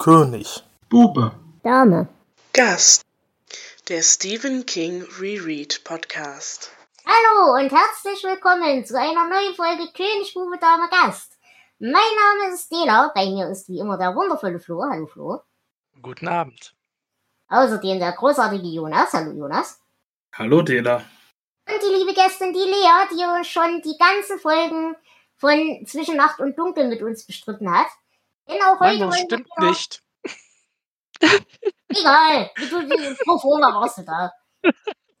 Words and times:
König. 0.00 0.62
Bube. 0.88 1.32
Dame. 1.62 2.08
Gast. 2.54 3.02
Der 3.90 4.00
Stephen 4.00 4.64
King 4.64 5.04
Reread 5.20 5.84
Podcast. 5.84 6.72
Hallo 7.04 7.60
und 7.60 7.70
herzlich 7.70 8.24
willkommen 8.24 8.82
zu 8.86 8.98
einer 8.98 9.28
neuen 9.28 9.54
Folge 9.54 9.92
König, 9.92 10.32
Bube, 10.32 10.56
Dame, 10.58 10.88
Gast. 10.88 11.38
Mein 11.80 11.92
Name 11.92 12.54
ist 12.54 12.72
Dela, 12.72 13.12
bei 13.14 13.26
mir 13.26 13.50
ist 13.50 13.68
wie 13.68 13.78
immer 13.78 13.98
der 13.98 14.14
wundervolle 14.16 14.58
Flo. 14.58 14.82
Hallo 14.90 15.06
Flo. 15.06 15.42
Guten 16.00 16.28
Abend. 16.28 16.74
Außerdem 17.48 17.98
der 17.98 18.12
großartige 18.12 18.68
Jonas. 18.68 19.12
Hallo 19.12 19.32
Jonas. 19.32 19.82
Hallo 20.34 20.62
Dela. 20.62 21.04
Und 21.68 21.82
die 21.82 21.94
liebe 21.94 22.14
Gästin, 22.14 22.54
die 22.54 22.58
Lea, 22.58 23.06
die 23.10 23.38
uns 23.38 23.48
schon 23.48 23.82
die 23.82 23.98
ganzen 23.98 24.38
Folgen 24.38 24.96
von 25.36 25.84
Zwischen 25.84 26.16
Nacht 26.16 26.40
und 26.40 26.58
Dunkel 26.58 26.88
mit 26.88 27.02
uns 27.02 27.26
bestritten 27.26 27.70
hat. 27.70 27.88
Denn 28.50 28.62
auch 28.62 28.80
heute 28.80 28.98
Nein, 28.98 29.10
das 29.10 29.18
stimmt 29.20 29.46
wieder- 29.56 29.68
nicht. 29.68 30.02
Egal, 31.88 32.50
wie 32.56 32.68
du 32.68 32.82
die 32.82 33.14
pro 33.24 33.38
forma 33.38 33.74
warst 33.74 33.98
du 33.98 34.02
da. 34.02 34.32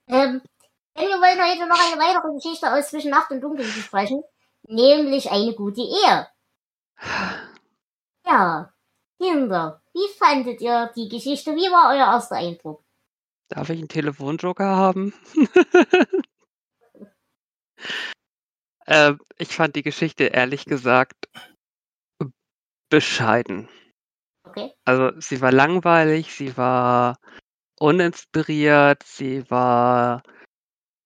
Ähm, 0.08 0.42
denn 0.96 1.08
wir 1.08 1.20
wollen 1.20 1.40
heute 1.40 1.66
noch 1.68 1.78
eine 1.78 2.00
weitere 2.00 2.34
Geschichte 2.34 2.72
aus 2.72 2.88
Zwischen 2.90 3.10
Nacht 3.10 3.30
und 3.30 3.40
Dunkel 3.40 3.64
besprechen, 3.66 4.22
nämlich 4.62 5.30
eine 5.30 5.54
gute 5.54 5.82
Ehe. 5.82 6.26
Ja, 8.26 8.72
Kinder, 9.20 9.82
wie 9.92 10.08
fandet 10.18 10.60
ihr 10.60 10.90
die 10.96 11.08
Geschichte? 11.08 11.54
Wie 11.54 11.70
war 11.70 11.90
euer 11.94 12.06
erster 12.14 12.36
Eindruck? 12.36 12.82
Darf 13.48 13.68
ich 13.70 13.78
einen 13.78 13.88
Telefonjoker 13.88 14.64
haben? 14.64 15.12
äh, 18.86 19.14
ich 19.38 19.48
fand 19.54 19.76
die 19.76 19.82
Geschichte 19.82 20.24
ehrlich 20.24 20.64
gesagt 20.64 21.28
bescheiden. 22.90 23.68
Okay. 24.44 24.72
Also 24.84 25.12
sie 25.20 25.40
war 25.40 25.52
langweilig, 25.52 26.34
sie 26.34 26.56
war 26.56 27.16
uninspiriert, 27.78 29.02
sie 29.04 29.48
war 29.50 30.22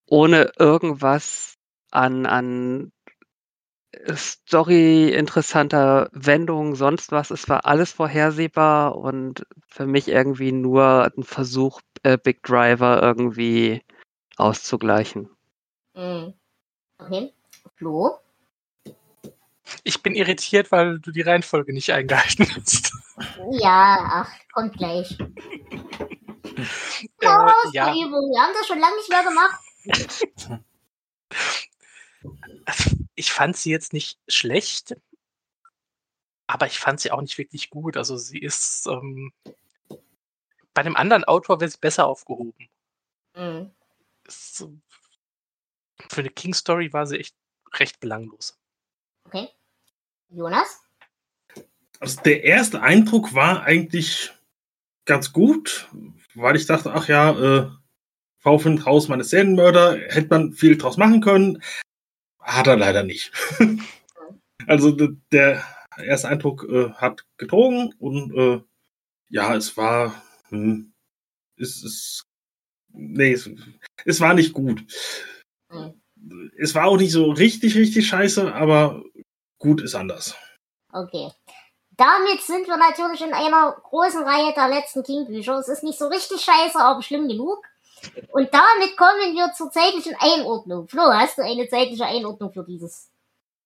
ohne 0.07 0.51
irgendwas 0.59 1.55
an, 1.91 2.25
an 2.25 2.91
Story 4.15 5.09
interessanter 5.09 6.09
Wendung, 6.11 6.75
sonst 6.75 7.11
was. 7.11 7.31
Es 7.31 7.47
war 7.49 7.65
alles 7.65 7.91
vorhersehbar 7.91 8.97
und 8.97 9.45
für 9.67 9.85
mich 9.85 10.07
irgendwie 10.07 10.51
nur 10.51 11.11
ein 11.15 11.23
Versuch, 11.23 11.81
äh, 12.03 12.17
Big 12.17 12.43
Driver 12.43 13.01
irgendwie 13.01 13.81
auszugleichen. 14.37 15.29
Hm. 15.95 16.33
Okay. 16.99 17.33
Flo? 17.75 18.19
Ich 19.87 20.01
bin 20.01 20.15
irritiert, 20.15 20.71
weil 20.71 20.99
du 20.99 21.11
die 21.11 21.21
Reihenfolge 21.21 21.71
nicht 21.71 21.91
eingehalten 21.93 22.47
hast. 22.55 22.91
Ja, 23.51 23.97
ach, 24.25 24.31
kommt 24.51 24.75
gleich. 24.77 25.17
Äh, 27.21 27.27
ja, 27.71 27.91
Übung. 27.91 28.31
Wir 28.31 28.41
haben 28.41 28.53
das 28.53 28.65
schon 28.67 28.79
lange 28.79 28.95
nicht 28.95 29.09
mehr 29.09 29.23
gemacht. 29.23 29.59
ich 33.15 33.31
fand 33.31 33.55
sie 33.57 33.69
jetzt 33.71 33.93
nicht 33.93 34.19
schlecht, 34.27 34.95
aber 36.47 36.65
ich 36.67 36.79
fand 36.79 36.99
sie 36.99 37.11
auch 37.11 37.21
nicht 37.21 37.37
wirklich 37.37 37.69
gut. 37.69 37.95
Also 37.97 38.17
sie 38.17 38.39
ist 38.39 38.87
ähm, 38.87 39.31
bei 40.73 40.81
einem 40.81 40.95
anderen 40.95 41.23
Autor 41.25 41.59
wäre 41.59 41.69
sie 41.69 41.77
besser 41.77 42.07
aufgehoben. 42.07 42.69
Hm. 43.35 43.71
Ist, 44.25 44.55
so- 44.57 44.73
für 46.09 46.21
eine 46.21 46.29
King 46.29 46.53
Story 46.53 46.91
war 46.91 47.05
sie 47.07 47.19
echt 47.19 47.35
recht 47.75 47.99
belanglos. 47.99 48.57
Okay. 49.25 49.49
Jonas? 50.29 50.81
Also 51.99 52.21
der 52.21 52.43
erste 52.43 52.81
Eindruck 52.81 53.33
war 53.33 53.63
eigentlich 53.63 54.33
ganz 55.05 55.31
gut, 55.31 55.87
weil 56.33 56.55
ich 56.55 56.65
dachte, 56.65 56.91
ach 56.93 57.07
ja, 57.07 57.31
äh, 57.63 57.71
V 58.39 58.59
findet 58.59 58.85
raus, 58.85 59.07
meine 59.07 59.23
Serienmörder, 59.23 59.97
hätte 60.09 60.27
man 60.29 60.53
viel 60.53 60.77
draus 60.77 60.97
machen 60.97 61.21
können. 61.21 61.63
Hat 62.39 62.67
er 62.67 62.77
leider 62.77 63.03
nicht. 63.03 63.31
also 64.67 64.91
de- 64.91 65.15
der 65.31 65.63
erste 65.97 66.27
Eindruck 66.27 66.67
äh, 66.69 66.91
hat 66.91 67.25
getrogen 67.37 67.93
und 67.97 68.35
äh, 68.35 68.61
ja, 69.29 69.55
es 69.55 69.77
war, 69.77 70.21
hm, 70.49 70.93
es, 71.57 71.83
es, 71.83 72.23
nee, 72.91 73.31
es, 73.31 73.49
es 74.05 74.19
war 74.19 74.33
nicht 74.33 74.53
gut. 74.53 74.83
Hm. 75.71 76.01
Es 76.57 76.73
war 76.75 76.85
auch 76.85 76.97
nicht 76.97 77.11
so 77.11 77.31
richtig, 77.31 77.75
richtig 77.75 78.07
scheiße, 78.07 78.53
aber 78.53 79.03
gut 79.59 79.81
ist 79.81 79.95
anders. 79.95 80.35
Okay. 80.91 81.31
Damit 81.97 82.41
sind 82.41 82.67
wir 82.67 82.77
natürlich 82.77 83.21
in 83.21 83.33
einer 83.33 83.71
großen 83.71 84.23
Reihe 84.23 84.53
der 84.53 84.67
letzten 84.67 85.03
King-Bücher. 85.03 85.57
Es 85.59 85.69
ist 85.69 85.83
nicht 85.83 85.97
so 85.97 86.07
richtig 86.07 86.41
scheiße, 86.41 86.77
aber 86.77 87.01
schlimm 87.01 87.27
genug. 87.27 87.63
Und 88.31 88.53
damit 88.53 88.97
kommen 88.97 89.33
wir 89.33 89.53
zur 89.53 89.71
zeitlichen 89.71 90.15
Einordnung. 90.19 90.87
Flo, 90.87 91.03
hast 91.03 91.37
du 91.37 91.43
eine 91.43 91.67
zeitliche 91.67 92.05
Einordnung 92.05 92.51
für 92.51 92.63
dieses, 92.63 93.09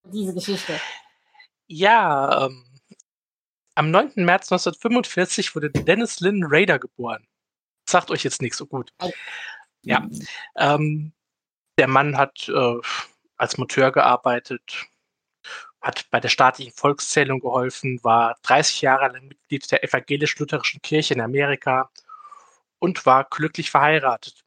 für 0.04 0.10
diese 0.10 0.34
Geschichte? 0.34 0.80
Ja, 1.68 2.46
ähm, 2.46 2.66
am 3.76 3.92
9. 3.92 4.14
März 4.16 4.52
1945 4.52 5.56
wurde 5.56 5.72
Dennis 5.72 6.20
Lynn 6.20 6.44
Raider 6.46 6.80
geboren. 6.80 7.28
Sagt 7.88 8.12
euch 8.12 8.24
jetzt 8.24 8.42
nichts 8.42 8.58
so 8.58 8.66
gut. 8.66 8.94
Ja. 9.84 10.08
Ähm, 10.56 11.14
der 11.78 11.88
Mann 11.88 12.18
hat 12.18 12.50
äh, 12.50 12.78
als 13.38 13.58
Monteur 13.58 13.92
gearbeitet, 13.92 14.88
hat 15.82 16.10
bei 16.12 16.20
der 16.20 16.30
staatlichen 16.30 16.74
Volkszählung 16.74 17.40
geholfen, 17.40 18.04
war 18.04 18.36
30 18.44 18.82
Jahre 18.82 19.14
lang 19.14 19.28
Mitglied 19.28 19.72
der 19.72 19.84
evangelisch-lutherischen 19.84 20.82
Kirche 20.82 21.14
in 21.14 21.22
Amerika 21.22 21.90
und 22.80 23.06
war 23.06 23.26
glücklich 23.26 23.72
verheiratet. 23.72 24.44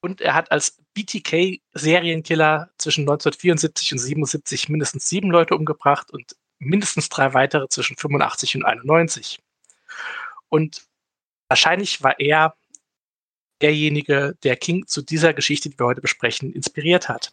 Und 0.00 0.20
er 0.20 0.34
hat 0.34 0.50
als 0.52 0.78
BTK-Serienkiller 0.94 2.70
zwischen 2.78 3.02
1974 3.02 3.92
und 3.92 3.98
77 3.98 4.68
mindestens 4.68 5.08
sieben 5.08 5.30
Leute 5.30 5.54
umgebracht 5.54 6.10
und 6.10 6.36
mindestens 6.58 7.08
drei 7.08 7.34
weitere 7.34 7.68
zwischen 7.68 7.96
85 7.96 8.56
und 8.56 8.64
91. 8.64 9.40
Und 10.48 10.86
wahrscheinlich 11.48 12.02
war 12.02 12.18
er 12.18 12.54
derjenige, 13.60 14.36
der 14.42 14.56
King 14.56 14.86
zu 14.86 15.02
dieser 15.02 15.32
Geschichte, 15.32 15.70
die 15.70 15.78
wir 15.78 15.86
heute 15.86 16.00
besprechen, 16.00 16.52
inspiriert 16.52 17.08
hat. 17.08 17.32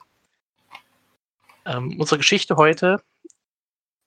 Ähm, 1.66 2.00
unsere 2.00 2.18
Geschichte 2.18 2.56
heute 2.56 3.04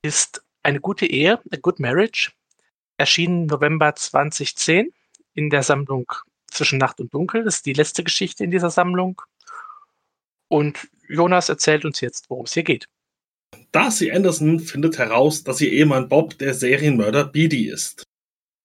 ist 0.05 0.45
eine 0.63 0.81
gute 0.81 1.07
Ehe, 1.07 1.41
a 1.51 1.57
good 1.57 1.81
marriage, 1.81 2.31
erschienen 2.99 3.47
November 3.47 3.95
2010 3.95 4.93
in 5.35 5.51
der 5.51 5.63
Sammlung 5.63 6.07
Zwischen 6.47 6.79
Nacht 6.79 7.01
und 7.01 7.13
Dunkel. 7.13 7.43
Das 7.43 7.57
ist 7.57 7.67
die 7.67 7.73
letzte 7.73 8.05
Geschichte 8.05 8.45
in 8.45 8.51
dieser 8.51 8.71
Sammlung. 8.71 9.21
Und 10.49 10.89
Jonas 11.09 11.49
erzählt 11.49 11.85
uns 11.85 12.01
jetzt, 12.01 12.31
worum 12.31 12.45
es 12.45 12.53
hier 12.53 12.63
geht. 12.63 12.87
Darcy 13.73 14.13
Anderson 14.13 14.61
findet 14.61 14.99
heraus, 14.99 15.43
dass 15.43 15.61
ihr 15.61 15.73
Ehemann 15.73 16.09
Bob 16.09 16.39
der 16.39 16.55
Serienmörder 16.55 17.25
Beatty 17.25 17.69
ist. 17.69 18.05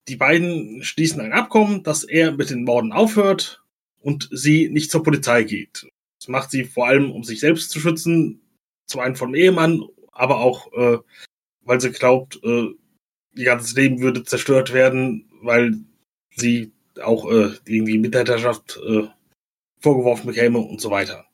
Die 0.07 0.17
beiden 0.17 0.83
schließen 0.83 1.21
ein 1.21 1.33
Abkommen, 1.33 1.83
dass 1.83 2.03
er 2.03 2.33
mit 2.33 2.49
den 2.49 2.63
Morden 2.63 2.91
aufhört 2.91 3.63
und 4.01 4.29
sie 4.31 4.69
nicht 4.69 4.91
zur 4.91 5.03
Polizei 5.03 5.43
geht. 5.43 5.87
Das 6.19 6.27
macht 6.27 6.51
sie 6.51 6.65
vor 6.65 6.87
allem, 6.87 7.11
um 7.11 7.23
sich 7.23 7.39
selbst 7.39 7.71
zu 7.71 7.79
schützen, 7.79 8.41
zum 8.85 9.01
einen 9.01 9.15
vom 9.15 9.33
Ehemann, 9.33 9.83
aber 10.11 10.39
auch, 10.39 10.71
äh, 10.73 10.97
weil 11.69 11.79
sie 11.79 11.91
glaubt, 11.91 12.39
äh, 12.43 12.69
ihr 13.35 13.45
ganzes 13.45 13.75
Leben 13.75 14.01
würde 14.01 14.23
zerstört 14.23 14.73
werden, 14.73 15.29
weil 15.43 15.77
sie 16.35 16.71
auch 16.99 17.29
äh, 17.29 17.51
irgendwie 17.65 17.99
Mittäterschaft 17.99 18.79
äh, 18.83 19.07
vorgeworfen 19.79 20.25
bekäme 20.25 20.57
und 20.57 20.81
so 20.81 20.89
weiter. 20.89 21.27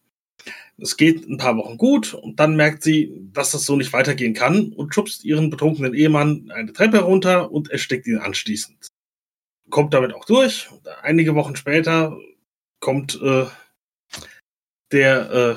Es 0.78 0.98
geht 0.98 1.26
ein 1.26 1.38
paar 1.38 1.56
Wochen 1.56 1.78
gut 1.78 2.14
und 2.14 2.38
dann 2.38 2.58
merkt 2.58 2.84
sie, 2.84 3.30
dass 3.32 3.52
das 3.52 3.64
so 3.64 3.78
nicht 3.78 3.94
weitergehen 3.94 4.34
kann 4.34 4.74
und 4.74 4.94
schubst 4.94 5.24
ihren 5.24 5.50
betrunkenen 5.50 5.94
Ehemann 5.94 6.52
eine 6.52 6.74
Treppe 6.74 6.98
herunter 6.98 7.50
und 7.50 7.72
erstickt 7.72 8.06
ihn 8.06 8.18
anschließend. 8.18 8.88
Kommt 9.70 9.94
damit 9.94 10.14
auch 10.14 10.26
durch. 10.26 10.68
Einige 11.02 11.34
Wochen 11.36 11.56
später 11.56 12.20
kommt 12.82 13.18
äh, 13.22 13.46
der, 14.92 15.32
äh, 15.32 15.56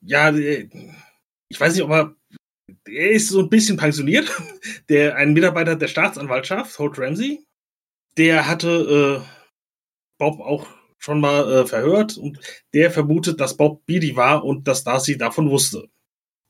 ja, 0.00 0.32
der, 0.32 0.66
ich 1.50 1.60
weiß 1.60 1.74
nicht, 1.74 1.84
ob 1.84 1.90
er, 1.90 2.14
er 2.86 3.10
ist 3.10 3.28
so 3.28 3.40
ein 3.40 3.48
bisschen 3.48 3.76
pensioniert, 3.76 4.30
der 4.88 5.16
ein 5.16 5.32
Mitarbeiter 5.32 5.76
der 5.76 5.88
Staatsanwaltschaft, 5.88 6.78
Holt 6.78 6.98
Ramsey, 6.98 7.44
der 8.16 8.48
hatte 8.48 9.22
äh, 9.24 9.48
Bob 10.18 10.40
auch 10.40 10.66
schon 10.98 11.20
mal 11.20 11.50
äh, 11.50 11.66
verhört 11.66 12.16
und 12.16 12.40
der 12.74 12.90
vermutet, 12.90 13.40
dass 13.40 13.56
Bob 13.56 13.86
Beatty 13.86 14.16
war 14.16 14.44
und 14.44 14.66
dass 14.66 14.84
Darcy 14.84 15.16
davon 15.16 15.48
wusste. 15.50 15.88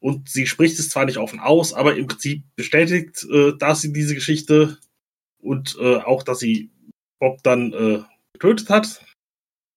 Und 0.01 0.29
sie 0.29 0.47
spricht 0.47 0.79
es 0.79 0.89
zwar 0.89 1.05
nicht 1.05 1.19
offen 1.19 1.41
aus, 1.41 1.75
aber 1.75 1.97
im 1.97 2.07
Prinzip 2.07 2.45
bestätigt 2.57 3.27
äh, 3.31 3.53
Darcy 3.59 3.93
diese 3.93 4.15
Geschichte 4.15 4.79
und 5.39 5.77
äh, 5.81 5.97
auch, 5.97 6.23
dass 6.23 6.39
sie 6.39 6.71
Bob 7.19 7.43
dann 7.43 7.73
äh, 7.73 8.03
getötet 8.33 8.71
hat. 8.71 9.05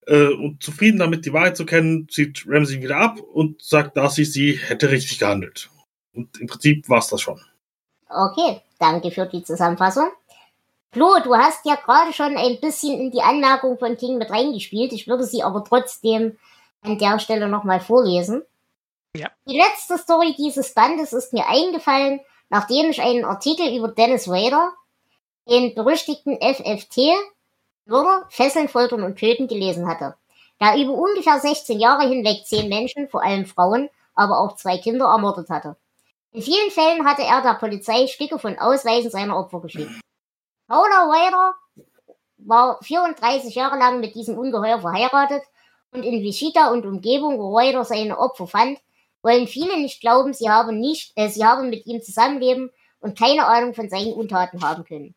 Äh, 0.08 0.28
und 0.28 0.64
zufrieden 0.64 1.00
damit, 1.00 1.26
die 1.26 1.34
Wahrheit 1.34 1.58
zu 1.58 1.66
kennen, 1.66 2.08
zieht 2.08 2.46
Ramsey 2.48 2.82
wieder 2.82 2.98
ab 2.98 3.20
und 3.20 3.62
sagt 3.62 3.98
Darcy, 3.98 4.26
sie 4.26 4.58
hätte 4.58 4.92
richtig 4.92 5.20
gehandelt. 5.20 5.70
Und 6.14 6.40
im 6.40 6.48
Prinzip 6.48 6.88
war's 6.90 7.10
das 7.10 7.22
schon. 7.22 7.42
Okay, 8.10 8.62
danke 8.80 9.12
für 9.12 9.26
die 9.26 9.44
Zusammenfassung. 9.44 10.10
Flo, 10.92 11.20
du 11.24 11.34
hast 11.36 11.66
ja 11.66 11.76
gerade 11.76 12.12
schon 12.12 12.36
ein 12.36 12.60
bisschen 12.60 13.00
in 13.00 13.12
die 13.12 13.22
Anmerkung 13.22 13.80
von 13.80 13.96
King 13.96 14.18
mit 14.18 14.30
reingespielt. 14.30 14.92
Ich 14.92 15.08
würde 15.08 15.24
sie 15.24 15.42
aber 15.42 15.64
trotzdem 15.64 16.38
an 16.82 16.98
der 16.98 17.20
Stelle 17.20 17.48
nochmal 17.48 17.80
vorlesen. 17.80 18.44
Ja. 19.16 19.30
Die 19.48 19.58
letzte 19.58 19.98
Story 19.98 20.36
dieses 20.38 20.74
Bandes 20.74 21.14
ist 21.14 21.32
mir 21.32 21.48
eingefallen, 21.48 22.20
nachdem 22.50 22.90
ich 22.90 23.02
einen 23.02 23.24
Artikel 23.24 23.74
über 23.76 23.88
Dennis 23.88 24.28
Rader, 24.28 24.74
den 25.50 25.74
berüchtigten 25.76 26.38
FFT, 26.42 27.14
Mörder, 27.86 28.26
Fesseln, 28.30 28.68
Foltern 28.68 29.04
und 29.04 29.18
Töten 29.18 29.48
gelesen 29.48 29.88
hatte. 29.88 30.16
Der 30.60 30.78
über 30.78 30.94
ungefähr 30.94 31.40
16 31.40 31.80
Jahre 31.80 32.08
hinweg 32.08 32.46
zehn 32.46 32.70
Menschen, 32.70 33.08
vor 33.08 33.24
allem 33.24 33.46
Frauen, 33.46 33.90
aber 34.14 34.40
auch 34.40 34.56
zwei 34.56 34.78
Kinder 34.78 35.06
ermordet 35.06 35.50
hatte. 35.50 35.76
In 36.34 36.42
vielen 36.42 36.72
Fällen 36.72 37.06
hatte 37.06 37.24
er 37.24 37.42
der 37.42 37.56
Polizei 37.56 38.08
Stücke 38.08 38.40
von 38.40 38.58
Ausweisen 38.58 39.12
seiner 39.12 39.38
Opfer 39.38 39.60
geschickt. 39.60 39.92
Paula 40.68 41.04
Ryder 41.12 41.56
war 42.38 42.82
34 42.82 43.54
Jahre 43.54 43.78
lang 43.78 44.00
mit 44.00 44.16
diesem 44.16 44.38
Ungeheuer 44.38 44.80
verheiratet 44.80 45.44
und 45.92 46.04
in 46.04 46.24
Wichita 46.24 46.72
und 46.72 46.86
Umgebung, 46.86 47.38
wo 47.38 47.58
Ryder 47.58 47.84
seine 47.84 48.18
Opfer 48.18 48.48
fand, 48.48 48.80
wollen 49.22 49.46
viele 49.46 49.78
nicht 49.78 50.00
glauben, 50.00 50.34
sie 50.34 50.50
haben 50.50 50.80
nicht, 50.80 51.12
äh, 51.16 51.28
sie 51.28 51.44
haben 51.44 51.70
mit 51.70 51.86
ihm 51.86 52.02
zusammenleben 52.02 52.72
und 53.02 53.20
keine 53.20 53.46
Ahnung 53.46 53.74
von 53.74 53.90
seinen 53.90 54.14
Untaten 54.14 54.64
haben 54.64 54.86
können. 54.86 55.14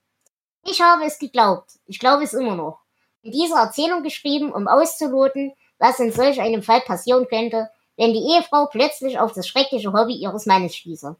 Ich 0.67 0.81
habe 0.81 1.05
es 1.05 1.19
geglaubt. 1.19 1.71
Ich 1.87 2.01
glaube 2.01 2.25
es 2.25 2.35
immer 2.35 2.57
noch. 2.57 2.81
In 3.23 3.31
dieser 3.31 3.61
Erzählung 3.61 4.03
geschrieben, 4.03 4.53
um 4.53 4.67
auszuloten, 4.67 5.53
was 5.79 6.01
in 6.01 6.13
solch 6.13 6.41
einem 6.41 6.63
Fall 6.63 6.81
passieren 6.81 7.29
könnte, 7.29 7.71
wenn 7.97 8.13
die 8.13 8.35
Ehefrau 8.35 8.67
plötzlich 8.67 9.19
auf 9.19 9.33
das 9.33 9.47
schreckliche 9.47 9.93
Hobby 9.93 10.15
ihres 10.15 10.47
Mannes 10.47 10.75
stieße. 10.75 11.17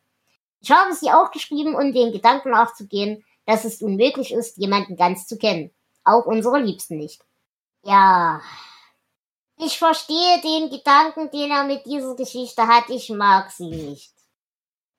Ich 0.61 0.71
habe 0.71 0.95
sie 0.95 1.11
auch 1.11 1.31
geschrieben, 1.31 1.75
um 1.75 1.93
den 1.93 2.13
Gedanken 2.13 2.51
nachzugehen, 2.51 3.25
dass 3.47 3.65
es 3.65 3.83
unmöglich 3.83 4.33
ist, 4.33 4.57
jemanden 4.57 4.97
ganz 4.97 5.27
zu 5.27 5.37
kennen. 5.37 5.71
Auch 6.05 6.27
unsere 6.27 6.59
Liebsten 6.59 6.97
nicht. 6.97 7.23
Ja. 7.83 8.41
Ich 9.59 9.79
verstehe 9.79 10.41
den 10.41 10.71
Gedanken, 10.71 11.31
den 11.31 11.51
er 11.51 11.65
mit 11.65 11.87
dieser 11.87 12.15
Geschichte 12.15 12.67
hat. 12.67 12.89
Ich 12.89 13.11
mag 13.11 13.51
sie 13.51 13.69
nicht. 13.69 14.13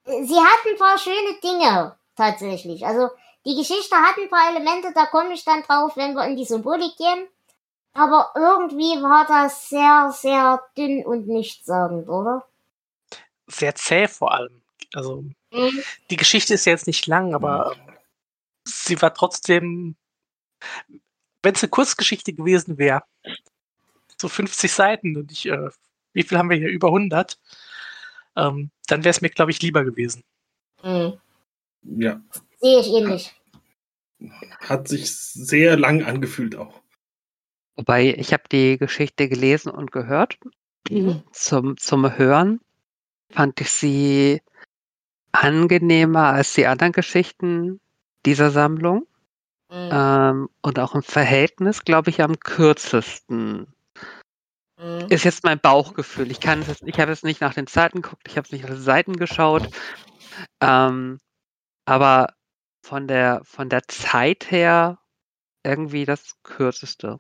Sie 0.06 0.38
hat 0.38 0.66
ein 0.68 0.78
paar 0.78 0.98
schöne 1.00 1.40
Dinge, 1.44 1.98
tatsächlich. 2.16 2.86
Also, 2.86 3.10
die 3.46 3.56
Geschichte 3.56 3.96
hat 3.96 4.18
ein 4.18 4.30
paar 4.30 4.50
Elemente, 4.52 4.92
da 4.94 5.08
komme 5.08 5.34
ich 5.34 5.44
dann 5.44 5.64
drauf, 5.64 5.98
wenn 5.98 6.14
wir 6.14 6.26
in 6.26 6.36
die 6.36 6.46
Symbolik 6.46 6.96
gehen. 6.96 7.28
Aber 7.96 8.32
irgendwie 8.36 9.02
war 9.02 9.26
das 9.28 9.70
sehr, 9.70 10.12
sehr 10.14 10.62
dünn 10.78 11.04
und 11.06 11.28
nichtssagend, 11.28 12.08
oder? 12.08 12.46
Sehr 13.48 13.74
zäh 13.76 14.08
vor 14.08 14.34
allem. 14.34 14.62
Also, 14.94 15.24
mhm. 15.52 15.84
die 16.10 16.18
Geschichte 16.18 16.54
ist 16.54 16.66
ja 16.66 16.74
jetzt 16.74 16.88
nicht 16.88 17.08
lang, 17.08 17.34
aber 17.34 17.74
mhm 17.76 17.96
sie 18.66 19.02
war 19.02 19.14
trotzdem, 19.14 19.96
wenn 21.42 21.54
es 21.54 21.64
eine 21.64 21.70
Kurzgeschichte 21.70 22.34
gewesen 22.34 22.78
wäre, 22.78 23.04
so 24.18 24.28
50 24.28 24.72
Seiten 24.72 25.18
und 25.18 25.32
ich, 25.32 25.46
äh, 25.48 25.70
wie 26.14 26.24
viel 26.24 26.38
haben 26.38 26.50
wir 26.50 26.58
hier? 26.58 26.70
Über 26.70 26.88
100. 26.88 27.38
Ähm, 28.38 28.72
dann 28.88 29.04
wäre 29.04 29.12
es 29.12 29.22
mir, 29.22 29.30
glaube 29.30 29.52
ich, 29.52 29.62
lieber 29.62 29.84
gewesen. 29.84 30.24
Mhm. 30.84 31.20
Ja. 31.84 32.22
Sehe 32.60 32.80
ich 32.80 32.88
ähnlich. 32.88 33.36
Hat 34.62 34.88
sich 34.88 35.14
sehr 35.16 35.78
lang 35.78 36.04
angefühlt 36.04 36.56
auch. 36.56 36.82
Wobei, 37.76 38.16
ich 38.18 38.34
habe 38.34 38.44
die 38.52 38.78
Geschichte 38.78 39.28
gelesen 39.28 39.70
und 39.70 39.92
gehört. 39.92 40.38
Mhm. 40.90 41.24
Zum, 41.32 41.78
zum 41.78 42.18
Hören 42.18 42.62
fand 43.32 43.60
ich 43.60 43.70
sie 43.72 44.42
angenehmer 45.32 46.28
als 46.28 46.54
die 46.54 46.68
anderen 46.68 46.94
Geschichten, 46.94 47.82
dieser 48.26 48.52
Sammlung. 48.52 49.08
Mhm. 49.70 49.90
Ähm, 49.92 50.50
und 50.62 50.80
auch 50.80 50.96
im 50.96 51.04
Verhältnis, 51.04 51.84
glaube 51.84 52.10
ich, 52.10 52.22
am 52.22 52.40
kürzesten. 52.40 53.68
Mhm. 54.78 55.08
Ist 55.10 55.24
jetzt 55.24 55.44
mein 55.44 55.60
Bauchgefühl. 55.60 56.32
Ich 56.32 56.40
kann 56.40 56.62
es, 56.62 56.82
ich 56.82 57.00
habe 57.00 57.12
es 57.12 57.24
nicht 57.24 57.42
nach 57.42 57.54
den 57.54 57.68
Zeiten 57.68 58.02
geguckt, 58.02 58.28
ich 58.28 58.38
habe 58.38 58.46
es 58.46 58.52
nicht 58.52 58.64
nach 58.64 58.72
den 58.72 58.82
Seiten 58.82 59.18
geschaut. 59.18 59.70
Ähm, 60.62 61.20
aber 61.86 62.34
von 62.84 63.08
der, 63.08 63.42
von 63.44 63.70
der 63.70 63.88
Zeit 63.88 64.52
her 64.52 65.00
irgendwie 65.64 66.06
das 66.06 66.36
kürzeste. 66.44 67.18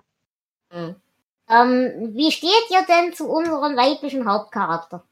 Mhm. 0.75 1.01
Ähm, 1.47 2.11
wie 2.15 2.31
steht 2.31 2.69
ihr 2.69 2.85
denn 2.85 3.13
zu 3.13 3.29
unserem 3.29 3.77
weiblichen 3.77 4.29
Hauptcharakter? 4.29 5.03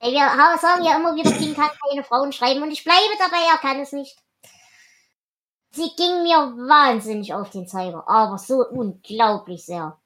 Wir 0.00 0.58
sagen 0.60 0.84
ja 0.84 0.96
immer 0.96 1.14
wieder, 1.14 1.30
King 1.32 1.54
kann 1.54 1.70
keine 1.88 2.04
Frauen 2.04 2.32
schreiben 2.32 2.62
und 2.62 2.70
ich 2.70 2.84
bleibe 2.84 3.16
dabei, 3.18 3.42
er 3.50 3.58
kann 3.58 3.80
es 3.80 3.92
nicht. 3.92 4.18
Sie 5.70 5.90
ging 5.96 6.22
mir 6.22 6.38
wahnsinnig 6.68 7.34
auf 7.34 7.50
den 7.50 7.68
Zeiger, 7.68 8.08
aber 8.08 8.38
so 8.38 8.66
unglaublich 8.66 9.64
sehr. 9.64 9.98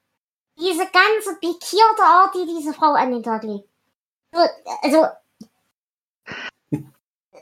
Diese 0.58 0.86
ganze 0.86 1.36
pikierte 1.40 2.02
Art, 2.02 2.34
die 2.34 2.46
diese 2.46 2.74
Frau 2.74 2.92
an 2.92 3.12
den 3.12 3.22
Tag 3.22 3.44
legt. 3.44 3.68
So, 4.32 4.40
also, 4.82 5.06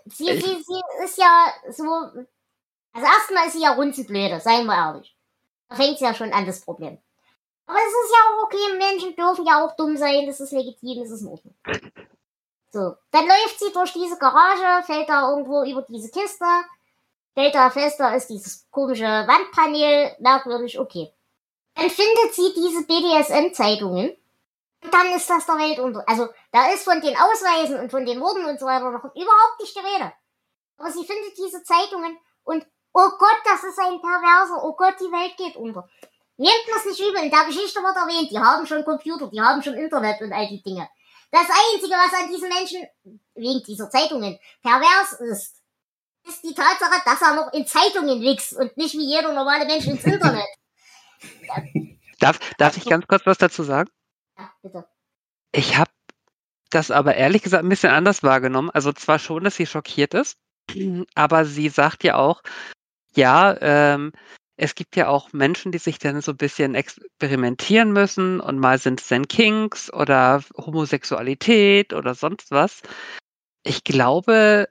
sie, 0.06 0.40
sie, 0.40 0.62
sie 0.62 0.82
ist 1.04 1.18
ja 1.18 1.52
so, 1.70 1.84
also 2.92 3.06
erstmal 3.06 3.46
ist 3.46 3.54
sie 3.54 3.62
ja 3.62 3.72
runzenblöde, 3.74 4.40
seien 4.40 4.66
wir 4.66 4.74
ehrlich. 4.74 5.16
Da 5.68 5.76
fängt 5.76 6.00
ja 6.00 6.14
schon 6.14 6.32
an, 6.32 6.46
das 6.46 6.60
Problem. 6.60 6.98
Aber 7.68 7.78
es 7.78 7.92
ist 7.92 8.14
ja 8.14 8.32
auch 8.32 8.44
okay, 8.44 8.78
Menschen 8.78 9.14
dürfen 9.14 9.44
ja 9.44 9.62
auch 9.62 9.76
dumm 9.76 9.94
sein, 9.94 10.26
das 10.26 10.40
ist 10.40 10.52
legitim, 10.52 11.02
das 11.02 11.10
ist 11.10 11.20
in. 11.20 11.54
So, 12.72 12.96
dann 13.10 13.26
läuft 13.26 13.58
sie 13.58 13.70
durch 13.72 13.92
diese 13.92 14.16
Garage, 14.16 14.86
fällt 14.86 15.08
da 15.08 15.30
irgendwo 15.30 15.62
über 15.64 15.82
diese 15.82 16.10
Kiste, 16.10 16.46
stellt 17.32 17.54
da 17.54 17.68
fest, 17.68 18.00
da 18.00 18.14
ist 18.14 18.28
dieses 18.28 18.66
komische 18.70 19.04
Wandpanel, 19.04 20.16
merkwürdig, 20.18 20.78
okay. 20.78 21.12
Dann 21.74 21.90
findet 21.90 22.34
sie 22.34 22.54
diese 22.56 22.86
BDSM-Zeitungen 22.86 24.16
und 24.82 24.94
dann 24.94 25.12
ist 25.14 25.28
das 25.28 25.44
der 25.44 25.58
Weltunter. 25.58 26.04
Also 26.06 26.28
da 26.52 26.72
ist 26.72 26.84
von 26.84 27.02
den 27.02 27.16
Ausweisen 27.18 27.80
und 27.80 27.90
von 27.90 28.06
den 28.06 28.18
Worten 28.20 28.46
und 28.46 28.58
so 28.58 28.64
weiter 28.64 28.90
noch 28.90 29.04
überhaupt 29.14 29.60
nicht 29.60 29.76
die 29.76 29.80
Rede. 29.80 30.12
Aber 30.78 30.90
sie 30.90 31.04
findet 31.04 31.36
diese 31.36 31.62
Zeitungen 31.64 32.16
und 32.44 32.66
oh 32.94 33.10
Gott, 33.18 33.40
das 33.44 33.62
ist 33.62 33.78
ein 33.78 34.00
Perverser, 34.00 34.64
oh 34.64 34.72
Gott, 34.72 34.94
die 35.00 35.12
Welt 35.12 35.36
geht 35.36 35.56
unter. 35.56 35.86
Nehmt 36.38 36.68
das 36.72 36.84
nicht 36.86 37.00
übel, 37.00 37.24
in 37.24 37.30
der 37.30 37.44
Geschichte 37.46 37.80
wird 37.80 37.96
erwähnt, 37.96 38.30
die 38.30 38.38
haben 38.38 38.64
schon 38.64 38.84
Computer, 38.84 39.28
die 39.28 39.40
haben 39.40 39.60
schon 39.60 39.74
Internet 39.74 40.20
und 40.20 40.32
all 40.32 40.46
die 40.46 40.62
Dinge. 40.62 40.88
Das 41.32 41.42
Einzige, 41.42 41.94
was 41.94 42.14
an 42.14 42.30
diesen 42.30 42.48
Menschen, 42.48 42.86
wegen 43.34 43.62
dieser 43.64 43.90
Zeitungen, 43.90 44.38
pervers 44.62 45.12
ist, 45.20 45.56
ist 46.26 46.44
die 46.44 46.54
Tatsache, 46.54 47.02
dass 47.04 47.20
er 47.22 47.34
noch 47.34 47.52
in 47.52 47.66
Zeitungen 47.66 48.22
wächst 48.22 48.54
und 48.54 48.76
nicht 48.76 48.94
wie 48.94 49.10
jeder 49.10 49.32
normale 49.32 49.66
Mensch 49.66 49.86
ins 49.86 50.04
Internet. 50.04 50.46
darf, 52.20 52.38
darf 52.56 52.76
ich 52.76 52.84
ganz 52.84 53.06
kurz 53.08 53.26
was 53.26 53.38
dazu 53.38 53.64
sagen? 53.64 53.90
Ja, 54.38 54.52
bitte. 54.62 54.88
Ich 55.50 55.76
habe 55.76 55.90
das 56.70 56.92
aber 56.92 57.16
ehrlich 57.16 57.42
gesagt 57.42 57.64
ein 57.64 57.68
bisschen 57.68 57.92
anders 57.92 58.22
wahrgenommen. 58.22 58.70
Also 58.70 58.92
zwar 58.92 59.18
schon, 59.18 59.42
dass 59.42 59.56
sie 59.56 59.66
schockiert 59.66 60.14
ist, 60.14 60.38
aber 61.16 61.44
sie 61.44 61.68
sagt 61.68 62.04
ja 62.04 62.16
auch, 62.16 62.42
ja, 63.14 63.56
ähm, 63.60 64.12
es 64.60 64.74
gibt 64.74 64.96
ja 64.96 65.06
auch 65.06 65.32
Menschen, 65.32 65.70
die 65.70 65.78
sich 65.78 66.00
dann 66.00 66.20
so 66.20 66.32
ein 66.32 66.36
bisschen 66.36 66.74
experimentieren 66.74 67.92
müssen 67.92 68.40
und 68.40 68.58
mal 68.58 68.78
sind 68.78 69.00
es 69.00 69.06
dann 69.06 69.28
Kinks 69.28 69.90
oder 69.92 70.42
Homosexualität 70.56 71.94
oder 71.94 72.16
sonst 72.16 72.50
was. 72.50 72.82
Ich 73.62 73.84
glaube, 73.84 74.68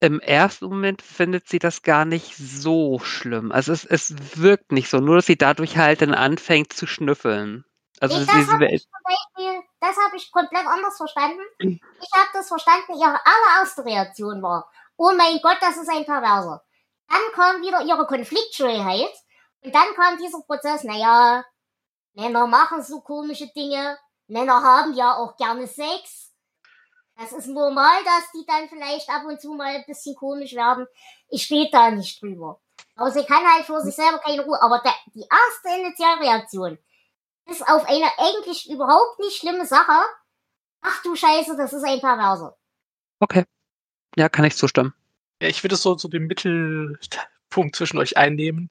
im 0.00 0.20
ersten 0.20 0.66
Moment 0.66 1.00
findet 1.00 1.48
sie 1.48 1.58
das 1.58 1.80
gar 1.80 2.04
nicht 2.04 2.36
so 2.36 2.98
schlimm. 2.98 3.50
Also 3.50 3.72
es, 3.72 3.86
es 3.86 4.14
wirkt 4.36 4.72
nicht 4.72 4.90
so, 4.90 4.98
nur 4.98 5.16
dass 5.16 5.26
sie 5.26 5.38
dadurch 5.38 5.78
halt 5.78 6.02
dann 6.02 6.12
anfängt 6.12 6.74
zu 6.74 6.86
schnüffeln. 6.86 7.64
Also 7.98 8.18
nee, 8.18 8.26
das 8.26 8.48
habe 8.48 8.66
ich 8.66 8.82
zum 8.82 8.90
Beispiel, 9.04 9.62
das 9.80 9.96
habe 9.96 10.16
ich 10.16 10.30
komplett 10.32 10.66
anders 10.66 10.98
verstanden. 10.98 11.40
Hm. 11.60 11.80
Ich 11.98 12.12
habe 12.12 12.28
das 12.34 12.48
verstanden, 12.48 12.92
ihre 12.92 13.18
allererste 13.24 13.86
Reaktion 13.86 14.42
war, 14.42 14.70
oh 14.98 15.12
mein 15.16 15.38
Gott, 15.42 15.56
das 15.62 15.78
ist 15.78 15.88
ein 15.88 16.04
Perverser. 16.04 16.62
Dann 17.08 17.32
kam 17.34 17.62
wieder 17.62 17.82
ihre 17.86 18.06
Konfliktscheuheit 18.06 19.10
und 19.62 19.74
dann 19.74 19.94
kam 19.94 20.18
dieser 20.18 20.40
Prozess, 20.42 20.84
naja, 20.84 21.44
Männer 22.14 22.46
machen 22.46 22.82
so 22.82 23.00
komische 23.00 23.48
Dinge, 23.48 23.98
Männer 24.26 24.62
haben 24.62 24.94
ja 24.94 25.16
auch 25.16 25.36
gerne 25.36 25.66
Sex 25.66 26.30
das 27.20 27.32
ist 27.32 27.48
normal, 27.48 28.02
dass 28.02 28.32
die 28.32 28.46
dann 28.46 28.66
vielleicht 28.70 29.10
ab 29.10 29.24
und 29.26 29.38
zu 29.38 29.52
mal 29.52 29.74
ein 29.76 29.84
bisschen 29.86 30.16
komisch 30.16 30.54
werden. 30.54 30.86
Ich 31.28 31.42
stehe 31.42 31.68
da 31.70 31.90
nicht 31.90 32.22
drüber. 32.22 32.60
Aber 32.96 33.10
sie 33.10 33.24
kann 33.24 33.44
halt 33.44 33.66
für 33.66 33.78
sich 33.82 33.94
selber 33.94 34.18
keine 34.20 34.42
Ruhe. 34.42 34.60
Aber 34.62 34.78
der, 34.78 34.94
die 35.14 35.26
erste 35.30 35.80
Initialreaktion 35.80 36.78
ist 37.50 37.62
auf 37.68 37.86
eine 37.86 38.06
eigentlich 38.16 38.70
überhaupt 38.70 39.18
nicht 39.18 39.36
schlimme 39.36 39.66
Sache. 39.66 40.02
Ach 40.80 41.02
du 41.02 41.14
Scheiße, 41.14 41.58
das 41.58 41.74
ist 41.74 41.84
ein 41.84 42.00
Perverser. 42.00 42.56
Okay. 43.18 43.44
Ja, 44.16 44.30
kann 44.30 44.46
ich 44.46 44.56
zustimmen. 44.56 44.94
Ja, 45.42 45.48
ich 45.48 45.62
würde 45.62 45.76
so, 45.76 45.98
so 45.98 46.08
den 46.08 46.26
Mittelpunkt 46.26 47.76
zwischen 47.76 47.98
euch 47.98 48.16
einnehmen. 48.16 48.70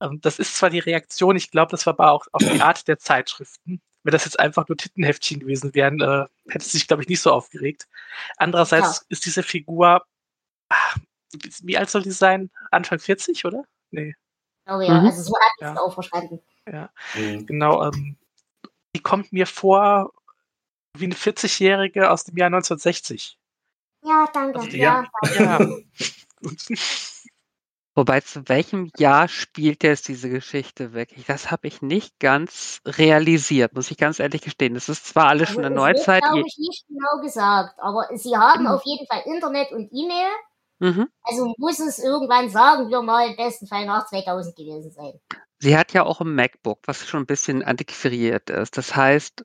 Ähm, 0.00 0.20
das 0.20 0.38
ist 0.38 0.56
zwar 0.56 0.70
die 0.70 0.78
Reaktion, 0.78 1.36
ich 1.36 1.50
glaube, 1.50 1.70
das 1.70 1.86
war 1.86 1.94
aber 1.94 2.12
auch 2.12 2.26
auf 2.32 2.42
die 2.42 2.60
Art 2.62 2.88
der 2.88 2.98
Zeitschriften 2.98 3.80
wenn 4.02 4.12
das 4.12 4.24
jetzt 4.24 4.40
einfach 4.40 4.68
nur 4.68 4.76
Tittenheftchen 4.76 5.40
gewesen 5.40 5.74
wären, 5.74 6.00
äh, 6.00 6.26
hätte 6.48 6.64
es 6.64 6.72
sich, 6.72 6.88
glaube 6.88 7.02
ich, 7.02 7.08
nicht 7.08 7.20
so 7.20 7.32
aufgeregt. 7.32 7.88
Andererseits 8.36 8.98
ja. 8.98 9.06
ist 9.10 9.26
diese 9.26 9.42
Figur, 9.42 10.04
ach, 10.68 10.96
wie 11.62 11.76
alt 11.76 11.90
soll 11.90 12.02
die 12.02 12.10
sein? 12.10 12.50
Anfang 12.70 12.98
40, 12.98 13.44
oder? 13.44 13.64
Nee. 13.90 14.14
glaube 14.66 14.82
ja. 14.82 15.00
Mhm. 15.00 15.06
Also 15.06 15.22
so 15.22 15.32
ich 15.32 15.66
es 15.66 15.74
Ja. 15.74 15.76
auch 15.80 15.92
verstanden. 15.92 16.40
Mhm. 17.14 17.46
Genau, 17.46 17.84
ähm, 17.84 18.16
die 18.94 19.02
kommt 19.02 19.32
mir 19.32 19.46
vor 19.46 20.12
wie 20.96 21.04
eine 21.04 21.14
40-Jährige 21.14 22.10
aus 22.10 22.24
dem 22.24 22.36
Jahr 22.36 22.46
1960. 22.46 23.38
Ja, 24.02 24.26
danke. 24.32 24.58
Also, 24.58 24.76
ja. 24.76 25.04
ja. 25.04 25.10
danke. 25.22 25.84
Ja. 25.92 26.48
Wobei, 27.94 28.20
zu 28.20 28.48
welchem 28.48 28.90
Jahr 28.96 29.26
spielt 29.28 29.82
jetzt 29.82 30.06
diese 30.08 30.30
Geschichte 30.30 30.92
wirklich? 30.92 31.26
Das 31.26 31.50
habe 31.50 31.66
ich 31.66 31.82
nicht 31.82 32.18
ganz 32.20 32.80
realisiert, 32.86 33.74
muss 33.74 33.90
ich 33.90 33.96
ganz 33.96 34.20
ehrlich 34.20 34.42
gestehen. 34.42 34.74
Das 34.74 34.88
ist 34.88 35.06
zwar 35.06 35.26
alles 35.26 35.48
schon 35.50 35.64
Also 35.64 35.68
in 35.70 35.74
der 35.76 35.84
wird, 35.86 35.96
Neuzeit. 35.96 36.22
glaube 36.22 36.38
ihr- 36.38 36.44
ich, 36.46 36.56
nicht 36.58 36.86
genau 36.88 37.20
gesagt, 37.22 37.74
aber 37.80 38.08
sie 38.16 38.36
haben 38.36 38.62
Mhm. 38.62 38.68
auf 38.68 38.82
jeden 38.84 39.06
Fall 39.06 39.22
Internet 39.26 39.72
und 39.72 39.90
E-Mail. 39.92 40.28
Mhm. 40.78 41.08
Also 41.22 41.52
muss 41.58 41.78
es 41.80 41.98
irgendwann, 41.98 42.48
sagen 42.48 42.88
wir 42.90 43.02
mal, 43.02 43.28
im 43.28 43.36
besten 43.36 43.66
Fall 43.66 43.84
nach 43.86 44.06
2000 44.06 44.56
gewesen 44.56 44.92
sein. 44.92 45.12
Sie 45.58 45.76
hat 45.76 45.92
ja 45.92 46.04
auch 46.04 46.20
ein 46.22 46.34
MacBook, 46.34 46.78
was 46.86 47.06
schon 47.06 47.24
ein 47.24 47.26
bisschen 47.26 47.62
antiquiert 47.62 48.48
ist. 48.50 48.78
Das 48.78 48.94
heißt, 48.96 49.44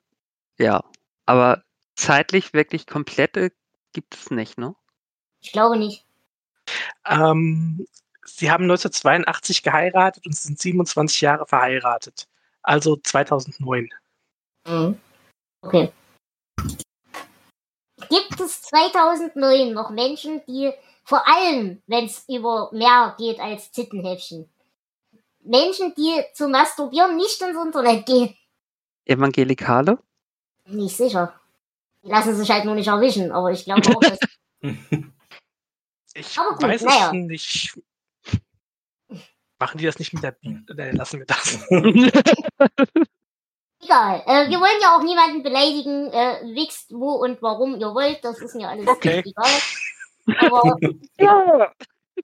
ja, 0.58 0.82
aber 1.26 1.62
zeitlich 1.96 2.54
wirklich 2.54 2.86
komplette 2.86 3.52
gibt 3.92 4.14
es 4.14 4.30
nicht, 4.30 4.56
ne? 4.56 4.74
Ich 5.40 5.52
glaube 5.52 5.76
nicht. 5.76 6.06
Ähm, 7.06 7.84
sie 8.26 8.50
haben 8.50 8.64
1982 8.64 9.62
geheiratet 9.62 10.26
und 10.26 10.34
sind 10.34 10.58
27 10.58 11.20
Jahre 11.20 11.46
verheiratet. 11.46 12.28
Also 12.62 12.96
2009. 12.96 13.88
Mhm. 14.66 15.00
Okay. 15.62 15.92
Gibt 18.08 18.40
es 18.40 18.62
2009 18.62 19.72
noch 19.72 19.90
Menschen, 19.90 20.42
die 20.46 20.72
vor 21.04 21.26
allem, 21.26 21.82
wenn 21.86 22.06
es 22.06 22.24
über 22.28 22.70
mehr 22.72 23.14
geht 23.18 23.40
als 23.40 23.72
Zittenhäppchen, 23.72 24.48
Menschen, 25.44 25.94
die 25.94 26.22
zum 26.34 26.50
Masturbieren 26.50 27.16
nicht 27.16 27.40
ins 27.40 27.56
Internet 27.56 28.06
gehen? 28.06 28.36
Evangelikale? 29.04 29.98
Nicht 30.66 30.96
sicher. 30.96 31.38
Die 32.02 32.08
lassen 32.08 32.34
sich 32.34 32.50
halt 32.50 32.64
nur 32.64 32.74
nicht 32.74 32.88
erwischen, 32.88 33.30
aber 33.30 33.52
ich 33.52 33.64
glaube 33.64 33.88
auch, 33.88 34.00
dass 34.00 34.18
Ich 36.16 36.38
Aber 36.38 36.50
gut, 36.50 36.62
weiß 36.62 36.82
naja. 36.82 37.06
es 37.08 37.12
nicht. 37.12 37.78
Machen 39.58 39.78
die 39.78 39.86
das 39.86 39.98
nicht 39.98 40.12
mit 40.12 40.22
der 40.22 40.32
Bibel? 40.32 40.62
Nee, 40.76 40.90
lassen 40.90 41.18
wir 41.20 41.26
das. 41.26 41.58
Egal. 43.82 44.22
Äh, 44.26 44.50
wir 44.50 44.58
wollen 44.60 44.80
ja 44.82 44.96
auch 44.96 45.02
niemanden 45.02 45.42
beleidigen. 45.42 46.10
Äh, 46.12 46.54
wichst 46.54 46.92
wo 46.92 47.12
und 47.12 47.40
warum 47.42 47.76
ihr 47.76 47.94
wollt. 47.94 48.24
Das 48.24 48.40
ist 48.40 48.54
mir 48.54 48.68
alles 48.68 48.86
Okay. 48.88 49.22
egal. 49.24 49.50
Aber 50.52 50.76
ja. 51.18 51.72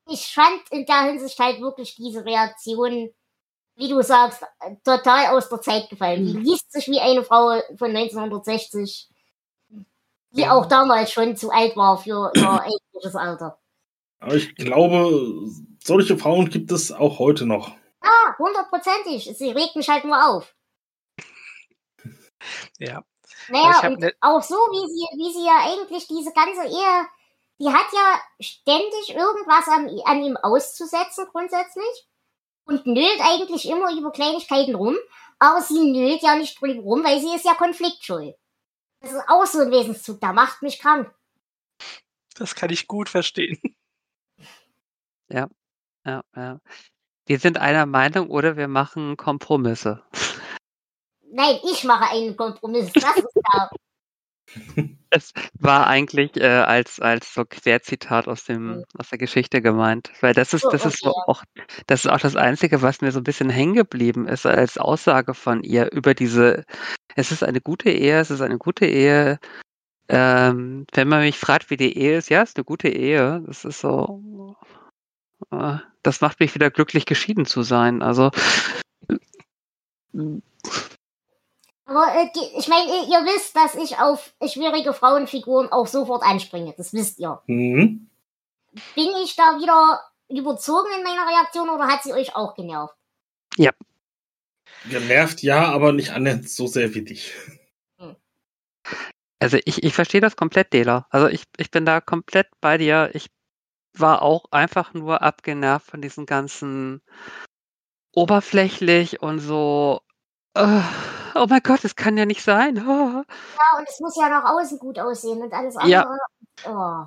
ich 0.09 0.33
fand 0.35 0.61
in 0.71 0.85
der 0.87 1.03
Hinsicht 1.03 1.39
halt 1.39 1.61
wirklich 1.61 1.95
diese 1.95 2.25
Reaktion, 2.25 3.11
wie 3.77 3.89
du 3.89 4.03
sagst, 4.03 4.43
total 4.85 5.27
aus 5.37 5.49
der 5.49 5.61
Zeit 5.61 5.89
gefallen. 5.89 6.27
Die 6.27 6.37
liest 6.37 6.73
sich 6.73 6.89
wie 6.89 7.01
eine 7.01 7.23
Frau 7.23 7.61
von 7.77 7.95
1960, 7.95 9.09
die 10.33 10.41
Ja. 10.41 10.53
auch 10.53 10.67
damals 10.67 11.13
schon 11.13 11.37
zu 11.37 11.51
alt 11.51 11.77
war 11.77 11.97
für 11.99 12.33
ihr 12.35 12.51
eigentliches 12.63 13.15
Alter. 13.15 13.59
Aber 14.19 14.35
ich 14.35 14.55
glaube, 14.57 15.49
solche 15.87 16.19
Frauen 16.19 16.51
gibt 16.51 16.71
es 16.73 16.93
auch 16.93 17.19
heute 17.19 17.47
noch. 17.47 17.75
Ah, 18.01 18.37
hundertprozentig. 18.39 19.37
Sie 19.37 19.51
regt 19.51 19.77
mich 19.77 19.89
halt 19.89 20.05
nur 20.05 20.25
auf. 20.27 20.55
Ja. 22.79 23.05
Naja, 23.49 23.89
und 23.89 24.01
ne- 24.01 24.15
auch 24.21 24.43
so, 24.43 24.55
wie 24.55 24.87
sie, 24.89 25.19
wie 25.19 25.33
sie 25.33 25.47
ja 25.47 25.59
eigentlich 25.65 26.07
diese 26.09 26.33
ganze 26.33 26.65
Ehe, 26.65 27.07
die 27.59 27.69
hat 27.69 27.87
ja 27.93 28.21
ständig 28.41 29.15
irgendwas 29.15 29.69
an, 29.69 29.89
an 30.05 30.23
ihm 30.23 30.37
auszusetzen, 30.37 31.27
grundsätzlich. 31.31 32.09
Und 32.65 32.87
nölt 32.87 33.21
eigentlich 33.21 33.69
immer 33.69 33.93
über 33.93 34.13
Kleinigkeiten 34.13 34.75
rum. 34.75 34.97
Aber 35.39 35.61
sie 35.61 35.91
nölt 35.91 36.23
ja 36.23 36.37
nicht 36.37 36.61
drüber 36.61 36.81
rum, 36.83 37.05
weil 37.05 37.21
sie 37.21 37.35
ist 37.35 37.45
ja 37.45 37.55
konfliktscheu. 37.55 38.33
Das 39.01 39.13
ist 39.13 39.29
auch 39.29 39.45
so 39.47 39.61
ein 39.61 39.73
Wesenszug, 39.73 40.21
der 40.21 40.33
macht 40.33 40.63
mich 40.63 40.79
krank. 40.79 41.13
Das 42.37 42.55
kann 42.55 42.71
ich 42.71 42.87
gut 42.87 43.09
verstehen. 43.09 43.61
Ja, 45.29 45.49
ja. 46.05 46.61
Wir 47.27 47.39
sind 47.39 47.59
einer 47.59 47.87
Meinung 47.87 48.31
oder 48.31 48.57
wir 48.57 48.69
machen 48.69 49.17
Kompromisse. 49.17 50.03
Nein, 51.31 51.59
ich 51.71 51.85
mache 51.85 52.11
einen 52.11 52.37
Kompromiss. 52.37 52.93
Das 52.93 53.17
ist 53.17 53.29
klar. 53.45 53.71
Es 55.15 55.33
war 55.61 55.87
eigentlich 55.87 56.37
äh, 56.37 56.47
als, 56.47 56.99
als 57.01 57.33
so 57.35 57.45
Querzitat 57.45 58.29
aus 58.29 58.45
dem, 58.45 58.79
Mhm. 58.79 58.85
aus 58.99 59.09
der 59.11 59.19
Geschichte 59.19 59.63
gemeint. 59.63 60.11
Weil 60.21 60.35
das 60.35 60.53
ist, 60.53 60.65
Oh, 60.65 60.71
das 60.71 60.85
ist 60.87 60.99
so 61.01 61.11
auch, 61.11 61.43
das 61.87 62.05
ist 62.05 62.11
auch 62.11 62.19
das 62.21 62.35
Einzige, 62.37 62.83
was 62.83 63.01
mir 63.03 63.13
so 63.13 63.21
ein 63.21 63.25
bisschen 63.25 63.51
hängen 63.51 63.75
geblieben 63.75 64.27
ist 64.27 64.45
als 64.47 64.79
Aussage 64.79 65.35
von 65.35 65.63
ihr 65.63 65.91
über 65.93 66.15
diese, 66.15 66.65
es 67.15 67.31
ist 67.31 67.43
eine 67.43 67.61
gute 67.61 67.91
Ehe, 67.91 68.21
es 68.21 68.31
ist 68.31 68.41
eine 68.41 68.59
gute 68.59 68.87
Ehe. 68.87 69.39
Ähm, 70.09 70.87
wenn 70.93 71.09
man 71.09 71.21
mich 71.21 71.39
fragt, 71.39 71.71
wie 71.71 71.77
die 71.77 71.97
Ehe 71.97 72.19
ist, 72.19 72.29
ja, 72.31 72.43
es 72.43 72.51
ist 72.51 72.57
eine 72.57 72.65
gute 72.65 72.89
Ehe. 72.89 73.43
Das 73.47 73.65
ist 73.65 73.81
so, 73.81 74.57
äh, 75.51 75.79
das 76.03 76.21
macht 76.21 76.41
mich 76.41 76.55
wieder 76.55 76.71
glücklich, 76.71 77.07
geschieden 77.07 77.47
zu 77.47 77.63
sein. 77.63 78.03
Also, 78.03 78.31
Aber 81.85 82.07
äh, 82.15 82.29
ich 82.59 82.69
meine, 82.69 82.87
ihr, 83.09 83.25
wisst, 83.27 83.57
dass 83.57 83.75
ich 83.75 83.99
auf 83.99 84.35
schwierige 84.47 84.93
Frauenfiguren 84.93 85.71
auch 85.71 85.87
sofort 85.87 86.23
anspringe. 86.23 86.75
Das 86.77 86.93
wisst 86.93 87.19
ihr. 87.19 87.41
Mhm. 87.47 88.09
Bin 88.95 89.09
ich 89.23 89.37
da 89.37 89.59
wieder 89.59 90.01
überzogen 90.29 90.89
in 90.97 91.05
meiner 91.05 91.29
Reaktion 91.29 91.69
oder 91.69 91.87
hat 91.89 92.03
sie 92.03 92.13
euch 92.13 92.35
auch 92.35 92.55
genervt? 92.55 92.95
Genervt 94.89 95.43
ja, 95.43 95.67
aber 95.67 95.93
nicht 95.93 96.11
annähernd 96.11 96.49
so 96.49 96.67
sehr 96.67 96.95
wie 96.95 97.03
dich. 97.03 97.35
Also 99.39 99.59
ich, 99.65 99.83
ich 99.83 99.93
verstehe 99.93 100.21
das 100.21 100.37
komplett, 100.37 100.73
Dela. 100.73 101.07
Also 101.11 101.27
ich, 101.27 101.43
ich 101.59 101.71
bin 101.71 101.85
da 101.85 102.01
komplett 102.01 102.47
bei 102.61 102.79
dir. 102.79 103.11
Ich 103.13 103.27
war 103.95 104.23
auch 104.23 104.47
einfach 104.51 104.95
nur 104.95 105.23
abgenervt 105.23 105.87
von 105.91 106.01
diesen 106.03 106.27
ganzen 106.27 107.03
oberflächlich 108.13 109.23
und 109.23 109.39
so. 109.39 110.01
äh, 110.55 110.81
oh 111.35 111.47
mein 111.49 111.63
Gott, 111.63 111.83
das 111.85 111.97
kann 111.97 112.17
ja 112.17 112.27
nicht 112.27 112.43
sein. 112.43 112.79
ah. 112.79 113.25
Ja, 113.29 113.79
und 113.79 113.89
es 113.89 114.01
muss 114.01 114.17
ja 114.17 114.29
nach 114.29 114.45
außen 114.51 114.79
gut 114.79 114.99
aussehen 114.99 115.41
und 115.43 115.53
alles 115.53 115.77
Ja. 115.87 116.03
andere. 116.03 116.19
Oh. 116.67 117.07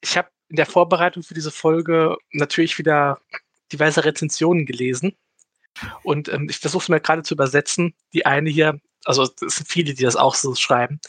Ich 0.00 0.16
habe 0.16 0.28
in 0.48 0.56
der 0.56 0.66
Vorbereitung 0.66 1.22
für 1.22 1.34
diese 1.34 1.50
Folge 1.50 2.16
natürlich 2.30 2.78
wieder 2.78 3.18
diverse 3.72 4.04
Rezensionen 4.04 4.66
gelesen. 4.66 5.16
Und 6.04 6.28
ähm, 6.28 6.48
ich 6.48 6.58
versuche 6.58 6.82
es 6.84 6.88
mir 6.88 7.00
gerade 7.00 7.22
zu 7.24 7.34
übersetzen. 7.34 7.94
Die 8.12 8.24
eine 8.26 8.50
hier, 8.50 8.80
also 9.04 9.24
es 9.24 9.56
sind 9.56 9.66
viele, 9.68 9.94
die 9.94 10.04
das 10.04 10.14
auch 10.14 10.36
so 10.36 10.54
schreiben. 10.54 11.00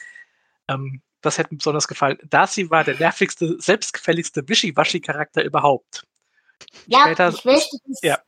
Ähm, 0.67 1.01
das 1.25 1.37
hätte 1.37 1.53
mir 1.53 1.57
besonders 1.57 1.87
gefallen. 1.87 2.17
Darcy 2.29 2.69
war 2.69 2.83
der 2.83 2.97
nervigste, 2.97 3.55
selbstgefälligste 3.59 4.47
Wischiwaschi-Charakter 4.47 5.43
überhaupt. 5.43 6.03
Ja, 6.87 7.01
Später- 7.01 7.29
ich 7.29 7.45
möchte 7.45 7.77
das. 7.87 7.99
Ja. 8.01 8.19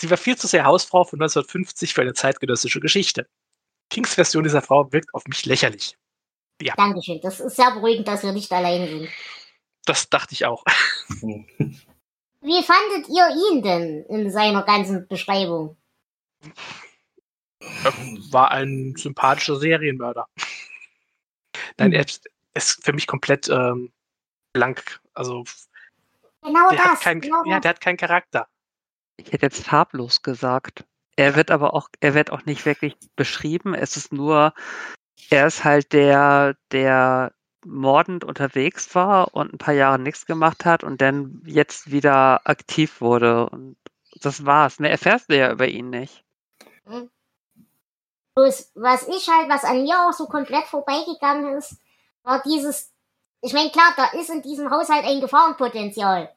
Sie 0.00 0.10
war 0.10 0.16
viel 0.16 0.36
zu 0.36 0.46
sehr 0.46 0.64
Hausfrau 0.64 1.04
von 1.04 1.18
1950 1.20 1.94
für 1.94 2.02
eine 2.02 2.12
zeitgenössische 2.14 2.80
Geschichte. 2.80 3.28
Kings 3.90 4.14
Version 4.14 4.42
dieser 4.44 4.62
Frau 4.62 4.92
wirkt 4.92 5.12
auf 5.14 5.24
mich 5.26 5.44
lächerlich. 5.46 5.96
Dankeschön. 6.76 7.20
Das 7.20 7.40
ist 7.40 7.56
sehr 7.56 7.72
beruhigend, 7.72 8.06
dass 8.06 8.22
wir 8.22 8.32
nicht 8.32 8.50
alleine 8.52 8.88
sind. 8.88 9.08
Das 9.84 10.08
dachte 10.08 10.32
ich 10.32 10.46
auch. 10.46 10.64
Wie 11.08 12.62
fandet 12.62 13.08
ihr 13.08 13.28
ihn 13.50 13.62
denn 13.62 14.04
in 14.06 14.30
seiner 14.30 14.62
ganzen 14.62 15.06
Beschreibung? 15.08 15.76
War 18.30 18.50
ein 18.50 18.94
sympathischer 18.96 19.56
Serienmörder. 19.56 20.26
Nein, 21.78 21.88
Hm. 21.88 21.92
er 21.94 22.04
ist- 22.04 22.28
ist 22.54 22.84
für 22.84 22.92
mich 22.92 23.06
komplett 23.06 23.48
ähm, 23.48 23.92
blank. 24.52 25.00
Also 25.14 25.44
Genau 26.42 26.68
der 26.70 26.78
das. 26.78 26.86
hat 26.86 27.00
keinen, 27.00 27.20
genau 27.20 27.44
ja, 27.44 27.60
der 27.60 27.70
hat 27.70 27.80
keinen 27.80 27.96
Charakter. 27.96 28.48
Ich 29.16 29.32
hätte 29.32 29.46
jetzt 29.46 29.64
farblos 29.66 30.22
gesagt. 30.22 30.84
Er 31.16 31.36
wird 31.36 31.50
aber 31.50 31.74
auch, 31.74 31.88
er 32.00 32.14
wird 32.14 32.30
auch 32.30 32.44
nicht 32.46 32.64
wirklich 32.66 32.96
beschrieben. 33.16 33.74
Es 33.74 33.96
ist 33.96 34.12
nur, 34.12 34.52
er 35.30 35.46
ist 35.46 35.62
halt 35.64 35.92
der, 35.92 36.56
der 36.72 37.32
mordend 37.64 38.24
unterwegs 38.24 38.92
war 38.94 39.34
und 39.34 39.52
ein 39.54 39.58
paar 39.58 39.74
Jahre 39.74 39.98
nichts 39.98 40.26
gemacht 40.26 40.64
hat 40.64 40.82
und 40.82 41.00
dann 41.00 41.42
jetzt 41.44 41.92
wieder 41.92 42.40
aktiv 42.48 43.00
wurde. 43.00 43.48
Und 43.48 43.76
das 44.20 44.44
war's. 44.44 44.80
Mehr 44.80 44.90
erfährst 44.90 45.30
du 45.30 45.36
ja 45.38 45.52
über 45.52 45.68
ihn 45.68 45.90
nicht. 45.90 46.24
Bloß, 48.34 48.70
was 48.74 49.06
ich 49.08 49.28
halt, 49.28 49.48
was 49.50 49.64
an 49.64 49.82
mir 49.82 49.94
auch 49.98 50.12
so 50.12 50.26
komplett 50.26 50.64
vorbeigegangen 50.64 51.56
ist, 51.58 51.76
war 52.22 52.42
dieses, 52.42 52.90
ich 53.42 53.52
meine, 53.52 53.70
klar, 53.70 53.92
da 53.96 54.18
ist 54.18 54.30
in 54.30 54.42
diesem 54.42 54.70
Haushalt 54.70 55.04
ein 55.04 55.20
Gefahrenpotenzial 55.20 56.32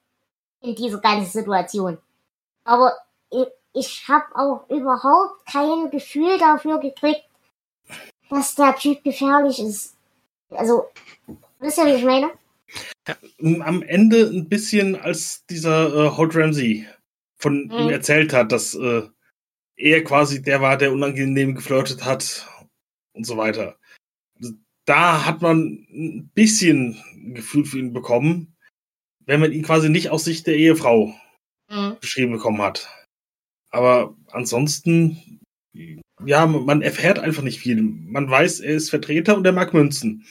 in 0.62 0.75
dieser 0.75 1.00
ganzen 1.00 1.32
Situation. 1.32 1.98
Aber 2.66 2.94
ich, 3.30 3.48
ich 3.74 4.08
habe 4.08 4.25
auch 4.36 4.70
überhaupt 4.70 5.46
kein 5.46 5.90
Gefühl 5.90 6.38
dafür 6.38 6.80
gekriegt, 6.80 7.24
dass 8.30 8.56
der 8.56 8.75
Typ 8.75 9.04
gefährlich 9.04 9.60
ist. 9.60 9.96
Also, 10.50 10.90
wisst 11.60 11.78
ihr, 11.78 11.86
wie 11.86 11.92
ich 11.94 12.04
meine? 12.04 12.32
Ja, 13.08 13.16
am 13.64 13.84
Ende 13.84 14.25
ein 14.25 14.50
bisschen, 14.50 14.96
als 15.00 15.46
dieser 15.46 15.94
äh, 15.94 16.18
Hot 16.18 16.36
Ramsey 16.36 16.88
von 17.38 17.66
Mhm. 17.68 17.72
ihm 17.72 17.90
erzählt 17.90 18.34
hat, 18.34 18.52
dass 18.52 18.74
äh, 18.74 19.04
er 19.77 20.03
quasi 20.03 20.41
der 20.41 20.62
war, 20.62 20.77
der 20.77 20.91
unangenehm 20.91 21.55
geflirtet 21.55 22.05
hat 22.05 22.48
und 23.13 23.25
so 23.25 23.38
weiter. 23.38 23.77
Also, 24.39 24.53
Da 24.86 25.25
hat 25.25 25.41
man 25.41 25.86
ein 25.91 26.29
bisschen 26.34 27.01
ein 27.13 27.34
Gefühl 27.36 27.65
für 27.65 27.79
ihn 27.79 27.94
bekommen, 27.94 28.55
wenn 29.25 29.39
man 29.39 29.51
ihn 29.51 29.63
quasi 29.63 29.89
nicht 29.89 30.10
aus 30.10 30.24
Sicht 30.25 30.48
der 30.48 30.55
Ehefrau 30.58 31.13
Mhm. 31.70 31.98
beschrieben 32.00 32.32
bekommen 32.34 32.62
hat. 32.62 32.88
Aber 33.72 34.15
ansonsten, 34.32 35.39
ja, 36.24 36.46
man 36.46 36.82
erfährt 36.84 37.17
einfach 37.17 37.41
nicht 37.41 37.60
viel. 37.60 37.82
Man 37.82 38.29
weiß, 38.29 38.60
er 38.60 38.75
ist 38.75 38.91
Vertreter 38.91 39.36
und 39.36 39.46
er 39.46 39.51
mag 39.51 39.74
Münzen. 39.74 40.25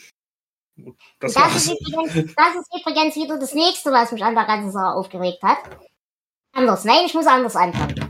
Das, 1.19 1.33
Das 1.33 1.55
ist, 1.55 1.71
übrigens, 1.71 2.33
das 2.35 2.55
ist 2.55 2.69
übrigens 2.79 3.15
wieder 3.15 3.37
das 3.37 3.53
nächste, 3.53 3.91
was 3.91 4.11
mich 4.13 4.23
an 4.23 4.35
der 4.35 4.45
ganzen 4.45 4.71
Sache 4.71 4.95
aufgeregt 4.95 5.41
hat. 5.43 5.57
Anders. 6.53 6.85
Nein, 6.85 7.05
ich 7.05 7.13
muss 7.13 7.27
anders 7.27 7.55
anfangen. 7.57 8.04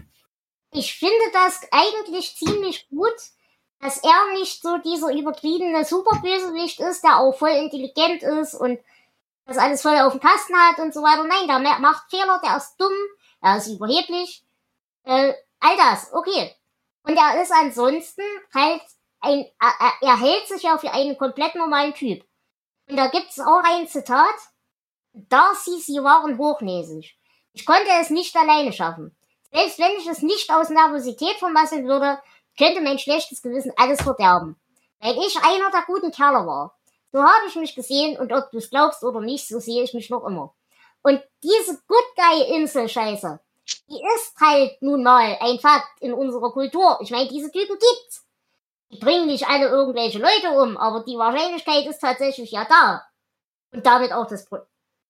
Ich 0.76 0.98
finde 0.98 1.32
das 1.32 1.62
eigentlich 1.72 2.36
ziemlich 2.36 2.88
gut, 2.90 3.14
dass 3.80 3.98
er 4.00 4.34
nicht 4.34 4.62
so 4.62 4.78
dieser 4.80 5.14
übertriebene 5.14 5.86
Superbösewicht 5.86 6.80
ist, 6.82 7.04
der 7.04 7.20
auch 7.20 7.34
voll 7.38 7.52
intelligent 7.52 8.24
ist 8.24 8.54
und 8.56 8.80
das 9.46 9.58
alles 9.58 9.82
voll 9.82 9.98
auf 10.00 10.14
dem 10.14 10.22
Kasten 10.22 10.56
hat 10.58 10.80
und 10.80 10.94
so 10.94 11.02
weiter. 11.02 11.24
Nein, 11.24 11.48
der 11.48 11.60
ma- 11.60 11.80
macht 11.80 12.10
Fehler, 12.10 12.42
der 12.44 12.58
ist 12.58 12.76
dumm, 12.78 12.92
er 13.42 13.58
ist 13.58 13.68
überheblich. 13.68 14.44
Äh, 15.04 15.34
all 15.60 15.78
das, 15.78 16.12
okay. 16.14 16.54
Und 17.04 17.16
er 17.16 17.42
ist 17.42 17.52
ansonsten 17.52 18.24
halt 18.54 18.82
ein, 19.22 19.46
er, 19.60 19.94
er 20.02 20.20
hält 20.20 20.48
sich 20.48 20.64
ja 20.64 20.78
für 20.78 20.92
einen 20.92 21.18
komplett 21.18 21.56
normalen 21.56 21.94
Typ. 21.94 22.26
Und 22.90 22.98
da 22.98 23.08
gibt's 23.08 23.40
auch 23.40 23.62
ein 23.64 23.88
Zitat. 23.88 24.36
Darcy, 25.14 25.80
sie 25.80 26.04
waren 26.04 26.38
hochnäsig. 26.38 27.18
Ich 27.54 27.66
konnte 27.66 27.90
es 28.02 28.10
nicht 28.10 28.36
alleine 28.36 28.74
schaffen. 28.74 29.16
Selbst 29.52 29.80
wenn 29.80 29.98
ich 29.98 30.08
es 30.08 30.22
nicht 30.22 30.52
aus 30.52 30.70
Nervosität 30.70 31.36
vermasseln 31.38 31.88
würde, 31.88 32.20
könnte 32.58 32.82
mein 32.82 33.00
schlechtes 33.00 33.42
Gewissen 33.42 33.74
alles 33.78 34.02
verderben. 34.02 34.58
Weil 35.00 35.18
ich 35.18 35.38
einer 35.44 35.72
der 35.72 35.84
guten 35.86 36.12
Kerle 36.12 36.46
war. 36.46 36.76
So 37.12 37.22
habe 37.22 37.48
ich 37.48 37.56
mich 37.56 37.76
gesehen 37.76 38.18
und 38.20 38.34
ob 38.34 38.52
du 38.52 38.58
es 38.58 38.70
glaubst 38.70 39.04
oder 39.04 39.22
nicht, 39.22 39.48
so 39.48 39.60
sehe 39.60 39.84
ich 39.84 39.94
mich 39.94 40.10
noch 40.10 40.26
immer. 40.26 40.54
Und 41.02 41.22
diese 41.44 41.80
Good 41.88 42.16
Guy 42.16 42.56
Insel 42.56 42.90
Scheiße, 42.90 43.40
die 43.90 44.02
ist 44.16 44.36
halt 44.40 44.82
nun 44.82 45.04
mal 45.04 45.38
ein 45.40 45.60
Fakt 45.60 46.02
in 46.02 46.14
unserer 46.14 46.52
Kultur. 46.52 46.98
Ich 47.02 47.12
meine, 47.12 47.30
diese 47.30 47.52
Typen 47.52 47.78
gibt's. 47.78 48.26
Die 48.92 48.98
bringen 48.98 49.28
nicht 49.28 49.48
alle 49.48 49.68
irgendwelche 49.68 50.20
Leute 50.20 50.52
um, 50.52 50.78
aber 50.78 51.04
die 51.04 51.18
Wahrscheinlichkeit 51.18 51.86
ist 51.86 52.00
tatsächlich 52.00 52.52
ja 52.52 52.66
da. 52.66 53.04
Und 53.72 53.86
damit 53.86 54.12
auch 54.12 54.28
das 54.28 54.48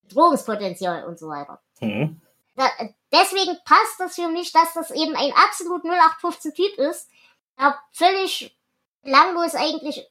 Bedrohungspotenzial 0.02 1.04
und 1.04 1.18
so 1.18 1.28
weiter. 1.28 1.60
Mhm. 1.80 2.20
Da, 2.56 2.68
deswegen 3.12 3.58
passt 3.64 3.98
das 3.98 4.14
für 4.14 4.28
mich, 4.28 4.52
dass 4.52 4.74
das 4.74 4.90
eben 4.90 5.14
ein 5.16 5.32
absolut 5.32 5.84
0815 5.84 6.54
Typ 6.54 6.78
ist, 6.78 7.10
der 7.58 7.78
völlig 7.92 8.58
langlos 9.02 9.54
eigentlich 9.54 10.06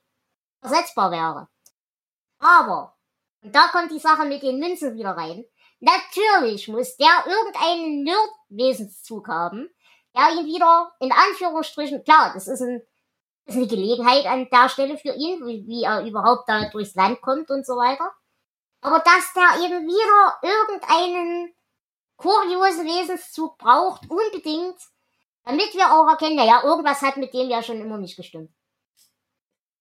ersetzbar 0.62 1.12
wäre. 1.12 1.48
Aber, 2.40 2.98
und 3.42 3.56
da 3.56 3.68
kommt 3.68 3.92
die 3.92 4.00
Sache 4.00 4.25
mit 4.25 4.42
den 4.42 4.60
Münzen 4.60 4.96
wieder 4.96 5.12
rein, 5.12 5.46
natürlich 5.80 6.68
muss 6.68 6.98
der 6.98 7.25
irgendeinen 7.25 8.04
Nerd-Wesenszug 8.04 9.28
haben, 9.28 9.70
der 10.16 10.32
ihn 10.32 10.46
wieder, 10.46 10.94
in 11.00 11.12
Anführungsstrichen, 11.12 12.04
klar, 12.04 12.32
das 12.34 12.48
ist, 12.48 12.62
ein, 12.62 12.82
ist 13.46 13.56
eine 13.56 13.68
Gelegenheit 13.68 14.25
an 14.25 14.50
der 14.50 14.70
Stelle 14.70 14.98
für 14.98 15.14
ihn, 15.14 15.46
wie, 15.46 15.66
wie 15.68 15.84
er 15.84 16.06
überhaupt 16.06 16.48
da 16.48 16.70
durchs 16.70 16.96
Land 16.96 17.22
kommt 17.22 17.50
und 17.50 17.66
so 17.66 17.74
weiter. 17.74 18.12
Aber 18.82 19.00
dass 19.00 19.34
der 19.34 19.66
eben 19.66 19.88
wieder 19.88 20.40
irgendeinen 20.42 21.53
kuriosen 22.18 22.86
Wesenszug 22.86 23.58
braucht, 23.58 24.10
unbedingt, 24.10 24.78
damit 25.44 25.74
wir 25.74 25.92
auch 25.94 26.08
erkennen, 26.10 26.36
naja, 26.36 26.64
irgendwas 26.64 27.01
hat 27.01 27.18
mit 27.18 27.34
dem 27.34 27.50
ja 27.50 27.62
schon 27.62 27.80
immer 27.80 27.98
nicht 27.98 28.16
gestimmt. 28.16 28.51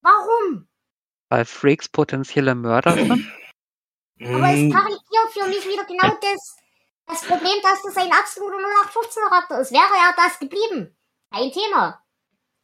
Warum? 0.01 0.67
Weil 1.29 1.45
Freaks 1.45 1.89
potenzielle 1.89 2.55
Mörder 2.55 2.93
sind. 2.93 3.31
Aber 4.21 4.49
es 4.49 4.71
karikiert 4.71 5.29
für 5.31 5.47
mich 5.47 5.65
wieder 5.67 5.85
genau 5.85 6.15
das, 6.21 6.55
das 7.07 7.21
Problem, 7.23 7.61
dass 7.63 7.81
das 7.81 7.97
ein 7.97 8.11
absoluter 8.11 8.57
0815-Charakter 8.57 9.59
ist. 9.59 9.71
Wäre 9.71 9.81
er 9.83 10.13
das 10.15 10.39
geblieben? 10.39 10.95
Kein 11.31 11.51
Thema. 11.51 12.01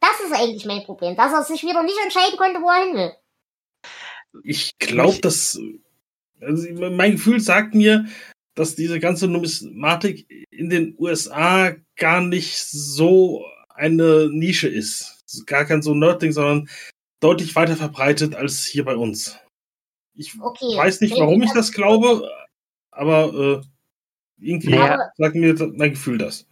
Das 0.00 0.20
ist 0.20 0.32
eigentlich 0.32 0.64
mein 0.64 0.84
Problem, 0.84 1.14
dass 1.16 1.32
er 1.32 1.44
sich 1.44 1.62
wieder 1.62 1.82
nicht 1.82 1.98
entscheiden 2.02 2.38
konnte, 2.38 2.60
wo 2.60 2.68
er 2.68 2.84
hin 2.84 2.94
will. 2.94 3.12
Ich 4.44 4.78
glaube, 4.78 5.18
dass. 5.20 5.58
Also 6.40 6.68
mein 6.72 7.12
Gefühl 7.12 7.38
sagt 7.38 7.74
mir, 7.74 8.06
dass 8.54 8.74
diese 8.74 9.00
ganze 9.00 9.28
Numismatik 9.28 10.26
in 10.50 10.68
den 10.70 10.94
USA 10.98 11.74
gar 11.96 12.20
nicht 12.20 12.56
so 12.56 13.44
eine 13.74 14.28
Nische 14.30 14.68
ist. 14.68 15.24
Gar 15.46 15.64
kein 15.64 15.82
so 15.82 15.94
Nerd-Ding, 15.94 16.32
sondern 16.32 16.68
deutlich 17.20 17.54
weiter 17.56 17.76
verbreitet 17.76 18.34
als 18.34 18.64
hier 18.64 18.84
bei 18.84 18.96
uns. 18.96 19.38
Ich 20.14 20.38
Okay. 20.38 20.76
weiß 20.76 21.00
nicht, 21.00 21.18
warum 21.18 21.42
ich 21.42 21.52
das 21.52 21.72
glaube, 21.72 22.30
aber 22.90 23.62
äh, 23.62 23.66
irgendwie 24.38 24.70
Naja. 24.70 25.10
sagt 25.16 25.34
mir 25.34 25.54
mein 25.74 25.92
Gefühl 25.92 26.18
das. 26.18 26.46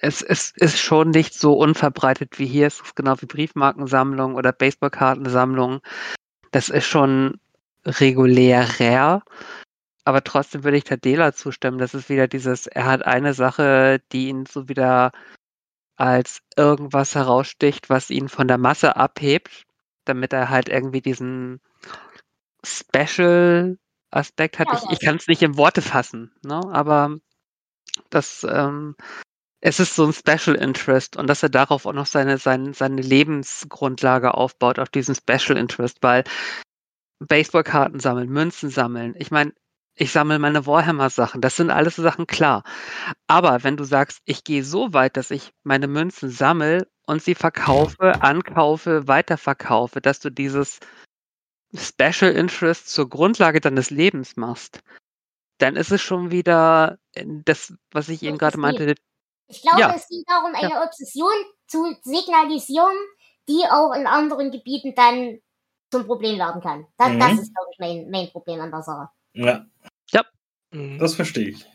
Es, 0.00 0.22
es 0.22 0.52
ist 0.56 0.78
schon 0.78 1.10
nicht 1.10 1.34
so 1.34 1.52
unverbreitet 1.54 2.38
wie 2.38 2.46
hier. 2.46 2.66
Es 2.68 2.80
ist 2.80 2.96
genau 2.96 3.20
wie 3.20 3.26
Briefmarkensammlung 3.26 4.34
oder 4.34 4.52
Baseballkartensammlung. 4.52 5.80
Das 6.52 6.68
ist 6.68 6.86
schon 6.86 7.38
regulärer. 7.84 9.22
Aber 10.04 10.22
trotzdem 10.22 10.64
würde 10.64 10.76
ich 10.76 10.84
Tadela 10.84 11.32
zustimmen. 11.32 11.78
Das 11.78 11.94
ist 11.94 12.08
wieder 12.08 12.28
dieses, 12.28 12.66
er 12.66 12.84
hat 12.84 13.06
eine 13.06 13.34
Sache, 13.34 14.02
die 14.12 14.28
ihn 14.28 14.46
so 14.46 14.68
wieder 14.68 15.12
als 15.96 16.40
irgendwas 16.56 17.14
heraussticht, 17.14 17.88
was 17.88 18.10
ihn 18.10 18.28
von 18.28 18.48
der 18.48 18.58
Masse 18.58 18.96
abhebt, 18.96 19.64
damit 20.04 20.32
er 20.32 20.50
halt 20.50 20.68
irgendwie 20.68 21.00
diesen 21.00 21.60
Special-Aspekt 22.64 24.58
hat. 24.58 24.68
Ich 24.72 24.90
ich 24.90 25.00
kann 25.00 25.16
es 25.16 25.28
nicht 25.28 25.42
in 25.42 25.56
Worte 25.56 25.82
fassen, 25.82 26.32
ne? 26.44 26.60
aber 26.72 27.16
das, 28.10 28.44
ähm, 28.48 28.96
es 29.60 29.80
ist 29.80 29.94
so 29.94 30.04
ein 30.04 30.12
Special 30.12 30.56
Interest 30.56 31.16
und 31.16 31.26
dass 31.28 31.42
er 31.42 31.48
darauf 31.48 31.86
auch 31.86 31.92
noch 31.92 32.06
seine, 32.06 32.38
seine, 32.38 32.74
seine 32.74 33.00
Lebensgrundlage 33.00 34.34
aufbaut, 34.34 34.78
auf 34.78 34.90
diesen 34.90 35.14
Special 35.14 35.56
Interest, 35.56 35.98
weil 36.02 36.24
Baseballkarten 37.26 38.00
sammeln, 38.00 38.30
Münzen 38.30 38.70
sammeln, 38.70 39.14
ich 39.18 39.30
meine, 39.30 39.52
ich 39.96 40.10
sammle 40.10 40.38
meine 40.40 40.66
Warhammer-Sachen, 40.66 41.40
das 41.40 41.56
sind 41.56 41.70
alles 41.70 41.96
so 41.96 42.02
Sachen 42.02 42.26
klar. 42.26 42.64
Aber 43.28 43.62
wenn 43.62 43.76
du 43.76 43.84
sagst, 43.84 44.20
ich 44.24 44.42
gehe 44.44 44.64
so 44.64 44.92
weit, 44.92 45.16
dass 45.16 45.30
ich 45.30 45.52
meine 45.62 45.86
Münzen 45.86 46.30
sammle 46.30 46.88
und 47.06 47.22
sie 47.22 47.34
verkaufe, 47.34 48.20
ankaufe, 48.20 49.06
weiterverkaufe, 49.06 50.00
dass 50.00 50.18
du 50.20 50.30
dieses 50.30 50.80
Special 51.74 52.32
Interest 52.32 52.88
zur 52.88 53.08
Grundlage 53.08 53.60
deines 53.60 53.90
Lebens 53.90 54.36
machst, 54.36 54.80
dann 55.58 55.76
ist 55.76 55.92
es 55.92 56.02
schon 56.02 56.30
wieder 56.30 56.98
äh, 57.12 57.24
das, 57.44 57.74
was 57.92 58.08
ich 58.08 58.22
eben 58.22 58.38
gerade 58.38 58.58
meinte, 58.58 58.94
Ich 59.48 59.62
glaube, 59.62 59.80
Ja. 59.80 59.94
es 59.94 60.08
geht 60.08 60.24
darum, 60.28 60.54
eine 60.54 60.82
Obsession 60.82 61.32
zu 61.68 61.94
signalisieren, 62.02 62.96
die 63.48 63.64
auch 63.70 63.92
in 63.92 64.06
anderen 64.06 64.50
Gebieten 64.50 64.94
dann 64.96 65.38
zum 65.94 66.06
Problem 66.06 66.38
werden 66.38 66.60
kann. 66.60 66.86
Das, 66.96 67.08
Mhm. 67.10 67.20
das 67.20 67.32
ist, 67.38 67.54
glaube 67.54 67.70
ich, 67.72 67.78
mein, 67.78 68.10
mein 68.10 68.28
Problem 68.30 68.60
an 68.60 68.70
der 68.72 68.82
Sache. 68.82 69.08
Ja, 69.32 69.64
Mhm. 70.72 70.98
das 70.98 71.14
verstehe 71.14 71.50
ich. 71.50 71.66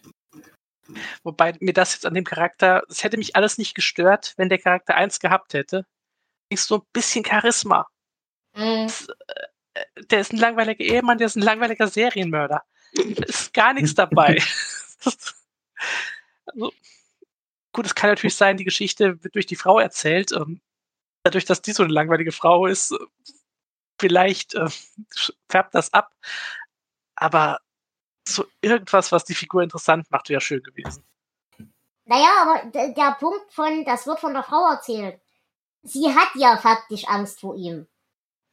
Wobei 1.23 1.55
mir 1.61 1.71
das 1.71 1.93
jetzt 1.93 2.05
an 2.05 2.13
dem 2.13 2.25
Charakter, 2.25 2.83
es 2.89 3.01
hätte 3.01 3.15
mich 3.15 3.37
alles 3.37 3.57
nicht 3.57 3.75
gestört, 3.75 4.33
wenn 4.35 4.49
der 4.49 4.57
Charakter 4.57 4.95
eins 4.95 5.21
gehabt 5.21 5.53
hätte. 5.53 5.85
Ist 6.49 6.67
so 6.67 6.79
ein 6.79 6.83
bisschen 6.91 7.23
Charisma. 7.23 7.87
Mhm. 8.55 8.91
Der 10.09 10.19
ist 10.19 10.33
ein 10.33 10.37
langweiliger 10.37 10.83
Ehemann, 10.83 11.17
der 11.17 11.27
ist 11.27 11.37
ein 11.37 11.43
langweiliger 11.43 11.87
Serienmörder. 11.87 12.63
Da 12.93 13.23
ist 13.25 13.53
gar 13.53 13.73
nichts 13.73 13.95
dabei. 13.95 14.41
also, 16.45 16.73
gut, 17.71 17.85
es 17.85 17.95
kann 17.95 18.09
natürlich 18.09 18.35
sein, 18.35 18.57
die 18.57 18.65
Geschichte 18.65 19.23
wird 19.23 19.35
durch 19.35 19.45
die 19.45 19.55
Frau 19.55 19.79
erzählt. 19.79 20.33
Ähm, 20.33 20.59
dadurch, 21.23 21.45
dass 21.45 21.61
die 21.61 21.71
so 21.71 21.83
eine 21.83 21.93
langweilige 21.93 22.33
Frau 22.33 22.65
ist, 22.65 22.91
äh, 22.91 22.97
vielleicht 23.99 24.55
äh, 24.55 24.67
färbt 25.49 25.75
das 25.75 25.93
ab. 25.93 26.13
Aber 27.15 27.59
so 28.27 28.45
irgendwas, 28.61 29.11
was 29.11 29.25
die 29.25 29.35
Figur 29.35 29.61
interessant 29.63 30.09
macht, 30.11 30.29
wäre 30.29 30.41
schön 30.41 30.63
gewesen. 30.63 31.03
Naja, 32.05 32.29
aber 32.41 32.71
der 32.71 33.11
Punkt 33.19 33.51
von, 33.53 33.85
das 33.85 34.07
wird 34.07 34.19
von 34.19 34.33
der 34.33 34.43
Frau 34.43 34.71
erzählt. 34.71 35.19
Sie 35.83 36.13
hat 36.13 36.29
ja 36.35 36.57
faktisch 36.57 37.05
Angst 37.07 37.39
vor 37.39 37.55
ihm. 37.55 37.87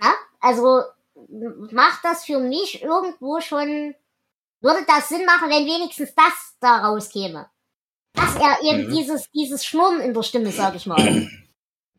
Ja? 0.02 0.12
Also 0.40 0.82
m- 1.14 1.68
macht 1.72 2.04
das 2.04 2.24
für 2.24 2.38
mich 2.38 2.82
irgendwo 2.82 3.40
schon, 3.40 3.94
würde 4.60 4.84
das 4.86 5.08
Sinn 5.08 5.24
machen, 5.24 5.48
wenn 5.48 5.64
wenigstens 5.66 6.14
das 6.14 6.56
da 6.60 6.86
rauskäme. 6.86 7.50
Dass 8.12 8.34
er 8.36 8.62
eben 8.62 8.88
Mhm. 8.88 8.90
dieses, 8.94 9.30
dieses 9.30 9.64
Schnurren 9.64 10.00
in 10.00 10.14
der 10.14 10.22
Stimme, 10.22 10.50
sag 10.52 10.74
ich 10.74 10.86
mal. 10.86 11.28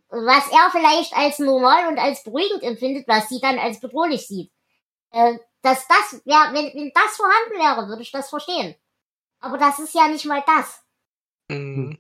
Was 0.10 0.50
er 0.52 0.70
vielleicht 0.72 1.14
als 1.16 1.40
normal 1.40 1.88
und 1.88 2.00
als 2.00 2.24
beruhigend 2.24 2.64
empfindet, 2.64 3.08
was 3.08 3.28
sie 3.28 3.40
dann 3.42 3.60
als 3.60 3.80
bedrohlich 3.80 4.28
sieht. 4.28 4.52
Äh, 5.12 5.38
dass 5.62 5.88
das, 5.88 6.22
ja, 6.26 6.50
wenn, 6.54 6.74
wenn 6.74 6.92
das 6.94 7.18
vorhanden 7.18 7.60
wäre, 7.60 7.88
würde 7.90 8.02
ich 8.02 8.12
das 8.12 8.30
verstehen. 8.30 8.76
Aber 9.40 9.58
das 9.58 9.80
ist 9.80 9.94
ja 9.94 10.08
nicht 10.08 10.26
mal 10.26 10.44
das. 10.46 10.82
Mhm. 11.50 11.98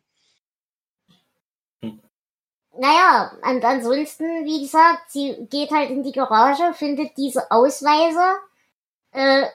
Naja, 2.79 3.31
und 3.41 3.65
ansonsten, 3.65 4.45
wie 4.45 4.61
gesagt, 4.61 5.09
sie 5.09 5.47
geht 5.49 5.71
halt 5.71 5.89
in 5.89 6.03
die 6.03 6.11
Garage, 6.11 6.73
findet 6.75 7.17
diese 7.17 7.49
Ausweise, 7.49 8.37
äh, 9.11 9.47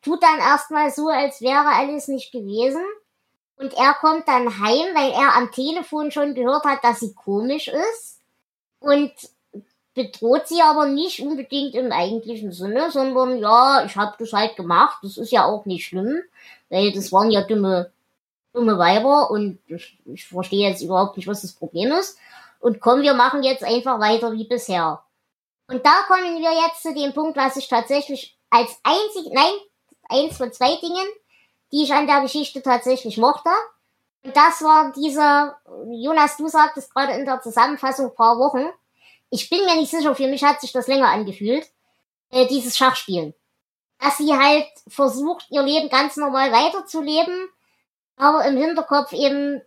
tut 0.00 0.22
dann 0.22 0.38
erstmal 0.38 0.90
so, 0.90 1.08
als 1.08 1.42
wäre 1.42 1.68
alles 1.68 2.08
nicht 2.08 2.32
gewesen. 2.32 2.82
Und 3.60 3.74
er 3.74 3.92
kommt 4.00 4.26
dann 4.26 4.58
heim, 4.58 4.94
weil 4.94 5.12
er 5.12 5.36
am 5.36 5.52
Telefon 5.52 6.10
schon 6.10 6.34
gehört 6.34 6.64
hat, 6.64 6.82
dass 6.82 7.00
sie 7.00 7.12
komisch 7.12 7.68
ist. 7.68 8.20
Und 8.78 9.12
bedroht 9.94 10.48
sie 10.48 10.62
aber 10.62 10.86
nicht 10.86 11.20
unbedingt 11.20 11.74
im 11.74 11.92
eigentlichen 11.92 12.52
Sinne, 12.52 12.90
sondern 12.90 13.38
ja, 13.38 13.84
ich 13.84 13.96
habe 13.96 14.14
das 14.18 14.32
halt 14.32 14.56
gemacht. 14.56 15.00
Das 15.02 15.18
ist 15.18 15.30
ja 15.30 15.44
auch 15.44 15.66
nicht 15.66 15.86
schlimm, 15.86 16.22
weil 16.70 16.92
das 16.92 17.12
waren 17.12 17.30
ja 17.30 17.42
dumme, 17.42 17.92
dumme 18.54 18.78
Weiber 18.78 19.30
und 19.30 19.58
ich, 19.66 19.98
ich 20.06 20.26
verstehe 20.26 20.66
jetzt 20.66 20.80
überhaupt 20.80 21.18
nicht, 21.18 21.26
was 21.26 21.42
das 21.42 21.52
Problem 21.52 21.92
ist. 21.92 22.16
Und 22.60 22.80
komm, 22.80 23.02
wir 23.02 23.12
machen 23.12 23.42
jetzt 23.42 23.62
einfach 23.62 24.00
weiter 24.00 24.32
wie 24.32 24.44
bisher. 24.44 25.02
Und 25.68 25.84
da 25.84 26.02
kommen 26.08 26.38
wir 26.38 26.52
jetzt 26.52 26.82
zu 26.82 26.94
dem 26.94 27.12
Punkt, 27.12 27.36
was 27.36 27.56
ich 27.56 27.68
tatsächlich 27.68 28.38
als 28.48 28.80
einzig, 28.82 29.30
nein, 29.32 29.52
eins 30.08 30.38
von 30.38 30.50
zwei 30.50 30.76
Dingen, 30.76 31.06
die 31.72 31.82
ich 31.84 31.92
an 31.92 32.06
der 32.06 32.20
Geschichte 32.20 32.62
tatsächlich 32.62 33.16
mochte. 33.16 33.50
Und 34.22 34.36
das 34.36 34.62
war 34.62 34.92
dieser, 34.92 35.58
Jonas, 35.90 36.36
du 36.36 36.48
sagtest 36.48 36.92
gerade 36.92 37.12
in 37.14 37.24
der 37.24 37.40
Zusammenfassung 37.40 38.14
paar 38.14 38.38
Wochen, 38.38 38.66
ich 39.30 39.48
bin 39.48 39.64
mir 39.64 39.76
nicht 39.76 39.90
sicher, 39.90 40.14
für 40.14 40.26
mich 40.26 40.42
hat 40.42 40.60
sich 40.60 40.72
das 40.72 40.88
länger 40.88 41.08
angefühlt, 41.08 41.66
äh, 42.30 42.46
dieses 42.46 42.76
Schachspielen. 42.76 43.32
Dass 43.98 44.18
sie 44.18 44.32
halt 44.32 44.66
versucht, 44.88 45.46
ihr 45.50 45.62
Leben 45.62 45.88
ganz 45.88 46.16
normal 46.16 46.50
weiterzuleben, 46.52 47.48
aber 48.16 48.44
im 48.44 48.56
Hinterkopf 48.56 49.12
eben 49.12 49.62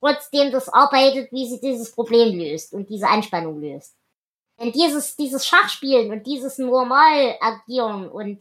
trotzdem 0.00 0.52
das 0.52 0.68
arbeitet, 0.68 1.32
wie 1.32 1.48
sie 1.48 1.60
dieses 1.60 1.92
Problem 1.92 2.38
löst 2.38 2.72
und 2.72 2.88
diese 2.88 3.08
Anspannung 3.08 3.60
löst. 3.60 3.94
Denn 4.58 4.72
dieses, 4.72 5.16
dieses 5.16 5.46
Schachspielen 5.46 6.10
und 6.12 6.26
dieses 6.26 6.58
normal 6.58 7.36
agieren 7.40 8.08
und 8.08 8.40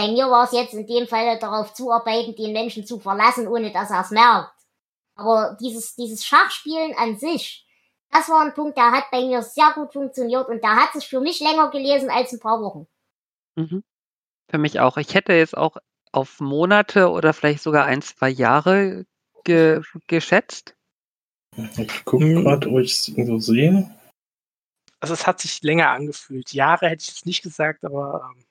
bei 0.00 0.10
mir 0.10 0.30
war 0.30 0.44
es 0.44 0.52
jetzt 0.52 0.72
in 0.72 0.86
dem 0.86 1.06
Fall 1.06 1.38
darauf 1.38 1.74
zuarbeiten, 1.74 2.34
den 2.34 2.52
Menschen 2.52 2.86
zu 2.86 2.98
verlassen, 2.98 3.46
ohne 3.46 3.70
dass 3.70 3.90
er 3.90 4.00
es 4.00 4.10
merkt. 4.10 4.54
Aber 5.14 5.58
dieses, 5.60 5.94
dieses 5.94 6.24
Schachspielen 6.24 6.94
an 6.96 7.18
sich, 7.18 7.66
das 8.10 8.30
war 8.30 8.40
ein 8.40 8.54
Punkt, 8.54 8.78
der 8.78 8.92
hat 8.92 9.04
bei 9.10 9.20
mir 9.26 9.42
sehr 9.42 9.72
gut 9.74 9.92
funktioniert 9.92 10.48
und 10.48 10.62
der 10.62 10.76
hat 10.76 10.94
sich 10.94 11.06
für 11.06 11.20
mich 11.20 11.40
länger 11.40 11.70
gelesen 11.70 12.08
als 12.08 12.32
ein 12.32 12.40
paar 12.40 12.62
Wochen. 12.62 12.86
Mhm. 13.56 13.84
Für 14.48 14.56
mich 14.56 14.80
auch. 14.80 14.96
Ich 14.96 15.14
hätte 15.14 15.34
jetzt 15.34 15.56
auch 15.56 15.76
auf 16.12 16.40
Monate 16.40 17.10
oder 17.10 17.34
vielleicht 17.34 17.62
sogar 17.62 17.84
ein, 17.84 18.00
zwei 18.00 18.30
Jahre 18.30 19.04
ge 19.44 19.82
geschätzt. 20.06 20.74
Ich 21.76 22.04
gucke 22.06 22.24
hm. 22.24 22.42
gerade, 22.42 22.68
ob 22.68 22.78
ich 22.78 22.92
es 22.92 23.08
irgendwo 23.08 23.38
sehe. 23.38 23.94
Also 24.98 25.14
es 25.14 25.26
hat 25.26 25.40
sich 25.40 25.62
länger 25.62 25.90
angefühlt. 25.90 26.52
Jahre 26.52 26.88
hätte 26.88 27.02
ich 27.02 27.08
jetzt 27.08 27.26
nicht 27.26 27.42
gesagt, 27.42 27.84
aber. 27.84 28.32
Ähm 28.34 28.44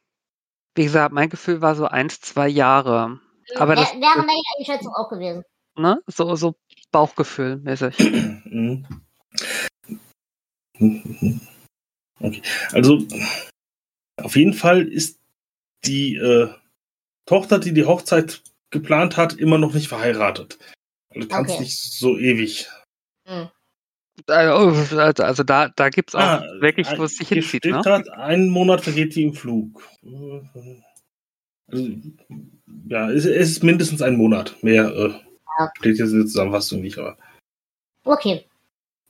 Wie 0.76 0.84
gesagt, 0.84 1.14
mein 1.14 1.30
Gefühl 1.30 1.62
war 1.62 1.76
so 1.76 1.86
eins, 1.86 2.22
zwei 2.22 2.48
Jahre. 2.48 3.20
Aber 3.56 3.76
das, 3.76 3.92
wäre 3.94 4.18
meine 4.18 4.42
Einschätzung 4.58 4.94
auch 4.94 5.10
gewesen. 5.10 5.44
Ne? 5.76 6.02
So, 6.08 6.36
so 6.36 6.56
Bauchgefühl 6.92 7.58
mäßig. 7.58 7.98
Mhm. 8.52 8.86
Okay. 12.20 12.42
Also 12.72 13.06
auf 14.18 14.36
jeden 14.36 14.54
Fall 14.54 14.88
ist 14.88 15.20
die 15.86 16.16
äh, 16.16 16.54
Tochter, 17.26 17.60
die 17.60 17.74
die 17.74 17.86
Hochzeit 17.86 18.42
geplant 18.70 19.18
hat, 19.18 19.34
immer 19.34 19.58
noch 19.58 19.74
nicht 19.74 19.88
verheiratet. 19.88 20.58
Also 21.14 21.28
kann 21.28 21.46
es 21.46 21.52
okay. 21.52 21.62
nicht 21.62 21.78
so 21.78 22.18
ewig. 22.18 22.70
Hm. 23.26 23.50
Also, 24.28 24.98
also 25.24 25.44
da, 25.44 25.70
da 25.70 25.90
gibt 25.90 26.10
es 26.10 26.16
auch 26.16 26.20
ah, 26.20 26.44
wirklich, 26.60 26.88
wo 26.98 27.04
es 27.04 27.16
sich 27.18 27.28
hinzieht. 27.28 27.66
Ne? 27.66 27.82
Grad, 27.84 28.10
einen 28.10 28.50
Monat 28.50 28.82
vergeht 28.82 29.16
die 29.16 29.24
im 29.24 29.34
Flug. 29.34 29.84
Also, 31.68 31.90
ja, 32.88 33.10
es, 33.12 33.26
es, 33.26 33.52
ist 33.52 33.64
mindestens 33.64 34.02
ein 34.02 34.16
Monat. 34.16 34.56
Mehr 34.62 34.86
äh, 34.96 35.14
steht 35.78 35.98
jetzt 35.98 36.12
in 36.12 36.20
der 36.20 36.28
Zusammenfassung 36.28 36.82
nicht. 36.82 36.98
Aber. 36.98 37.18
Okay. 38.04 38.46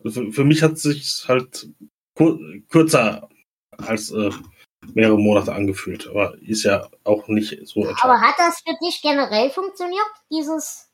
Also 0.04 0.22
für, 0.22 0.32
für, 0.32 0.44
mich 0.46 0.64
hat 0.64 0.74
es 0.74 0.84
sich 0.84 1.26
halt 1.28 1.68
kur 2.16 2.40
kürzer 2.70 3.30
als 3.78 4.12
äh, 4.12 4.32
mehrere 4.94 5.18
Monate 5.18 5.54
angefühlt, 5.54 6.08
aber 6.08 6.38
ist 6.42 6.64
ja 6.64 6.88
auch 7.04 7.28
nicht 7.28 7.56
so. 7.68 7.88
Aber 8.02 8.22
hat 8.22 8.36
das 8.38 8.62
für 8.62 8.76
dich 8.84 9.02
generell 9.02 9.50
funktioniert, 9.50 10.08
dieses 10.32 10.89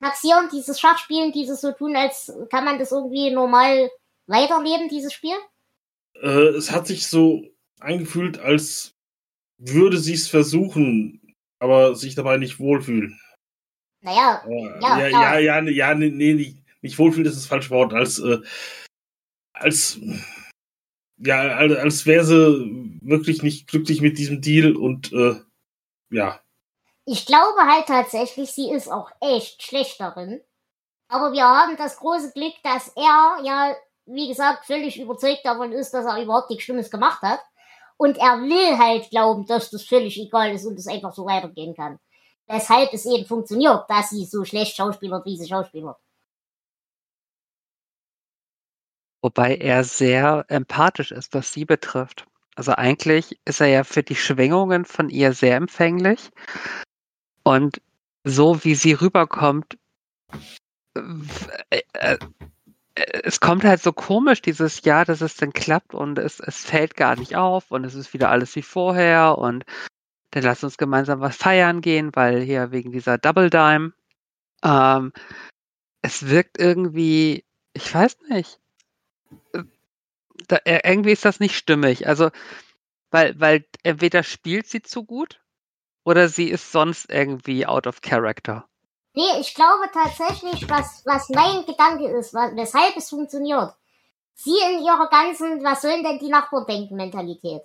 Taxieren, 0.00 0.48
dieses 0.52 0.78
Schachspielen, 0.78 1.32
dieses 1.32 1.60
so 1.60 1.72
tun, 1.72 1.96
als 1.96 2.32
kann 2.50 2.64
man 2.64 2.78
das 2.78 2.92
irgendwie 2.92 3.30
normal 3.30 3.90
weiterleben, 4.26 4.88
dieses 4.88 5.12
Spiel? 5.12 5.36
Äh, 6.20 6.48
es 6.48 6.70
hat 6.70 6.86
sich 6.86 7.06
so 7.06 7.44
angefühlt, 7.80 8.38
als 8.38 8.92
würde 9.58 9.98
sie 9.98 10.14
es 10.14 10.28
versuchen, 10.28 11.34
aber 11.60 11.94
sich 11.94 12.14
dabei 12.14 12.36
nicht 12.36 12.58
wohlfühlen. 12.58 13.18
Naja, 14.02 14.44
ja, 14.80 14.98
ja, 14.98 15.08
ja, 15.08 15.38
ja, 15.38 15.60
ja, 15.62 15.94
nee, 15.94 16.10
nee, 16.10 16.34
nicht, 16.34 16.62
nicht 16.82 16.98
wohlfühlen 16.98 17.26
ist 17.26 17.36
das 17.36 17.46
falsche 17.46 17.70
Wort, 17.70 17.94
als, 17.94 18.18
äh, 18.18 18.38
als, 19.52 19.98
ja, 21.18 21.56
als, 21.56 21.74
als 21.76 22.06
wäre 22.06 22.24
sie 22.24 22.98
wirklich 23.00 23.42
nicht 23.42 23.66
glücklich 23.66 24.02
mit 24.02 24.18
diesem 24.18 24.42
Deal 24.42 24.76
und, 24.76 25.12
äh, 25.12 25.40
ja. 26.10 26.40
Ich 27.08 27.24
glaube 27.24 27.60
halt 27.60 27.86
tatsächlich, 27.86 28.50
sie 28.50 28.70
ist 28.70 28.90
auch 28.90 29.10
echt 29.20 29.62
schlecht 29.62 30.00
darin. 30.00 30.40
Aber 31.08 31.32
wir 31.32 31.44
haben 31.44 31.76
das 31.76 31.98
große 31.98 32.32
Glück, 32.32 32.54
dass 32.64 32.88
er 32.96 33.38
ja, 33.44 33.76
wie 34.06 34.26
gesagt, 34.26 34.66
völlig 34.66 34.98
überzeugt 34.98 35.44
davon 35.44 35.70
ist, 35.70 35.94
dass 35.94 36.04
er 36.04 36.20
überhaupt 36.20 36.50
nichts 36.50 36.64
Schlimmes 36.64 36.90
gemacht 36.90 37.22
hat. 37.22 37.40
Und 37.96 38.18
er 38.18 38.40
will 38.42 38.76
halt 38.76 39.08
glauben, 39.10 39.46
dass 39.46 39.70
das 39.70 39.84
völlig 39.84 40.18
egal 40.18 40.52
ist 40.52 40.66
und 40.66 40.78
es 40.78 40.88
einfach 40.88 41.14
so 41.14 41.26
weitergehen 41.26 41.76
kann. 41.76 42.00
Weshalb 42.48 42.92
es 42.92 43.06
eben 43.06 43.24
funktioniert, 43.24 43.88
dass 43.88 44.10
sie 44.10 44.24
so 44.24 44.44
schlecht 44.44 44.76
schauspielert, 44.76 45.24
wie 45.24 45.36
sie 45.36 45.48
schauspielert. 45.48 45.96
Wobei 49.22 49.56
er 49.56 49.84
sehr 49.84 50.44
empathisch 50.48 51.12
ist, 51.12 51.34
was 51.34 51.52
sie 51.52 51.64
betrifft. 51.64 52.26
Also 52.56 52.72
eigentlich 52.72 53.38
ist 53.44 53.60
er 53.60 53.68
ja 53.68 53.84
für 53.84 54.02
die 54.02 54.16
Schwingungen 54.16 54.84
von 54.84 55.08
ihr 55.08 55.32
sehr 55.32 55.56
empfänglich. 55.56 56.30
Und 57.46 57.80
so 58.24 58.64
wie 58.64 58.74
sie 58.74 58.92
rüberkommt, 58.94 59.78
äh, 60.96 61.82
äh, 61.92 62.18
es 62.96 63.38
kommt 63.38 63.62
halt 63.62 63.80
so 63.80 63.92
komisch 63.92 64.42
dieses 64.42 64.82
Jahr, 64.82 65.04
dass 65.04 65.20
es 65.20 65.36
dann 65.36 65.52
klappt 65.52 65.94
und 65.94 66.18
es, 66.18 66.40
es 66.40 66.64
fällt 66.64 66.96
gar 66.96 67.14
nicht 67.14 67.36
auf 67.36 67.70
und 67.70 67.84
es 67.84 67.94
ist 67.94 68.12
wieder 68.12 68.30
alles 68.30 68.56
wie 68.56 68.62
vorher 68.62 69.38
und 69.38 69.64
dann 70.32 70.42
lass 70.42 70.64
uns 70.64 70.76
gemeinsam 70.76 71.20
was 71.20 71.36
feiern 71.36 71.82
gehen, 71.82 72.10
weil 72.16 72.40
hier 72.40 72.72
wegen 72.72 72.90
dieser 72.90 73.16
Double 73.16 73.48
Dime. 73.48 73.92
Ähm, 74.64 75.12
es 76.02 76.28
wirkt 76.28 76.58
irgendwie, 76.58 77.44
ich 77.74 77.94
weiß 77.94 78.22
nicht, 78.28 78.58
da, 80.48 80.58
irgendwie 80.64 81.12
ist 81.12 81.24
das 81.24 81.38
nicht 81.38 81.54
stimmig. 81.54 82.08
Also, 82.08 82.30
weil, 83.12 83.38
weil 83.38 83.64
entweder 83.84 84.24
spielt 84.24 84.66
sie 84.66 84.82
zu 84.82 85.04
gut 85.04 85.40
oder 86.06 86.28
sie 86.28 86.48
ist 86.48 86.70
sonst 86.70 87.10
irgendwie 87.10 87.66
out 87.66 87.86
of 87.88 88.00
character. 88.00 88.64
Nee, 89.12 89.40
ich 89.40 89.54
glaube 89.54 89.90
tatsächlich, 89.92 90.70
was, 90.70 91.02
was 91.04 91.28
mein 91.30 91.66
Gedanke 91.66 92.06
ist, 92.06 92.32
was, 92.32 92.54
weshalb 92.54 92.96
es 92.96 93.10
funktioniert. 93.10 93.74
Sie 94.34 94.56
in 94.70 94.84
ihrer 94.84 95.08
ganzen, 95.08 95.64
was 95.64 95.82
sollen 95.82 96.04
denn 96.04 96.20
die 96.20 96.28
Nachbarn 96.28 96.64
denken, 96.66 96.94
Mentalität, 96.94 97.62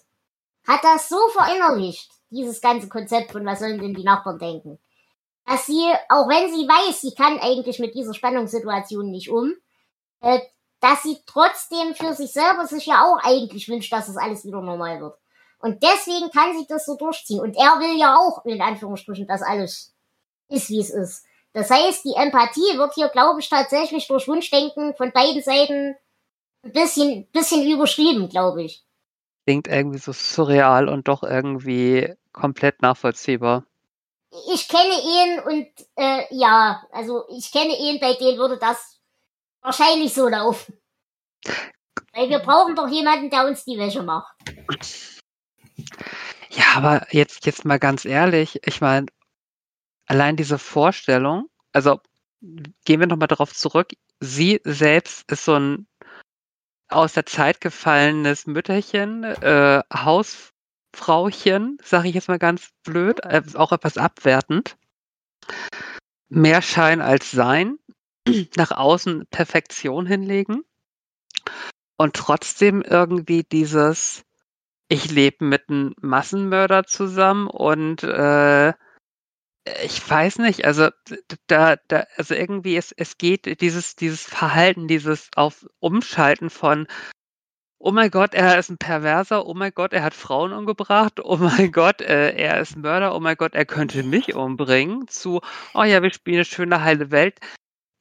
hat 0.67 0.83
das 0.83 1.07
so 1.07 1.17
verinnerlicht, 1.29 2.09
dieses 2.31 2.61
ganze 2.61 2.89
Konzept 2.89 3.31
von 3.31 3.45
was 3.45 3.59
sollen 3.59 3.79
denn 3.79 3.93
die 3.93 4.03
Nachbarn 4.03 4.39
denken, 4.39 4.79
dass 5.45 5.67
sie, 5.67 5.93
auch 6.09 6.27
wenn 6.27 6.51
sie 6.51 6.67
weiß, 6.67 7.01
sie 7.01 7.13
kann 7.13 7.37
eigentlich 7.39 7.77
mit 7.77 7.93
dieser 7.93 8.15
Spannungssituation 8.15 9.11
nicht 9.11 9.29
um, 9.29 9.53
äh, 10.21 10.39
dass 10.79 11.03
sie 11.03 11.17
trotzdem 11.27 11.93
für 11.93 12.13
sich 12.13 12.31
selber 12.31 12.65
sich 12.65 12.87
ja 12.87 13.03
auch 13.03 13.19
eigentlich 13.21 13.69
wünscht, 13.69 13.93
dass 13.93 14.07
es 14.07 14.17
alles 14.17 14.45
wieder 14.45 14.61
normal 14.61 14.99
wird. 14.99 15.20
Und 15.61 15.83
deswegen 15.83 16.31
kann 16.31 16.57
sie 16.57 16.65
das 16.67 16.85
so 16.85 16.95
durchziehen. 16.95 17.39
Und 17.39 17.55
er 17.55 17.79
will 17.79 17.99
ja 17.99 18.15
auch, 18.15 18.45
in 18.45 18.61
Anführungsstrichen, 18.61 19.27
dass 19.27 19.41
alles 19.41 19.93
ist, 20.49 20.69
wie 20.69 20.79
es 20.79 20.89
ist. 20.89 21.25
Das 21.53 21.69
heißt, 21.69 22.05
die 22.05 22.15
Empathie 22.15 22.77
wird 22.77 22.93
hier, 22.93 23.09
glaube 23.09 23.39
ich, 23.39 23.49
tatsächlich 23.49 24.07
durch 24.07 24.27
Wunschdenken 24.27 24.95
von 24.95 25.11
beiden 25.11 25.41
Seiten 25.41 25.95
ein 26.63 26.71
bisschen, 26.71 27.27
bisschen 27.31 27.69
überschrieben, 27.69 28.29
glaube 28.29 28.63
ich. 28.63 28.85
Klingt 29.45 29.67
irgendwie 29.67 29.97
so 29.97 30.13
surreal 30.13 30.87
und 30.87 31.07
doch 31.07 31.23
irgendwie 31.23 32.13
komplett 32.31 32.81
nachvollziehbar. 32.81 33.65
Ich 34.53 34.69
kenne 34.69 34.93
ihn 34.93 35.39
und 35.41 35.67
äh, 35.97 36.23
ja, 36.29 36.83
also 36.91 37.25
ich 37.29 37.51
kenne 37.51 37.77
ihn, 37.77 37.99
bei 37.99 38.13
dem 38.13 38.37
würde 38.37 38.57
das 38.57 38.99
wahrscheinlich 39.61 40.13
so 40.13 40.27
laufen. 40.29 40.79
Weil 42.13 42.29
wir 42.29 42.39
brauchen 42.39 42.75
doch 42.75 42.87
jemanden, 42.87 43.29
der 43.29 43.45
uns 43.45 43.65
die 43.65 43.77
Wäsche 43.77 44.03
macht. 44.03 44.33
Ja, 46.49 46.63
aber 46.75 47.07
jetzt, 47.11 47.45
jetzt 47.45 47.65
mal 47.65 47.79
ganz 47.79 48.05
ehrlich, 48.05 48.59
ich 48.65 48.81
meine, 48.81 49.07
allein 50.05 50.35
diese 50.35 50.59
Vorstellung, 50.59 51.47
also 51.71 52.01
gehen 52.85 52.99
wir 52.99 53.07
nochmal 53.07 53.27
darauf 53.27 53.53
zurück, 53.53 53.93
sie 54.19 54.59
selbst 54.63 55.31
ist 55.31 55.45
so 55.45 55.55
ein 55.55 55.87
aus 56.89 57.13
der 57.13 57.25
Zeit 57.25 57.61
gefallenes 57.61 58.47
Mütterchen, 58.47 59.23
äh, 59.23 59.81
Hausfrauchen, 59.93 61.77
sage 61.83 62.09
ich 62.09 62.15
jetzt 62.15 62.27
mal 62.27 62.39
ganz 62.39 62.69
blöd, 62.83 63.23
äh, 63.23 63.41
auch 63.55 63.71
etwas 63.71 63.97
abwertend. 63.97 64.77
Mehr 66.27 66.61
Schein 66.61 67.01
als 67.01 67.31
Sein, 67.31 67.77
nach 68.57 68.71
außen 68.71 69.25
Perfektion 69.27 70.05
hinlegen 70.05 70.63
und 71.97 72.15
trotzdem 72.15 72.81
irgendwie 72.81 73.43
dieses, 73.43 74.23
ich 74.91 75.09
lebe 75.09 75.45
mit 75.45 75.69
einem 75.69 75.95
Massenmörder 76.01 76.83
zusammen 76.83 77.47
und 77.47 78.03
äh, 78.03 78.73
ich 79.85 80.09
weiß 80.09 80.39
nicht, 80.39 80.65
also 80.65 80.89
da, 81.47 81.77
da, 81.87 82.05
also 82.17 82.33
irgendwie 82.33 82.75
es, 82.75 82.91
es 82.91 83.17
geht 83.17 83.61
dieses, 83.61 83.95
dieses 83.95 84.23
Verhalten, 84.23 84.89
dieses 84.89 85.29
auf 85.37 85.65
Umschalten 85.79 86.49
von 86.49 86.87
Oh 87.79 87.91
mein 87.91 88.11
Gott, 88.11 88.33
er 88.33 88.59
ist 88.59 88.69
ein 88.69 88.77
Perverser, 88.77 89.47
oh 89.47 89.53
mein 89.53 89.71
Gott, 89.73 89.93
er 89.93 90.03
hat 90.03 90.13
Frauen 90.13 90.51
umgebracht, 90.51 91.21
oh 91.23 91.37
mein 91.37 91.71
Gott, 91.71 92.01
äh, 92.01 92.35
er 92.35 92.59
ist 92.59 92.75
Mörder, 92.75 93.15
oh 93.15 93.19
mein 93.21 93.37
Gott, 93.37 93.55
er 93.55 93.65
könnte 93.65 94.03
mich 94.03 94.35
umbringen, 94.35 95.07
zu, 95.07 95.39
oh 95.73 95.83
ja, 95.83 96.03
wir 96.03 96.11
spielen 96.13 96.35
eine 96.37 96.45
schöne 96.45 96.83
heile 96.83 97.11
Welt. 97.11 97.39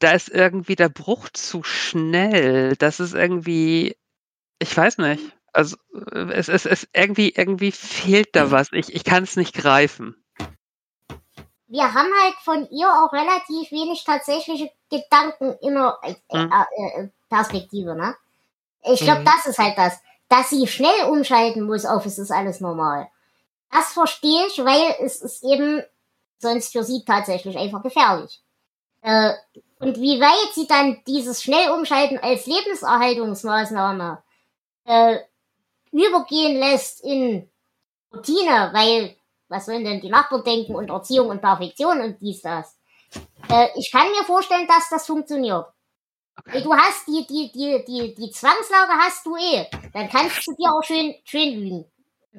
Da 0.01 0.11
ist 0.11 0.29
irgendwie 0.29 0.77
der 0.77 0.89
Bruch 0.89 1.29
zu 1.31 1.63
schnell. 1.63 2.75
Das 2.77 3.01
ist 3.01 3.15
irgendwie, 3.15 3.97
ich 4.59 4.77
weiß 4.77 4.99
nicht. 4.99 5.40
Also 5.53 5.77
äh, 6.13 6.33
es, 6.33 6.49
es, 6.49 6.67
es 6.67 6.89
irgendwie, 6.93 7.31
irgendwie 7.31 7.73
fehlt 7.73 8.35
da 8.35 8.51
was. 8.51 8.73
Ich, 8.73 8.95
ich 8.95 9.05
kann 9.05 9.25
es 9.25 9.37
nicht 9.37 9.55
greifen 9.55 10.17
wir 11.71 11.95
haben 11.95 12.11
halt 12.23 12.35
von 12.43 12.69
ihr 12.71 12.89
auch 12.89 13.13
relativ 13.13 13.71
wenig 13.71 14.03
tatsächliche 14.05 14.71
Gedanken 14.91 15.57
in 15.61 15.75
der 15.75 15.99
äh, 16.03 16.37
mhm. 16.37 16.53
äh, 16.53 17.09
Perspektive, 17.29 17.95
ne? 17.95 18.17
Ich 18.83 19.01
glaube, 19.01 19.21
mhm. 19.21 19.25
das 19.27 19.47
ist 19.47 19.59
halt 19.59 19.79
das. 19.79 20.01
Dass 20.29 20.51
sie 20.51 20.67
schnell 20.67 21.05
umschalten 21.09 21.63
muss 21.63 21.85
auf 21.87 22.07
es 22.07 22.19
ist 22.19 22.33
alles 22.33 22.61
normal. 22.61 23.09
Das 23.71 23.93
verstehe 23.93 24.47
ich, 24.49 24.59
weil 24.59 24.97
es 25.05 25.23
ist 25.23 25.45
eben 25.45 25.83
sonst 26.39 26.73
für 26.73 26.83
sie 26.83 27.05
tatsächlich 27.05 27.57
einfach 27.57 27.83
gefährlich. 27.83 28.41
Äh, 29.03 29.33
und 29.79 29.97
wie 30.01 30.21
weit 30.21 30.55
sie 30.55 30.67
dann 30.67 31.01
dieses 31.07 31.41
schnell 31.43 31.71
umschalten 31.71 32.19
als 32.19 32.47
Lebenserhaltungsmaßnahme 32.47 34.23
äh, 34.87 35.19
übergehen 35.93 36.59
lässt 36.59 37.03
in 37.05 37.49
Routine, 38.13 38.71
weil 38.73 39.17
was 39.49 39.67
sollen 39.67 39.85
denn 39.85 40.01
die 40.01 40.09
Nachbarn 40.09 40.45
denken 40.45 40.75
und 40.75 40.91
Erziehung 40.91 41.29
und 41.29 41.41
Perfektion 41.41 42.01
und 42.01 42.21
dies, 42.21 42.41
das. 42.43 42.79
Äh, 43.49 43.69
ich 43.77 43.91
kann 43.91 44.09
mir 44.11 44.25
vorstellen, 44.25 44.69
dass 44.69 44.89
das 44.89 45.07
funktioniert. 45.07 45.67
Okay. 46.39 46.63
Du 46.63 46.73
hast 46.73 47.07
die, 47.09 47.27
die, 47.27 47.51
die, 47.53 47.85
die, 47.85 48.15
die 48.15 48.31
Zwangslage 48.31 48.93
hast 48.93 49.27
du 49.27 49.37
eh. 49.37 49.67
Dann 49.93 50.09
kannst 50.09 50.47
du 50.47 50.55
dir 50.55 50.71
auch 50.73 50.83
schön, 50.83 51.15
schön 51.25 51.59
lügen. 51.59 51.85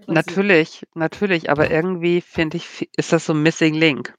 Natürlich, 0.07 0.87
natürlich, 0.95 1.49
aber 1.49 1.69
irgendwie 1.69 2.21
finde 2.21 2.57
ich, 2.57 2.89
ist 2.95 3.11
das 3.11 3.25
so 3.25 3.33
ein 3.33 3.43
Missing 3.43 3.73
Link. 3.73 4.13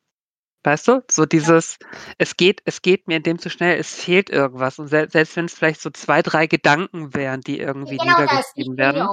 Weißt 0.65 0.89
du? 0.89 1.03
So 1.11 1.27
dieses, 1.27 1.79
ja. 1.81 1.89
es 2.19 2.37
geht, 2.37 2.63
es 2.65 2.83
geht 2.83 3.09
mir 3.09 3.17
in 3.17 3.23
dem 3.23 3.39
zu 3.39 3.51
schnell, 3.51 3.79
es 3.79 3.95
fehlt 3.95 4.31
irgendwas. 4.31 4.79
Und 4.79 4.89
selbst, 4.89 5.13
selbst 5.13 5.37
wenn 5.37 5.47
es 5.47 5.55
vielleicht 5.55 5.81
so 5.81 5.91
zwei, 5.91 6.23
drei 6.23 6.47
Gedanken 6.47 7.15
wären, 7.15 7.41
die 7.41 7.59
irgendwie 7.59 7.97
genau 7.97 8.21
niedergeschrieben 8.21 8.77
werden. 8.77 9.09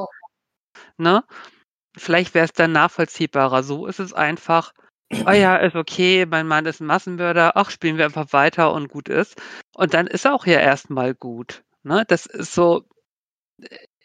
Ne? 0.98 1.24
vielleicht 2.00 2.34
wäre 2.34 2.46
es 2.46 2.54
dann 2.54 2.72
nachvollziehbarer. 2.72 3.64
So 3.64 3.86
ist 3.88 4.00
es 4.00 4.14
einfach, 4.14 4.74
oh 5.12 5.32
ja, 5.32 5.58
ist 5.58 5.76
okay, 5.76 6.26
mein 6.26 6.48
Mann 6.48 6.66
ist 6.66 6.82
ein 6.82 6.88
Massenmörder, 6.88 7.56
ach, 7.56 7.70
spielen 7.70 7.98
wir 7.98 8.06
einfach 8.06 8.32
weiter 8.34 8.74
und 8.74 8.90
gut 8.90 9.10
ist. 9.10 9.40
Und 9.76 9.94
dann 9.94 10.08
ist 10.08 10.26
er 10.26 10.34
auch 10.34 10.46
ja 10.46 10.60
erstmal 10.60 11.14
gut. 11.14 11.64
Ne? 11.84 12.04
Das 12.08 12.26
ist 12.26 12.54
so, 12.54 12.84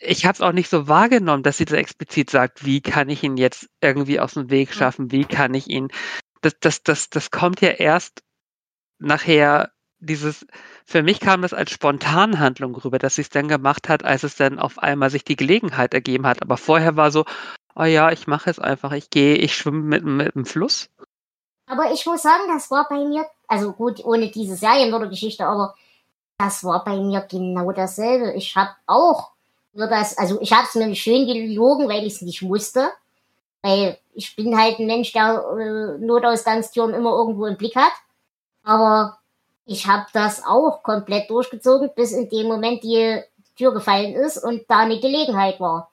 ich 0.01 0.27
habe 0.27 0.35
es 0.35 0.41
auch 0.41 0.53
nicht 0.53 0.69
so 0.69 0.89
wahrgenommen, 0.89 1.43
dass 1.43 1.59
sie 1.59 1.65
das 1.65 1.79
explizit 1.79 2.31
sagt, 2.31 2.65
wie 2.65 2.81
kann 2.81 3.09
ich 3.09 3.23
ihn 3.23 3.37
jetzt 3.37 3.69
irgendwie 3.81 4.21
aus 4.21 4.35
dem 4.35 4.51
Weg 4.51 4.75
schaffen, 4.75 5.11
wie 5.11 5.25
kann 5.25 5.55
ich 5.55 5.69
ihn. 5.69 5.89
Das, 6.45 6.55
das, 6.61 6.83
das, 6.83 7.09
das 7.09 7.31
kommt 7.31 7.63
ja 7.63 7.71
erst 7.71 8.23
nachher 8.99 9.73
dieses, 9.99 10.47
für 10.85 11.03
mich 11.03 11.21
kam 11.21 11.41
das 11.41 11.55
als 11.55 11.71
Spontanhandlung 11.71 12.75
rüber, 12.75 12.99
dass 12.99 13.15
sie 13.15 13.23
es 13.23 13.31
dann 13.31 13.49
gemacht 13.49 13.89
hat, 13.89 14.05
als 14.05 14.23
es 14.23 14.37
dann 14.37 14.59
auf 14.59 14.79
einmal 14.79 15.09
sich 15.09 15.25
die 15.25 15.37
Gelegenheit 15.37 15.95
ergeben 15.95 16.27
hat. 16.27 16.43
Aber 16.43 16.59
vorher 16.59 16.97
war 16.97 17.11
so, 17.11 17.25
oh 17.75 17.85
ja, 17.85 18.13
ich 18.13 18.27
mache 18.27 18.51
es 18.51 18.59
einfach, 18.59 18.93
ich 18.93 19.09
gehe, 19.09 19.37
ich 19.37 19.57
schwimme 19.57 19.81
mit, 19.81 20.05
mit 20.05 20.35
dem 20.35 20.45
Fluss. 20.45 20.91
Aber 21.67 21.93
ich 21.93 22.05
muss 22.05 22.23
sagen, 22.23 22.43
das 22.49 22.71
war 22.71 22.87
bei 22.89 23.03
mir, 23.05 23.27
also 23.49 23.73
gut, 23.73 24.05
ohne 24.05 24.31
diese 24.31 24.57
Serienmörder-Geschichte, 24.57 25.47
aber 25.47 25.75
das 26.37 26.63
war 26.63 26.85
bei 26.85 26.97
mir 26.97 27.23
genau 27.23 27.73
dasselbe. 27.73 28.35
Ich 28.35 28.55
habe 28.55 28.71
auch 28.87 29.31
nur 29.73 29.87
das, 29.87 30.19
also 30.19 30.39
ich 30.43 30.53
habe 30.53 30.67
es 30.69 30.75
mir 30.75 30.95
schön 30.95 31.27
gelogen, 31.27 31.89
weil 31.89 32.07
ich 32.07 32.15
es 32.15 32.23
nicht 32.23 32.43
musste. 32.43 32.93
Weil 33.65 33.97
ich 34.13 34.37
bin 34.37 34.59
halt 34.61 34.79
ein 34.79 34.87
Mensch, 34.87 35.15
der 35.15 35.43
äh, 35.59 35.99
Notausgangstüren 35.99 36.93
immer 36.93 37.13
irgendwo 37.13 37.47
im 37.47 37.57
Blick 37.57 37.75
hat. 37.75 37.93
Aber 38.63 39.19
ich 39.65 39.87
habe 39.87 40.05
das 40.13 40.45
auch 40.45 40.83
komplett 40.83 41.31
durchgezogen, 41.31 41.91
bis 41.97 42.13
in 42.13 42.29
dem 42.29 42.47
Moment 42.47 42.85
die 42.85 43.23
Tür 43.57 43.73
gefallen 43.73 44.15
ist 44.15 44.37
und 44.37 44.67
da 44.69 44.81
eine 44.81 45.01
Gelegenheit 45.01 45.61
war. 45.61 45.91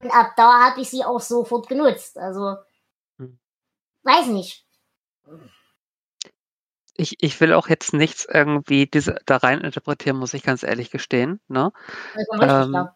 Und 0.00 0.10
ab 0.10 0.32
da 0.36 0.64
habe 0.64 0.80
ich 0.80 0.90
sie 0.90 1.04
auch 1.04 1.20
sofort 1.20 1.68
genutzt. 1.68 2.18
Also, 2.18 2.56
hm. 3.18 3.38
weiß 4.02 4.26
nicht. 4.26 4.66
Ich, 6.96 7.22
ich 7.22 7.40
will 7.40 7.52
auch 7.52 7.68
jetzt 7.68 7.92
nichts 7.92 8.26
irgendwie 8.28 8.86
diese, 8.88 9.20
da 9.24 9.36
rein 9.36 9.60
interpretieren, 9.60 10.16
muss 10.16 10.34
ich 10.34 10.42
ganz 10.42 10.64
ehrlich 10.64 10.90
gestehen. 10.90 11.40
Ne? 11.46 11.72
Ähm, 12.40 12.72
das, 12.72 12.88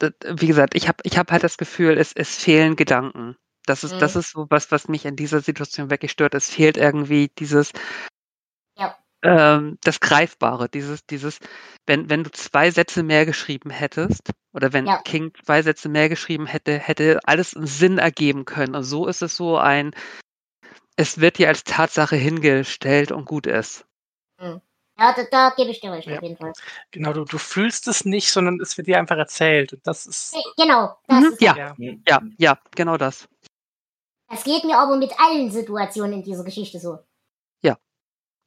wie 0.00 0.46
gesagt, 0.46 0.74
ich 0.74 0.88
habe 0.88 0.98
ich 1.04 1.18
hab 1.18 1.30
halt 1.30 1.44
das 1.44 1.58
Gefühl, 1.58 1.98
es, 1.98 2.12
es 2.12 2.36
fehlen 2.36 2.76
Gedanken. 2.76 3.36
Das 3.66 3.84
ist, 3.84 3.94
mhm. 3.94 3.98
das 3.98 4.16
ist 4.16 4.30
so 4.30 4.46
was, 4.48 4.70
was 4.72 4.88
mich 4.88 5.04
in 5.04 5.16
dieser 5.16 5.40
Situation 5.40 5.90
wirklich 5.90 6.12
stört. 6.12 6.34
Es 6.34 6.50
fehlt 6.50 6.76
irgendwie 6.76 7.30
dieses, 7.38 7.72
ja 8.76 8.96
ähm, 9.22 9.78
das 9.82 10.00
Greifbare, 10.00 10.68
dieses, 10.68 11.04
dieses, 11.06 11.38
wenn, 11.86 12.08
wenn 12.08 12.24
du 12.24 12.30
zwei 12.30 12.70
Sätze 12.70 13.02
mehr 13.02 13.26
geschrieben 13.26 13.70
hättest, 13.70 14.30
oder 14.52 14.72
wenn 14.72 14.86
ja. 14.86 15.00
King 15.02 15.32
zwei 15.44 15.62
Sätze 15.62 15.88
mehr 15.88 16.08
geschrieben 16.08 16.46
hätte, 16.46 16.78
hätte 16.78 17.20
alles 17.24 17.54
einen 17.54 17.66
Sinn 17.66 17.98
ergeben 17.98 18.44
können. 18.44 18.74
Und 18.74 18.84
so 18.84 19.06
ist 19.06 19.22
es 19.22 19.36
so 19.36 19.58
ein, 19.58 19.92
es 20.96 21.20
wird 21.20 21.38
dir 21.38 21.48
als 21.48 21.64
Tatsache 21.64 22.16
hingestellt 22.16 23.12
und 23.12 23.26
gut 23.26 23.46
ist. 23.46 23.86
Hm. 24.38 24.60
Ja, 25.00 25.14
da, 25.14 25.24
da 25.30 25.54
gebe 25.56 25.70
ich 25.70 25.80
dir 25.80 25.92
recht, 25.92 26.06
ja. 26.06 26.16
auf 26.16 26.22
jeden 26.22 26.36
Fall. 26.36 26.52
Genau, 26.90 27.12
du, 27.12 27.24
du 27.24 27.38
fühlst 27.38 27.88
es 27.88 28.04
nicht, 28.04 28.30
sondern 28.30 28.60
es 28.60 28.76
wird 28.76 28.86
dir 28.86 28.98
einfach 28.98 29.16
erzählt. 29.16 29.72
Und 29.72 29.86
das 29.86 30.06
ist. 30.06 30.36
Genau, 30.56 30.94
das 31.08 31.20
mhm, 31.20 31.26
ist 31.32 31.42
ja. 31.42 31.56
ja, 31.56 31.74
ja, 32.06 32.20
ja, 32.38 32.58
genau 32.76 32.96
das. 32.96 33.26
Es 34.32 34.44
geht 34.44 34.62
mir 34.64 34.78
aber 34.78 34.96
mit 34.96 35.12
allen 35.18 35.50
Situationen 35.50 36.12
in 36.12 36.22
dieser 36.22 36.44
Geschichte 36.44 36.78
so 36.78 36.98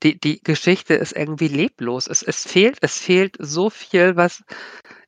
die, 0.03 0.19
die 0.19 0.41
Geschichte 0.43 0.93
ist 0.93 1.13
irgendwie 1.13 1.47
leblos. 1.47 2.07
Es, 2.07 2.21
es 2.21 2.45
fehlt, 2.45 2.77
es 2.81 2.99
fehlt 2.99 3.37
so 3.39 3.69
viel, 3.69 4.15
was 4.15 4.43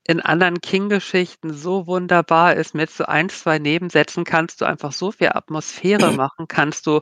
in 0.08 0.21
anderen 0.21 0.62
King-Geschichten 0.62 1.53
so 1.53 1.88
wunderbar 1.88 2.55
ist. 2.55 2.73
Mit 2.73 2.89
so 2.89 3.05
ein, 3.05 3.29
zwei 3.29 3.60
Nebensätzen 3.60 4.23
kannst 4.23 4.62
du 4.62 4.65
einfach 4.65 4.91
so 4.91 5.12
viel 5.12 5.29
Atmosphäre 5.29 6.12
machen, 6.13 6.47
kannst 6.47 6.88
du 6.88 7.01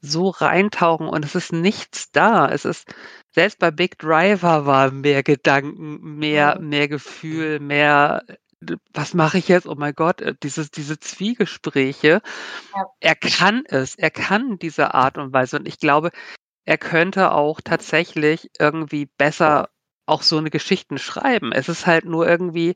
so 0.00 0.30
reintauchen 0.30 1.08
und 1.08 1.24
es 1.24 1.34
ist 1.34 1.52
nichts 1.52 2.10
da. 2.12 2.48
Es 2.48 2.64
ist, 2.64 2.92
selbst 3.32 3.58
bei 3.58 3.70
Big 3.70 3.98
Driver 3.98 4.66
war 4.66 4.90
mehr 4.90 5.22
Gedanken, 5.22 6.18
mehr, 6.18 6.58
mehr 6.58 6.88
Gefühl, 6.88 7.60
mehr, 7.60 8.24
was 8.92 9.14
mache 9.14 9.38
ich 9.38 9.48
jetzt? 9.48 9.66
Oh 9.66 9.74
mein 9.76 9.94
Gott, 9.94 10.20
äh, 10.20 10.34
dieses, 10.42 10.70
diese 10.70 10.98
Zwiegespräche. 10.98 12.22
Ja. 12.74 12.84
Er 13.00 13.14
kann 13.14 13.64
es, 13.66 13.94
er 13.94 14.10
kann 14.10 14.58
diese 14.58 14.94
Art 14.94 15.18
und 15.18 15.32
Weise. 15.32 15.58
Und 15.58 15.68
ich 15.68 15.78
glaube, 15.78 16.10
er 16.64 16.78
könnte 16.78 17.32
auch 17.32 17.60
tatsächlich 17.60 18.50
irgendwie 18.58 19.06
besser 19.06 19.70
auch 20.06 20.22
so 20.22 20.38
eine 20.38 20.50
Geschichten 20.50 20.98
schreiben. 20.98 21.52
Es 21.52 21.68
ist 21.68 21.86
halt 21.86 22.04
nur 22.04 22.28
irgendwie, 22.28 22.74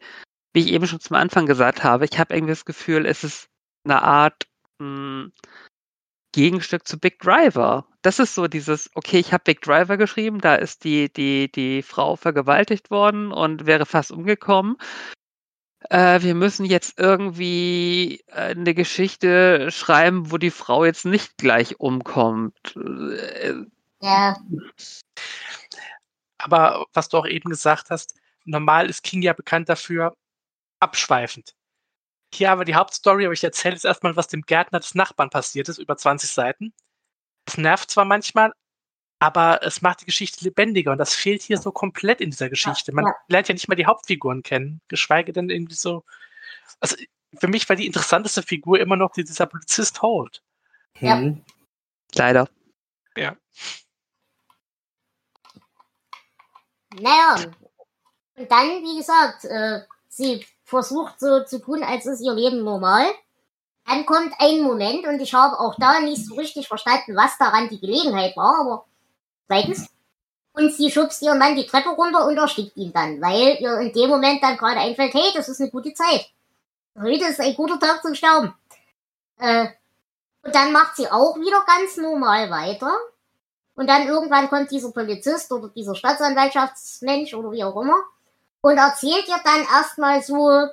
wie 0.53 0.61
ich 0.61 0.73
eben 0.73 0.87
schon 0.87 1.01
zum 1.01 1.17
Anfang 1.17 1.47
gesagt 1.47 1.85
habe, 1.85 2.05
ich 2.05 2.19
habe 2.19 2.35
irgendwie 2.35 2.53
das 2.53 2.65
Gefühl, 2.65 3.07
es 3.07 3.25
ist 3.25 3.49
eine 3.85 4.03
Art 4.03 4.47
mh, 4.79 4.87
hm, 4.87 5.33
Gegenstück 6.35 6.87
zu 6.87 6.99
Big 6.99 7.21
Driver. 7.21 7.87
Das 8.03 8.19
ist 8.19 8.35
so 8.35 8.49
dieses, 8.49 8.91
okay, 8.95 9.19
ich 9.21 9.33
habe 9.33 9.45
Big 9.45 9.63
Driver 9.63 9.97
geschrieben, 9.97 10.41
da 10.41 10.57
ist 10.57 10.83
die, 10.83 11.13
die, 11.13 11.51
die 11.51 11.81
Frau 11.83 12.17
vergewaltigt 12.17 12.91
worden 12.91 13.31
und 13.31 13.67
wäre 13.67 13.87
fast 13.87 14.11
umgekommen. 14.11 14.77
Äh, 15.91 16.23
wir 16.23 16.35
müssen 16.35 16.65
jetzt 16.65 16.99
irgendwie 16.99 18.25
eine 18.33 18.75
Geschichte 18.75 19.71
schreiben, 19.71 20.33
wo 20.33 20.39
die 20.39 20.51
Frau 20.51 20.85
jetzt 20.85 21.05
nicht 21.05 21.37
gleich 21.37 21.79
umkommt. 21.79 22.75
Äh, 22.77 23.55
ja. 24.01 24.37
Aber 26.39 26.85
was 26.93 27.09
du 27.09 27.19
auch 27.19 27.27
eben 27.27 27.49
gesagt 27.49 27.91
hast, 27.91 28.17
normal 28.45 28.91
ist 28.91 29.05
King 29.05 29.23
ja 29.23 29.35
bekannt 29.35 29.69
dafür, 29.69 30.17
abschweifend. 30.81 31.55
Ja, 32.39 32.53
aber 32.53 32.65
die 32.65 32.75
Hauptstory, 32.75 33.25
aber 33.25 33.33
ich 33.33 33.45
erzähle 33.45 33.75
jetzt 33.75 33.85
erstmal, 33.85 34.17
was 34.17 34.29
dem 34.29 34.43
Gärtner 34.43 34.81
des 34.81 34.95
Nachbarn 34.95 35.31
passiert 35.31 35.69
ist, 35.69 35.79
über 35.79 35.97
20 35.97 36.31
Seiten. 36.31 36.73
Es 37.47 37.59
nervt 37.59 37.91
zwar 37.91 38.05
manchmal, 38.05 38.53
aber 39.19 39.63
es 39.63 39.83
macht 39.83 40.01
die 40.01 40.07
Geschichte 40.07 40.45
lebendiger 40.45 40.93
und 40.93 40.99
das 40.99 41.15
fehlt 41.15 41.43
hier 41.43 41.59
so 41.59 41.73
komplett 41.73 42.21
in 42.21 42.31
dieser 42.31 42.49
Geschichte. 42.49 42.93
Man 42.93 43.07
Ja. 43.07 43.15
lernt 43.29 43.49
ja 43.49 43.55
nicht 43.55 43.69
mal 43.69 43.75
die 43.75 43.87
Hauptfiguren 43.87 44.43
kennen, 44.43 44.81
geschweige 44.89 45.33
denn 45.33 45.51
irgendwie 45.51 45.75
so. 45.75 46.05
Also 46.81 46.97
für 47.39 47.49
mich 47.49 47.69
war 47.69 47.77
die 47.77 47.87
interessanteste 47.87 48.43
Figur 48.43 48.81
immer 48.81 48.97
noch 48.97 49.13
dieser 49.13 49.47
Polizist 49.47 50.03
Holt. 50.03 50.43
Ja. 51.01 51.17
Mhm. 51.17 51.45
Leider. 52.15 52.49
Naja, 57.01 57.53
und 58.37 58.51
dann, 58.51 58.69
wie 58.83 58.97
gesagt, 58.99 59.45
äh, 59.45 59.81
sie 60.09 60.47
versucht 60.75 61.21
so 61.21 61.45
zu 61.45 61.61
tun, 61.61 61.85
als 61.85 62.05
ist 62.05 62.21
ihr 62.21 62.35
Leben 62.35 62.65
normal. 62.65 63.07
Dann 63.87 64.05
kommt 64.07 64.33
ein 64.39 64.61
Moment 64.61 65.07
und 65.07 65.21
ich 65.21 65.33
habe 65.33 65.59
auch 65.61 65.77
da 65.79 66.01
nicht 66.01 66.27
so 66.27 66.35
richtig 66.35 66.67
verstanden, 66.67 67.15
was 67.17 67.39
daran 67.39 67.69
die 67.69 67.79
Gelegenheit 67.79 68.37
war, 68.37 68.61
aber 68.61 68.85
zweitens. 69.47 69.89
Und 70.53 70.73
sie 70.73 70.91
schubst 70.91 71.23
ihren 71.23 71.39
Mann 71.39 71.57
die 71.57 71.67
Treppe 71.67 71.91
runter 71.91 72.27
und 72.27 72.37
erstickt 72.37 72.77
ihn 72.77 72.93
dann, 72.93 73.21
weil 73.21 73.57
ihr 73.61 73.79
in 73.79 73.93
dem 73.93 74.11
Moment 74.11 74.43
dann 74.43 74.57
gerade 74.57 74.81
einfällt, 74.81 75.15
hey, 75.15 75.31
das 75.35 75.49
ist 75.49 75.61
eine 75.61 75.71
gute 75.71 75.93
Zeit. 75.95 76.27
Heute 76.97 77.25
ist 77.25 77.41
ein 77.41 77.55
guter 77.55 77.79
Tag 77.79 78.03
zum 78.03 78.15
Sterben. 78.15 78.55
Äh, 79.39 79.67
und 80.43 80.55
dann 80.55 80.73
macht 80.73 80.97
sie 80.97 81.11
auch 81.11 81.37
wieder 81.37 81.65
ganz 81.67 81.97
normal 81.97 82.51
weiter. 82.51 82.93
Und 83.75 83.89
dann 83.89 84.07
irgendwann 84.07 84.49
kommt 84.49 84.71
dieser 84.71 84.93
Polizist 84.93 85.51
oder 85.53 85.69
dieser 85.69 85.95
Staatsanwaltschaftsmensch 85.95 87.35
oder 87.35 87.51
wie 87.51 87.65
auch 87.65 87.81
immer 87.81 87.97
und 88.65 88.79
erzählt 88.79 89.29
ihr 89.29 89.39
dann 89.45 89.61
erstmal 89.61 90.23
so 90.23 90.69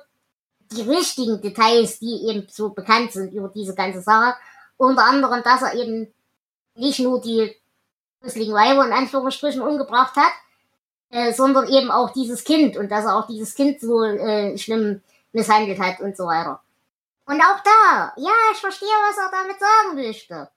die 0.70 0.80
richtigen 0.80 1.42
Details, 1.42 1.98
die 1.98 2.26
eben 2.26 2.46
so 2.48 2.70
bekannt 2.70 3.12
sind 3.12 3.34
über 3.34 3.48
diese 3.48 3.74
ganze 3.74 4.00
Sache. 4.00 4.34
Unter 4.78 5.04
anderem, 5.04 5.42
dass 5.42 5.60
er 5.60 5.74
eben 5.74 6.10
nicht 6.74 7.00
nur 7.00 7.20
die 7.20 7.54
gruseligen 8.22 8.54
Weiber 8.54 8.86
in 8.86 8.94
Anführungsstrichen 8.94 9.60
umgebracht 9.60 10.16
hat, 10.16 10.32
äh, 11.10 11.34
sondern 11.34 11.68
eben 11.68 11.90
auch 11.90 12.14
dieses 12.14 12.44
Kind 12.44 12.78
und 12.78 12.90
dass 12.90 13.04
er 13.04 13.14
auch 13.14 13.26
dieses 13.26 13.54
Kind 13.54 13.78
so 13.82 14.02
äh, 14.02 14.56
schlimm 14.56 15.02
misshandelt 15.32 15.78
hat 15.78 16.00
und 16.00 16.16
so 16.16 16.24
weiter. 16.24 16.62
Und 17.26 17.42
auch 17.42 17.60
da, 17.62 18.14
ja, 18.16 18.32
ich 18.52 18.58
verstehe, 18.58 18.88
was 18.88 19.18
er 19.18 19.30
damit 19.30 19.60
sagen 19.60 19.96
möchte. 19.96 20.50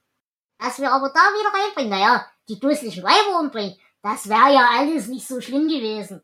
Dass 0.57 0.79
wir 0.79 0.89
aber 0.89 1.09
da 1.09 1.19
wieder 1.19 1.51
reinbringen, 1.53 1.89
naja, 1.89 2.25
die 2.47 2.61
dusseligen 2.61 3.03
Weiber 3.03 3.41
umbringen, 3.41 3.75
das 4.01 4.29
wäre 4.29 4.53
ja 4.53 4.69
alles 4.71 5.07
nicht 5.07 5.27
so 5.27 5.41
schlimm 5.41 5.67
gewesen. 5.67 6.23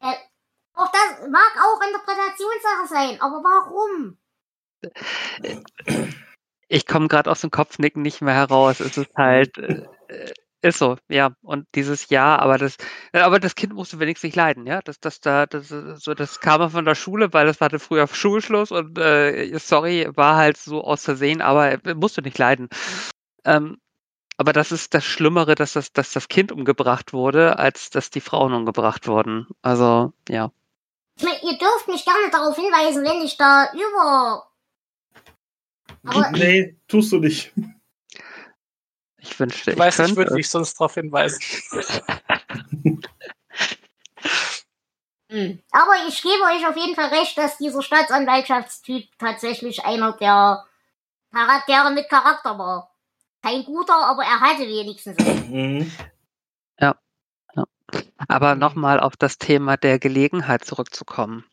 Äh, 0.00 0.14
auch 0.78 0.92
das 0.92 1.28
mag 1.28 1.52
auch 1.60 1.80
Interpretationssache 1.82 2.86
sein, 2.86 3.20
aber 3.20 3.42
warum? 3.42 4.16
Ich 6.68 6.86
komme 6.86 7.08
gerade 7.08 7.30
aus 7.30 7.40
dem 7.40 7.50
Kopfnicken 7.50 8.02
nicht 8.02 8.20
mehr 8.20 8.34
heraus. 8.34 8.80
Es 8.80 8.96
ist 8.96 9.10
halt, 9.16 9.58
äh, 9.58 9.86
äh, 10.08 10.32
ist 10.62 10.78
so, 10.78 10.96
ja. 11.08 11.30
Und 11.42 11.66
dieses 11.74 12.08
Jahr, 12.10 12.40
aber 12.40 12.58
das, 12.58 12.76
äh, 13.12 13.20
aber 13.20 13.40
das 13.40 13.56
Kind 13.56 13.74
musste 13.74 13.98
wenigstens 13.98 14.28
nicht 14.28 14.36
leiden, 14.36 14.66
ja. 14.66 14.80
Das, 14.82 15.00
das, 15.00 15.20
da, 15.20 15.46
das, 15.46 15.68
so, 15.68 16.14
das 16.14 16.40
kam 16.40 16.60
er 16.60 16.70
von 16.70 16.84
der 16.84 16.94
Schule, 16.94 17.32
weil 17.32 17.46
das 17.46 17.60
hatte 17.60 17.80
früher 17.80 18.06
Schulschluss 18.06 18.70
und 18.70 18.98
äh, 18.98 19.58
sorry, 19.58 20.08
war 20.14 20.36
halt 20.36 20.56
so 20.58 20.84
aus 20.84 21.04
Versehen, 21.04 21.42
aber 21.42 21.70
er 21.84 21.94
musste 21.96 22.22
nicht 22.22 22.38
leiden. 22.38 22.68
Ähm, 23.44 23.78
aber 24.36 24.52
das 24.52 24.70
ist 24.72 24.94
das 24.94 25.04
Schlimmere, 25.04 25.56
dass 25.56 25.72
das, 25.72 25.92
dass 25.92 26.12
das 26.12 26.28
Kind 26.28 26.52
umgebracht 26.52 27.12
wurde, 27.12 27.58
als 27.58 27.90
dass 27.90 28.10
die 28.10 28.20
Frauen 28.20 28.52
umgebracht 28.52 29.08
wurden. 29.08 29.48
Also, 29.62 30.12
ja. 30.28 30.52
Ich 31.18 31.24
meine, 31.24 31.38
ihr 31.42 31.58
dürft 31.58 31.88
mich 31.88 32.04
gerne 32.04 32.30
darauf 32.30 32.54
hinweisen, 32.56 33.04
wenn 33.04 33.20
ich 33.22 33.36
da 33.36 33.70
über. 33.72 34.48
Aber 36.06 36.30
Nee, 36.30 36.76
tust 36.86 37.10
du 37.12 37.18
nicht. 37.18 37.52
Ich 39.18 39.38
wünschte, 39.38 39.70
Ich 39.72 39.76
ich 39.76 39.78
weiß, 39.78 39.96
könnte. 39.96 40.12
ich 40.12 40.16
würde 40.16 40.34
dich 40.36 40.48
sonst 40.48 40.74
darauf 40.74 40.94
hinweisen. 40.94 41.40
Hm. 45.30 45.62
Aber 45.72 45.92
ich 46.08 46.22
gebe 46.22 46.42
euch 46.44 46.66
auf 46.66 46.74
jeden 46.76 46.94
Fall 46.94 47.08
recht, 47.10 47.36
dass 47.36 47.58
dieser 47.58 47.82
Staatsanwaltschaftstyp 47.82 49.10
tatsächlich 49.18 49.84
einer 49.84 50.12
der 50.14 50.64
Charaktere 51.34 51.90
mit 51.90 52.08
Charakter 52.08 52.58
war. 52.58 52.94
Kein 53.42 53.62
guter, 53.64 53.94
aber 53.94 54.22
er 54.22 54.40
hatte 54.40 54.62
wenigstens. 54.62 55.18
einen. 55.18 55.50
Mhm. 55.80 55.92
Aber 58.26 58.56
nochmal 58.56 58.98
auf 58.98 59.16
das 59.16 59.38
Thema 59.38 59.76
der 59.76 59.98
Gelegenheit 59.98 60.64
zurückzukommen. 60.64 61.44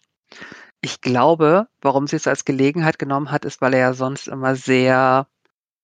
Ich 0.81 1.01
glaube, 1.01 1.67
warum 1.81 2.07
sie 2.07 2.15
es 2.15 2.27
als 2.27 2.45
Gelegenheit 2.45 2.99
genommen 2.99 3.31
hat, 3.31 3.45
ist, 3.45 3.61
weil 3.61 3.73
er 3.73 3.79
ja 3.79 3.93
sonst 3.93 4.27
immer 4.27 4.55
sehr, 4.55 5.27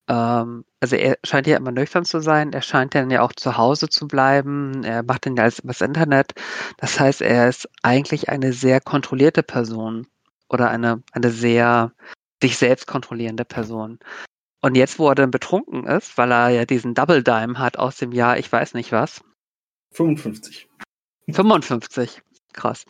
ähm, 0.08 0.65
also 0.80 0.96
er 0.96 1.17
scheint 1.24 1.48
ja 1.48 1.58
immer 1.58 1.72
nüchtern 1.72 2.06
zu 2.06 2.20
sein, 2.22 2.54
er 2.54 2.62
scheint 2.62 2.96
dann 2.96 3.12
ja 3.12 3.22
auch 3.22 3.34
zu 3.34 3.58
Hause 3.58 3.89
zu 3.89 4.08
bleiben, 4.08 4.84
er 4.84 5.04
macht 5.04 5.26
dann 5.26 5.36
ja 5.36 5.44
alles 5.44 5.60
übers 5.60 5.82
Internet. 5.82 6.34
Das 6.78 7.00
heißt, 7.00 7.22
er 7.22 7.50
ist 7.50 7.70
eigentlich 7.84 8.30
eine 8.30 8.54
sehr 8.54 8.82
kontrollierte 8.82 9.44
Person 9.44 10.08
oder 10.50 10.70
eine, 10.70 11.04
eine 11.12 11.32
sehr 11.32 11.94
sich 12.41 12.58
selbst 12.58 12.88
kontrollierende 12.88 13.46
Person. 13.46 14.00
Und 14.62 14.76
jetzt, 14.76 15.00
wo 15.00 15.10
er 15.10 15.15
dann 15.15 15.32
betrunken 15.32 15.86
ist, 15.86 16.17
weil 16.17 16.32
er 16.32 16.50
ja 16.50 16.65
diesen 16.65 16.94
Double 16.94 17.24
Dime 17.24 17.58
hat 17.58 17.78
aus 17.78 17.98
dem 17.98 18.12
Jahr, 18.12 18.38
ich 18.38 18.52
weiß 18.52 18.74
nicht 18.76 18.91
was, 18.91 19.22
55. 19.91 20.70
55. 21.29 22.21
Krass. 22.53 22.86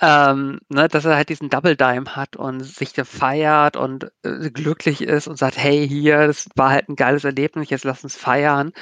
Ähm, 0.00 0.60
ne, 0.70 0.88
dass 0.88 1.04
er 1.04 1.16
halt 1.16 1.28
diesen 1.28 1.50
Double 1.50 1.76
Dime 1.76 2.16
hat 2.16 2.36
und 2.36 2.60
sich 2.60 2.94
da 2.94 3.04
feiert 3.04 3.76
und 3.76 4.10
äh, 4.22 4.50
glücklich 4.50 5.02
ist 5.02 5.28
und 5.28 5.36
sagt, 5.36 5.58
hey, 5.58 5.86
hier, 5.86 6.26
das 6.26 6.48
war 6.56 6.70
halt 6.70 6.88
ein 6.88 6.96
geiles 6.96 7.24
Erlebnis, 7.24 7.68
jetzt 7.68 7.84
lass 7.84 8.02
uns 8.02 8.16
feiern. 8.16 8.72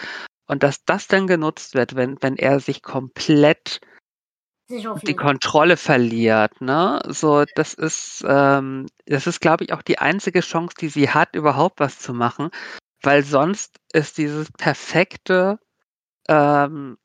Und 0.47 0.63
dass 0.63 0.85
das 0.85 1.09
dann 1.09 1.27
genutzt 1.27 1.75
wird, 1.75 1.97
wenn, 1.97 2.19
wenn 2.21 2.37
er 2.37 2.61
sich 2.61 2.83
komplett 2.83 3.81
die. 4.69 5.15
Kontrolle 5.15 5.77
verliert, 5.77 6.61
ne? 6.61 7.01
So, 7.09 7.45
das 7.55 7.75
ist, 7.75 8.25
ähm, 8.27 8.87
das 9.07 9.27
ist, 9.27 9.41
glaube 9.41 9.65
ich, 9.65 9.73
auch 9.73 9.83
die 9.83 9.99
einzige 9.99 10.41
Chance, 10.41 10.75
die 10.81 10.89
sie 10.89 11.11
hat, 11.11 11.35
überhaupt 11.35 11.81
was 11.81 11.99
zu 11.99 12.15
machen, 12.15 12.51
weil 13.03 13.23
sonst 13.23 13.77
ist 13.93 14.19
dieses 14.19 14.51
perfekte, 14.53 15.59
ähm, 16.29 16.97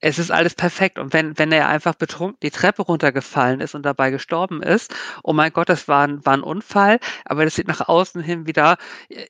es 0.00 0.18
ist 0.18 0.30
alles 0.30 0.54
perfekt. 0.54 0.98
Und 0.98 1.12
wenn, 1.12 1.38
wenn 1.38 1.52
er 1.52 1.68
einfach 1.68 1.94
betrunken 1.94 2.38
die 2.42 2.50
Treppe 2.50 2.82
runtergefallen 2.82 3.60
ist 3.60 3.74
und 3.74 3.84
dabei 3.84 4.10
gestorben 4.10 4.62
ist, 4.62 4.94
oh 5.22 5.32
mein 5.32 5.52
Gott, 5.52 5.68
das 5.68 5.88
war 5.88 6.06
ein, 6.06 6.24
war 6.24 6.34
ein 6.34 6.42
Unfall, 6.42 6.98
aber 7.24 7.44
das 7.44 7.54
sieht 7.54 7.68
nach 7.68 7.88
außen 7.88 8.22
hin 8.22 8.46
wieder, 8.46 8.76
äh, 9.08 9.26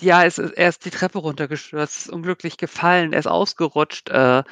ja, 0.00 0.24
es 0.24 0.38
ist, 0.38 0.52
er 0.52 0.68
ist 0.68 0.84
die 0.84 0.90
Treppe 0.90 1.18
runtergestürzt, 1.18 2.06
ist 2.06 2.12
unglücklich 2.12 2.56
gefallen, 2.56 3.12
er 3.12 3.20
ist 3.20 3.26
ausgerutscht, 3.26 4.08
äh, 4.10 4.42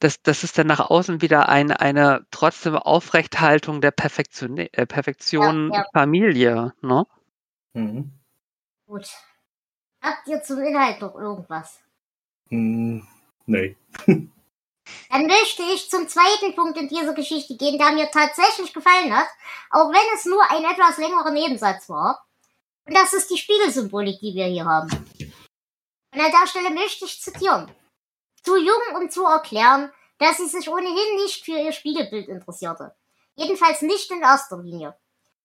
das, 0.00 0.22
das 0.22 0.44
ist 0.44 0.58
dann 0.58 0.68
nach 0.68 0.80
außen 0.80 1.22
wieder 1.22 1.48
eine, 1.48 1.80
eine 1.80 2.24
trotzdem 2.30 2.76
Aufrechthaltung 2.76 3.80
der 3.80 3.90
Perfektion, 3.90 4.56
äh, 4.56 4.86
Perfektion 4.86 5.72
Ja, 5.72 5.80
ja. 5.80 5.84
Familie, 5.92 6.72
ne? 6.82 7.04
Mhm. 7.72 8.12
Gut. 8.86 9.08
Habt 10.00 10.28
ihr 10.28 10.40
zum 10.42 10.60
Inhalt 10.60 11.00
noch 11.00 11.16
irgendwas? 11.16 11.82
Hm, 12.48 13.06
nee. 13.46 13.76
Dann 15.10 15.26
möchte 15.26 15.62
ich 15.62 15.90
zum 15.90 16.08
zweiten 16.08 16.54
Punkt 16.54 16.78
in 16.78 16.88
dieser 16.88 17.14
Geschichte 17.14 17.56
gehen, 17.56 17.78
der 17.78 17.92
mir 17.92 18.10
tatsächlich 18.10 18.72
gefallen 18.72 19.16
hat, 19.16 19.28
auch 19.70 19.90
wenn 19.90 20.14
es 20.14 20.24
nur 20.24 20.42
ein 20.50 20.64
etwas 20.64 20.98
längerer 20.98 21.30
Nebensatz 21.30 21.88
war. 21.88 22.24
Und 22.86 22.94
das 22.94 23.12
ist 23.12 23.30
die 23.30 23.38
Spiegelsymbolik, 23.38 24.20
die 24.20 24.34
wir 24.34 24.46
hier 24.46 24.64
haben. 24.64 24.90
Und 26.12 26.20
an 26.20 26.30
der 26.30 26.46
Stelle 26.46 26.70
möchte 26.70 27.04
ich 27.04 27.20
zitieren. 27.20 27.70
Zu 28.42 28.56
jung, 28.56 28.96
um 28.96 29.10
zu 29.10 29.24
erklären, 29.24 29.92
dass 30.18 30.38
sie 30.38 30.46
sich 30.46 30.68
ohnehin 30.68 31.16
nicht 31.16 31.44
für 31.44 31.58
ihr 31.58 31.72
Spiegelbild 31.72 32.28
interessierte. 32.28 32.94
Jedenfalls 33.34 33.82
nicht 33.82 34.10
in 34.10 34.22
erster 34.22 34.58
Linie. 34.58 34.96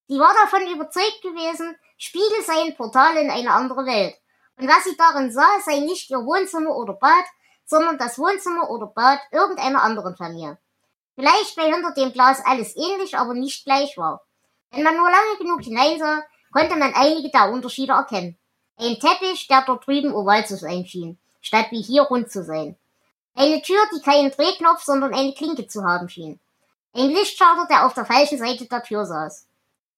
Sie 0.07 0.19
war 0.19 0.33
davon 0.33 0.67
überzeugt 0.67 1.21
gewesen, 1.21 1.75
Spiegel 1.97 2.43
seien 2.43 2.75
Portale 2.75 3.21
in 3.21 3.29
eine 3.29 3.51
andere 3.51 3.85
Welt. 3.85 4.15
Und 4.57 4.67
was 4.67 4.83
sie 4.83 4.95
darin 4.97 5.31
sah, 5.31 5.59
sei 5.65 5.79
nicht 5.79 6.09
ihr 6.09 6.25
Wohnzimmer 6.25 6.75
oder 6.75 6.93
Bad, 6.93 7.25
sondern 7.65 7.97
das 7.97 8.17
Wohnzimmer 8.19 8.69
oder 8.69 8.87
Bad 8.87 9.19
irgendeiner 9.31 9.83
anderen 9.83 10.15
Familie. 10.15 10.57
Vielleicht, 11.15 11.57
weil 11.57 11.73
hinter 11.73 11.93
dem 11.93 12.11
Glas 12.11 12.43
alles 12.45 12.75
ähnlich, 12.75 13.17
aber 13.17 13.33
nicht 13.33 13.65
gleich 13.65 13.97
war. 13.97 14.21
Wenn 14.71 14.83
man 14.83 14.97
nur 14.97 15.09
lange 15.09 15.37
genug 15.37 15.61
hineinsah, 15.61 16.23
konnte 16.51 16.75
man 16.75 16.93
einige 16.93 17.29
der 17.29 17.51
Unterschiede 17.51 17.93
erkennen. 17.93 18.37
Ein 18.77 18.99
Teppich, 18.99 19.47
der 19.47 19.63
dort 19.65 19.85
drüben 19.85 20.13
oval 20.13 20.45
zu 20.45 20.57
sein 20.57 20.85
schien, 20.85 21.19
statt 21.41 21.67
wie 21.69 21.81
hier 21.81 22.03
rund 22.03 22.31
zu 22.31 22.43
sein. 22.43 22.75
Eine 23.35 23.61
Tür, 23.61 23.79
die 23.95 24.01
keinen 24.01 24.31
Drehknopf, 24.31 24.83
sondern 24.83 25.13
eine 25.13 25.33
Klinke 25.33 25.67
zu 25.67 25.83
haben 25.83 26.09
schien. 26.09 26.39
Ein 26.93 27.09
Lichtschalter, 27.09 27.67
der 27.67 27.85
auf 27.85 27.93
der 27.93 28.05
falschen 28.05 28.37
Seite 28.37 28.65
der 28.65 28.83
Tür 28.83 29.05
saß. 29.05 29.47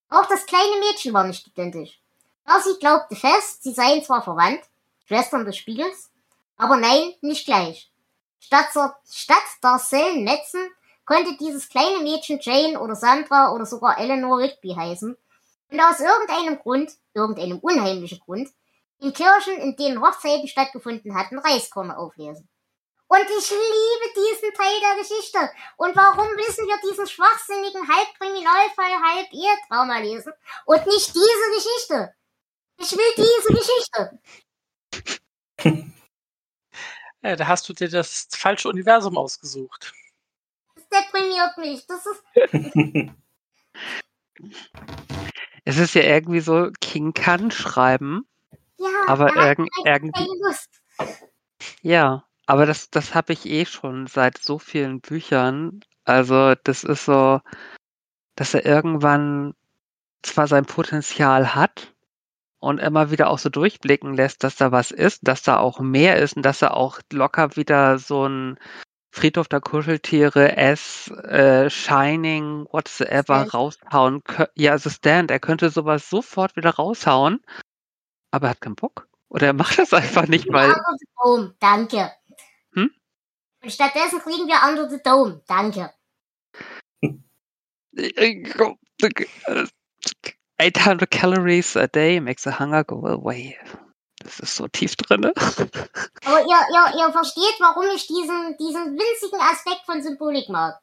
Auch 0.09 0.25
das 0.27 0.45
kleine 0.45 0.79
Mädchen 0.79 1.13
war 1.13 1.25
nicht 1.25 1.47
identisch. 1.47 1.99
Darcy 2.45 2.77
glaubte 2.79 3.15
fest, 3.15 3.63
sie 3.63 3.73
seien 3.73 4.03
zwar 4.03 4.21
verwandt, 4.21 4.61
Schwestern 5.05 5.45
des 5.45 5.57
Spiegels, 5.57 6.11
aber 6.57 6.77
nein, 6.77 7.13
nicht 7.21 7.45
gleich. 7.45 7.91
Statt, 8.39 8.67
der- 8.75 8.97
statt 9.09 9.43
der 9.63 9.79
Sellen 9.79 10.23
Netzen 10.23 10.69
konnte 11.05 11.35
dieses 11.37 11.69
kleine 11.69 11.99
Mädchen 11.99 12.39
Jane 12.41 12.79
oder 12.79 12.95
Sandra 12.95 13.51
oder 13.53 13.65
sogar 13.65 13.97
Eleanor 13.99 14.39
Rigby 14.39 14.73
heißen, 14.75 15.15
und 15.71 15.79
aus 15.81 15.99
irgendeinem 15.99 16.59
Grund, 16.59 16.91
irgendeinem 17.13 17.59
unheimlichen 17.59 18.19
Grund, 18.19 18.49
in 18.99 19.13
Kirchen, 19.13 19.57
in 19.57 19.75
denen 19.75 20.01
Hochzeiten 20.01 20.47
stattgefunden 20.47 21.15
hatten, 21.15 21.39
Reiskörner 21.39 21.97
auflesen. 21.97 22.47
Und 23.07 23.21
ich 23.21 23.49
liebe 23.51 24.13
diesen 24.15 24.53
Teil 24.53 24.79
der 24.81 24.95
Geschichte. 25.01 25.51
Und 25.77 25.95
warum 25.95 26.27
müssen 26.35 26.65
wir 26.67 26.77
diesen 26.89 27.05
schwachsinnigen 27.07 27.87
halb 27.87 28.07
Kriminalfall, 28.17 29.01
halb 29.03 29.27
Ehetrauma 29.31 29.99
lesen 29.99 30.33
und 30.65 30.85
nicht 30.87 31.13
diese 31.13 31.51
Geschichte? 31.55 32.13
Ich 32.79 32.91
will 32.91 33.13
diese 33.17 33.53
Geschichte. 33.53 34.19
Ja, 37.25 37.35
da 37.35 37.47
hast 37.47 37.67
du 37.67 37.73
dir 37.73 37.89
das 37.89 38.27
falsche 38.29 38.69
Universum 38.69 39.17
ausgesucht. 39.17 39.93
Das 40.75 40.87
deprimiert 40.89 41.57
mich. 41.57 41.87
Das 41.87 42.05
ist. 42.05 43.11
Es 45.67 45.77
ist 45.77 45.95
ja 45.95 46.03
irgendwie 46.03 46.41
so, 46.41 46.69
King 46.79 47.13
kann 47.13 47.49
schreiben, 47.49 48.27
Ja, 48.77 48.87
aber 49.07 49.35
er 49.35 49.57
einfach 49.57 49.65
irgendwie, 49.83 50.29
ja, 51.81 52.27
aber 52.45 52.67
das, 52.67 52.91
das 52.91 53.15
habe 53.15 53.33
ich 53.33 53.47
eh 53.47 53.65
schon 53.65 54.05
seit 54.05 54.37
so 54.37 54.59
vielen 54.59 55.01
Büchern. 55.01 55.79
Also 56.03 56.53
das 56.63 56.83
ist 56.83 57.05
so, 57.05 57.41
dass 58.35 58.53
er 58.53 58.63
irgendwann 58.63 59.55
zwar 60.21 60.47
sein 60.47 60.65
Potenzial 60.65 61.55
hat 61.55 61.94
und 62.65 62.79
immer 62.79 63.11
wieder 63.11 63.29
auch 63.29 63.37
so 63.37 63.49
durchblicken 63.49 64.15
lässt, 64.15 64.43
dass 64.43 64.55
da 64.55 64.71
was 64.71 64.89
ist, 64.89 65.19
dass 65.27 65.43
da 65.43 65.59
auch 65.59 65.79
mehr 65.79 66.17
ist 66.17 66.35
und 66.35 66.41
dass 66.43 66.63
er 66.63 66.75
auch 66.75 66.99
locker 67.13 67.55
wieder 67.55 67.99
so 67.99 68.27
ein 68.27 68.57
Friedhof 69.11 69.47
der 69.47 69.61
Kuscheltiere, 69.61 70.57
S, 70.57 71.11
äh, 71.11 71.69
Shining, 71.69 72.65
whatsoever 72.71 73.41
Stand. 73.41 73.53
raushauen. 73.53 74.23
Ja, 74.55 74.71
also 74.71 74.89
Stand, 74.89 75.29
er 75.29 75.39
könnte 75.39 75.69
sowas 75.69 76.09
sofort 76.09 76.55
wieder 76.55 76.71
raushauen, 76.71 77.39
aber 78.31 78.47
er 78.47 78.49
hat 78.51 78.61
keinen 78.61 78.75
Bock. 78.75 79.07
Oder 79.29 79.47
er 79.47 79.53
macht 79.53 79.77
das 79.77 79.93
einfach 79.93 80.27
nicht, 80.27 80.51
weil, 80.51 80.69
Under 80.69 80.97
the 80.97 81.07
Dome, 81.23 81.55
danke. 81.59 82.11
Hm? 82.73 82.89
Und 83.61 83.71
stattdessen 83.71 84.19
kriegen 84.21 84.47
wir 84.47 84.67
Under 84.67 84.89
the 84.89 85.01
Dome, 85.03 85.43
danke. 85.47 85.93
800 90.59 91.09
calories 91.09 91.75
a 91.75 91.87
day 91.87 92.19
makes 92.19 92.43
the 92.43 92.51
hunger 92.51 92.83
go 92.83 93.05
away. 93.05 93.57
Das 94.19 94.39
ist 94.39 94.55
so 94.55 94.67
tief 94.67 94.95
drin. 94.95 95.25
Aber 96.25 96.39
ihr, 96.41 96.61
ihr, 96.73 96.99
ihr 96.99 97.11
versteht, 97.11 97.55
warum 97.59 97.85
ich 97.95 98.07
diesen, 98.07 98.57
diesen 98.57 98.97
winzigen 98.97 99.41
Aspekt 99.41 99.85
von 99.85 100.01
Symbolik 100.01 100.49
mag. 100.49 100.79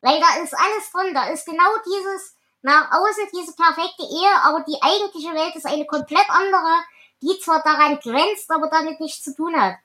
Weil 0.00 0.18
da 0.18 0.42
ist 0.42 0.54
alles 0.54 0.90
drin, 0.92 1.14
da 1.14 1.28
ist 1.28 1.46
genau 1.46 1.70
dieses, 1.86 2.34
nach 2.62 2.90
außen 2.90 3.28
diese 3.32 3.54
perfekte 3.54 4.02
Ehe, 4.02 4.42
aber 4.42 4.64
die 4.66 4.80
eigentliche 4.80 5.32
Welt 5.34 5.54
ist 5.54 5.66
eine 5.66 5.86
komplett 5.86 6.28
andere, 6.28 6.82
die 7.20 7.38
zwar 7.38 7.62
daran 7.62 8.00
grenzt, 8.00 8.50
aber 8.50 8.68
damit 8.68 8.98
nichts 8.98 9.22
zu 9.22 9.34
tun 9.34 9.60
hat. 9.60 9.76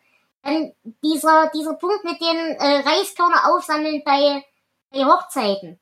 Dann 0.42 0.74
dieser, 1.04 1.52
dieser 1.54 1.74
Punkt 1.74 2.04
mit 2.04 2.20
den 2.20 2.38
äh, 2.38 2.80
Reiskörner 2.80 3.48
aufsammeln 3.54 4.02
bei, 4.04 4.44
bei 4.90 5.06
Hochzeiten. 5.06 5.80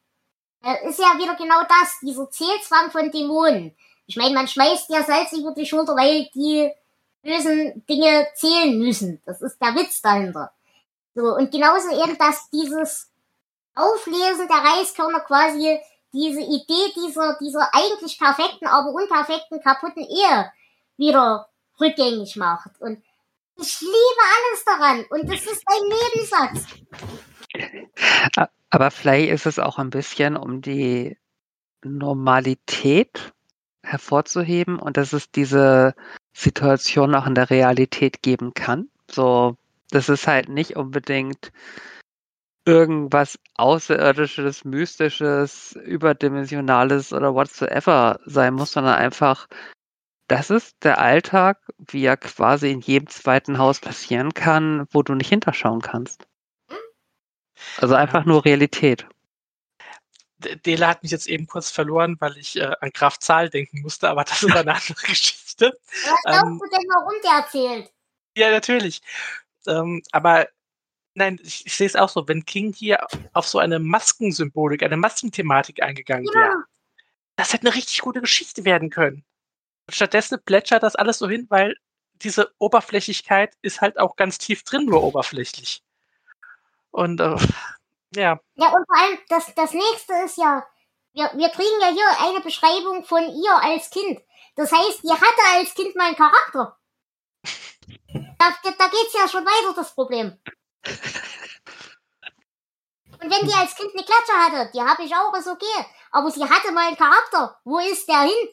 Äh, 0.66 0.90
ist 0.90 0.98
ja 0.98 1.16
wieder 1.18 1.36
genau 1.36 1.62
das, 1.62 2.00
dieser 2.02 2.30
Zählzwang 2.32 2.90
von 2.90 3.12
Dämonen. 3.12 3.76
Ich 4.08 4.18
meine, 4.18 4.34
man 4.34 4.48
schmeißt 4.48 4.90
ja 4.90 5.04
Salz 5.04 5.32
über 5.34 5.52
die 5.52 5.66
Schulter, 5.66 5.96
weil 5.96 6.28
die 6.34 6.72
bösen 7.22 7.86
Dinge 7.88 8.28
zählen 8.34 8.78
müssen. 8.80 9.22
Das 9.26 9.44
ist 9.44 9.62
der 9.62 9.76
Witz 9.76 10.02
dahinter. 10.02 10.52
So, 11.14 11.36
und 11.36 11.52
genauso 11.52 11.90
eben, 11.92 12.18
dass 12.18 12.50
dieses 12.50 13.12
Auflesen 13.76 14.48
der 14.48 14.58
Reiskörner 14.58 15.20
quasi 15.20 15.80
diese 16.12 16.42
Idee 16.42 16.94
dieser, 16.96 17.38
dieser 17.40 17.70
eigentlich 17.74 18.18
perfekten, 18.18 18.66
aber 18.66 18.90
unperfekten, 18.90 19.62
kaputten 19.62 20.04
Ehe 20.04 20.52
wieder 20.98 21.48
rückgängig 21.80 22.38
macht. 22.38 22.72
Und 22.80 23.04
ich 23.58 23.82
liebe 23.82 24.24
alles 24.36 24.66
daran. 24.66 25.06
Und 25.12 25.32
das 25.32 25.46
ist 25.46 25.64
ein 25.68 25.84
Nebensatz. 25.90 26.66
Aber 28.76 28.92
vielleicht 28.92 29.30
ist 29.30 29.46
es 29.46 29.58
auch 29.58 29.80
ein 29.80 29.90
bisschen, 29.90 30.36
um 30.36 30.60
die 30.60 31.18
Normalität 31.86 33.32
hervorzuheben 33.82 34.80
und 34.80 34.98
dass 34.98 35.14
es 35.14 35.32
diese 35.32 35.96
Situation 36.34 37.16
auch 37.16 37.26
in 37.26 37.36
der 37.36 37.50
Realität 37.50 38.22
geben 38.22 38.54
kann. 38.54 38.90
So, 39.10 39.56
das 39.92 40.10
ist 40.10 40.28
halt 40.28 40.50
nicht 40.50 40.76
unbedingt 40.76 41.54
irgendwas 42.66 43.40
Außerirdisches, 43.54 44.66
Mystisches, 44.66 45.80
Überdimensionales 45.86 47.14
oder 47.14 47.34
whatsoever 47.34 48.20
sein 48.26 48.56
muss, 48.56 48.74
sondern 48.74 48.96
einfach, 48.96 49.48
das 50.28 50.50
ist 50.50 50.84
der 50.84 51.00
Alltag, 51.00 51.60
wie 51.78 52.04
er 52.04 52.18
quasi 52.18 52.72
in 52.72 52.82
jedem 52.82 53.08
zweiten 53.08 53.58
Haus 53.58 53.80
passieren 53.80 54.34
kann, 54.34 54.86
wo 54.92 55.02
du 55.02 55.16
nicht 55.16 55.30
hinterschauen 55.30 55.80
kannst. 55.80 56.28
Also 57.78 57.96
einfach 57.96 58.26
nur 58.26 58.46
Realität. 58.46 59.08
Dela 60.66 60.90
hat 60.90 61.02
mich 61.04 61.12
jetzt 61.12 61.28
eben 61.28 61.48
kurz 61.48 61.72
verloren, 61.72 62.18
weil 62.20 62.38
ich 62.38 62.58
äh, 62.58 62.72
an 62.82 62.92
Graf 62.92 63.20
Zahl 63.20 63.50
denken 63.50 63.82
musste, 63.82 64.10
aber 64.10 64.24
das 64.24 64.44
ist 64.44 64.56
eine 64.56 64.74
andere 64.76 65.08
Geschichte. 65.08 65.78
Was 66.04 66.22
glaubst 66.24 66.46
Ähm, 66.46 66.60
du 66.60 66.70
denn, 66.70 66.86
warum 66.90 67.14
der 67.24 67.32
erzählt? 67.32 67.92
Ja, 68.38 68.52
natürlich. 68.52 69.02
Ähm, 69.68 70.04
aber 70.12 70.50
nein, 71.16 71.40
ich, 71.44 71.66
ich 71.66 71.76
sehe 71.76 71.88
es 71.88 71.96
auch 71.96 72.10
so, 72.10 72.28
wenn 72.28 72.46
King 72.46 72.74
hier 72.74 73.06
auf 73.34 73.48
so 73.48 73.60
eine 73.60 73.80
Maskensymbolik, 73.80 74.84
eine 74.84 74.98
Maskenthematik 74.98 75.82
eingegangen 75.82 76.28
wäre, 76.34 76.50
Ja, 76.50 76.64
das 77.38 77.54
hätte 77.54 77.68
eine 77.68 77.76
richtig 77.76 78.00
gute 78.02 78.22
Geschichte 78.22 78.66
werden 78.66 78.90
können. 78.90 79.24
Und 79.88 79.96
stattdessen 79.96 80.40
plätschert 80.44 80.84
das 80.84 80.96
alles 80.96 81.20
so 81.20 81.30
hin, 81.30 81.48
weil 81.50 81.76
diese 82.16 82.54
Oberflächlichkeit 82.60 83.56
ist 83.62 83.82
halt 83.82 84.00
auch 84.00 84.16
ganz 84.16 84.38
tief 84.38 84.64
drin, 84.64 84.86
nur 84.86 85.04
oberflächlich. 85.04 85.84
Und 86.96 87.20
äh, 87.20 87.36
ja, 88.16 88.40
ja, 88.56 88.68
und 88.70 88.86
vor 88.88 88.98
allem, 88.98 89.20
das, 89.28 89.54
das 89.54 89.74
nächste 89.74 90.14
ist 90.24 90.38
ja, 90.38 90.66
wir, 91.12 91.30
wir 91.36 91.50
kriegen 91.50 91.82
ja 91.82 91.90
hier 91.90 92.26
eine 92.26 92.40
Beschreibung 92.40 93.04
von 93.04 93.22
ihr 93.22 93.54
als 93.62 93.90
Kind. 93.90 94.22
Das 94.56 94.72
heißt, 94.72 95.04
die 95.04 95.12
hatte 95.12 95.58
als 95.58 95.74
Kind 95.74 95.94
mal 95.96 96.08
einen 96.08 96.16
Charakter. 96.16 96.78
Da, 98.38 98.54
da, 98.64 98.72
da 98.78 98.88
geht's 98.90 99.14
ja 99.14 99.28
schon 99.30 99.46
weiter, 99.46 99.74
das 99.76 99.96
Problem. 99.96 100.38
Und 103.22 103.32
wenn 103.32 103.48
die 103.48 103.54
als 103.54 103.76
Kind 103.76 103.92
eine 103.94 104.04
Klatsche 104.04 104.34
hatte, 104.34 104.72
die 104.74 104.82
habe 104.82 105.04
ich 105.04 105.16
auch, 105.16 105.34
ist 105.34 105.48
okay. 105.48 105.86
Aber 106.12 106.30
sie 106.30 106.44
hatte 106.44 106.72
mal 106.74 106.88
einen 106.88 106.98
Charakter. 106.98 107.60
Wo 107.64 107.80
ist 107.80 108.08
der 108.08 108.22
hin? 108.24 108.50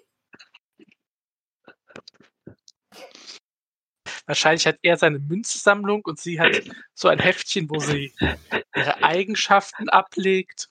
Wahrscheinlich 4.33 4.66
hat 4.66 4.78
er 4.80 4.97
seine 4.97 5.18
Münzsammlung 5.18 6.01
und 6.07 6.18
sie 6.18 6.41
hat 6.41 6.62
so 6.95 7.09
ein 7.09 7.18
Heftchen, 7.18 7.68
wo 7.68 7.78
sie 7.80 8.14
ihre 8.74 9.05
Eigenschaften 9.05 9.91
ablegt, 9.91 10.70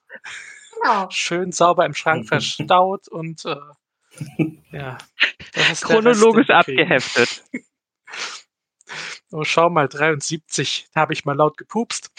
Genau. 0.81 1.07
schön 1.11 1.51
sauber 1.51 1.85
im 1.85 1.93
Schrank 1.93 2.27
verstaut 2.27 3.07
und 3.07 3.45
äh, 3.45 3.55
ja. 4.71 4.97
das 5.53 5.69
ist 5.69 5.83
der 5.83 5.89
Chronologisch 5.89 6.49
abgeheftet. 6.49 7.43
Oh, 9.31 9.43
schau 9.43 9.69
mal, 9.69 9.87
73. 9.87 10.89
Da 10.91 11.01
habe 11.01 11.13
ich 11.13 11.23
mal 11.23 11.37
laut 11.37 11.55
gepupst. 11.55 12.11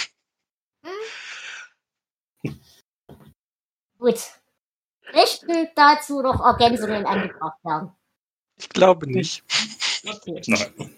Gut. 3.98 4.20
Möchten 5.12 5.68
dazu 5.74 6.22
noch 6.22 6.40
Ergänzungen 6.40 7.04
angebracht 7.04 7.58
werden? 7.64 7.92
Ich 8.56 8.68
glaube 8.68 9.10
nicht. 9.10 9.42
Okay. 10.06 10.40
Nein. 10.46 10.96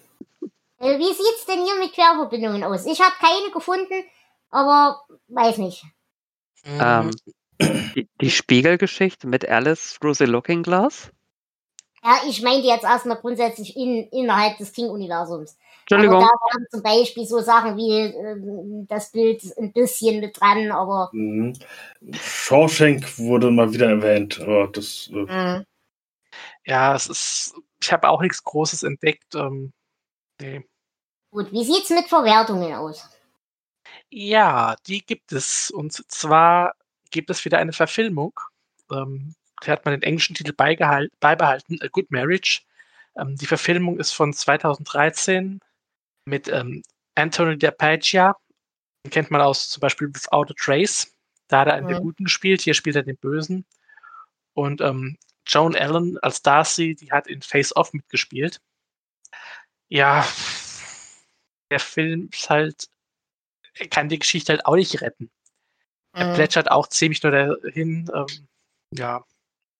Äh, 0.79 0.97
wie 0.99 1.13
sieht's 1.13 1.45
denn 1.47 1.63
hier 1.63 1.75
mit 1.79 1.93
Querverbindungen 1.93 2.63
aus? 2.63 2.85
Ich 2.85 2.99
habe 2.99 3.13
keine 3.19 3.51
gefunden, 3.51 4.03
aber 4.49 5.01
weiß 5.27 5.57
nicht. 5.59 5.85
Ähm, 6.79 7.11
die, 7.95 8.09
die 8.19 8.31
Spiegelgeschichte 8.31 9.27
mit 9.27 9.47
Alice 9.47 9.97
through 9.99 10.15
the 10.15 10.25
Looking 10.25 10.63
Glass. 10.63 11.11
Ja, 12.03 12.19
ich 12.27 12.41
meinte 12.41 12.67
jetzt 12.67 12.83
erstmal 12.83 13.17
grundsätzlich 13.17 13.75
in, 13.75 14.07
innerhalb 14.09 14.57
des 14.57 14.71
King-Universums. 14.73 15.57
Entschuldigung. 15.81 16.17
Aber 16.17 16.25
da 16.25 16.31
waren 16.31 16.65
zum 16.69 16.83
Beispiel 16.83 17.25
so 17.25 17.39
Sachen 17.39 17.77
wie 17.77 17.91
ähm, 17.91 18.85
das 18.87 19.11
Bild 19.11 19.41
ein 19.57 19.71
bisschen 19.71 20.19
mit 20.19 20.39
dran, 20.39 20.71
aber 20.71 21.09
Mhm. 21.13 21.53
Shawshank 22.11 23.17
wurde 23.17 23.49
mal 23.51 23.71
wieder 23.73 23.89
erwähnt, 23.89 24.39
aber 24.41 24.67
das. 24.67 25.09
Äh, 25.11 25.23
mh, 25.25 25.65
Ja, 26.65 26.95
es 26.95 27.07
ist. 27.07 27.55
Ich 27.81 27.91
habe 27.91 28.09
auch 28.09 28.21
nichts 28.21 28.43
Großes 28.43 28.83
entdeckt. 28.83 29.35
Ähm, 29.35 29.73
nee. 30.41 30.63
gut. 31.31 31.51
Wie 31.51 31.63
sieht's 31.63 31.89
mit 31.89 32.07
Verwertungen 32.07 32.73
aus? 32.73 33.09
Ja, 34.09 34.75
die 34.87 35.05
gibt 35.05 35.31
es. 35.31 35.71
Und 35.71 35.93
zwar 36.11 36.75
gibt 37.11 37.29
es 37.29 37.43
wieder 37.45 37.57
eine 37.57 37.73
Verfilmung. 37.73 38.39
Ähm, 38.91 39.35
da 39.61 39.71
hat 39.71 39.85
man 39.85 39.93
den 39.93 40.03
englischen 40.03 40.35
Titel 40.35 40.53
beibehalten, 40.53 41.79
A 41.81 41.87
Good 41.87 42.11
Marriage. 42.11 42.61
Ähm, 43.17 43.35
die 43.35 43.45
Verfilmung 43.45 43.99
ist 43.99 44.11
von 44.11 44.33
2013 44.33 45.59
mit 46.25 46.47
ähm, 46.49 46.83
Anthony 47.15 47.57
DePaggia. 47.57 48.35
Den 49.05 49.11
kennt 49.11 49.31
man 49.31 49.41
aus 49.41 49.69
zum 49.69 49.81
Beispiel 49.81 50.07
Without 50.13 50.47
a 50.49 50.53
Trace. 50.57 51.13
Da 51.47 51.61
hat 51.61 51.67
er 51.67 51.75
einen 51.75 51.87
der 51.87 51.99
Mhm. 51.99 52.03
Guten 52.03 52.23
gespielt, 52.25 52.61
hier 52.61 52.73
spielt 52.73 52.95
er 52.95 53.03
den 53.03 53.17
Bösen. 53.17 53.65
Und 54.53 54.81
ähm, 54.81 55.17
Joan 55.45 55.75
Allen 55.75 56.17
als 56.19 56.41
Darcy, 56.41 56.95
die 56.95 57.11
hat 57.11 57.27
in 57.27 57.41
Face 57.41 57.75
Off 57.75 57.93
mitgespielt. 57.93 58.59
Ja, 59.95 60.27
der 61.71 61.79
Film 61.79 62.27
ist 62.29 62.49
halt, 62.49 62.89
kann 63.91 64.09
die 64.09 64.19
Geschichte 64.19 64.51
halt 64.51 64.65
auch 64.65 64.75
nicht 64.75 64.99
retten. 65.01 65.31
Er 66.11 66.25
Mhm. 66.25 66.33
plätschert 66.33 66.69
auch 66.69 66.87
ziemlich 66.87 67.23
nur 67.23 67.31
dahin. 67.31 68.11
Ähm, 68.13 68.47
ja, 68.91 69.23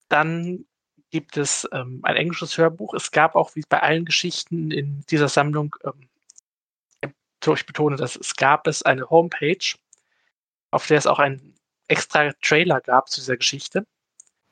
dann 0.08 0.66
gibt 1.10 1.36
es 1.36 1.68
ähm, 1.74 2.00
ein 2.04 2.16
englisches 2.16 2.58
Hörbuch. 2.58 2.94
Es 2.94 3.12
gab 3.12 3.36
auch, 3.36 3.58
wie 3.58 3.64
bei 3.68 3.82
allen 3.82 4.06
Geschichten 4.06 4.72
in 4.72 5.02
dieser 5.10 5.28
Sammlung, 5.28 5.76
ähm, 5.84 6.08
ich 7.46 7.66
betone 7.66 7.98
das, 7.98 8.16
es 8.16 8.38
gab 8.38 8.68
es 8.68 8.84
eine 8.84 9.10
Homepage, 9.10 9.76
auf 10.72 10.88
der 10.88 10.98
es 10.98 11.08
auch 11.08 11.20
einen 11.20 11.56
extra 11.90 12.32
Trailer 12.42 12.80
gab 12.80 13.10
zu 13.10 13.20
dieser 13.20 13.36
Geschichte. 13.36 13.86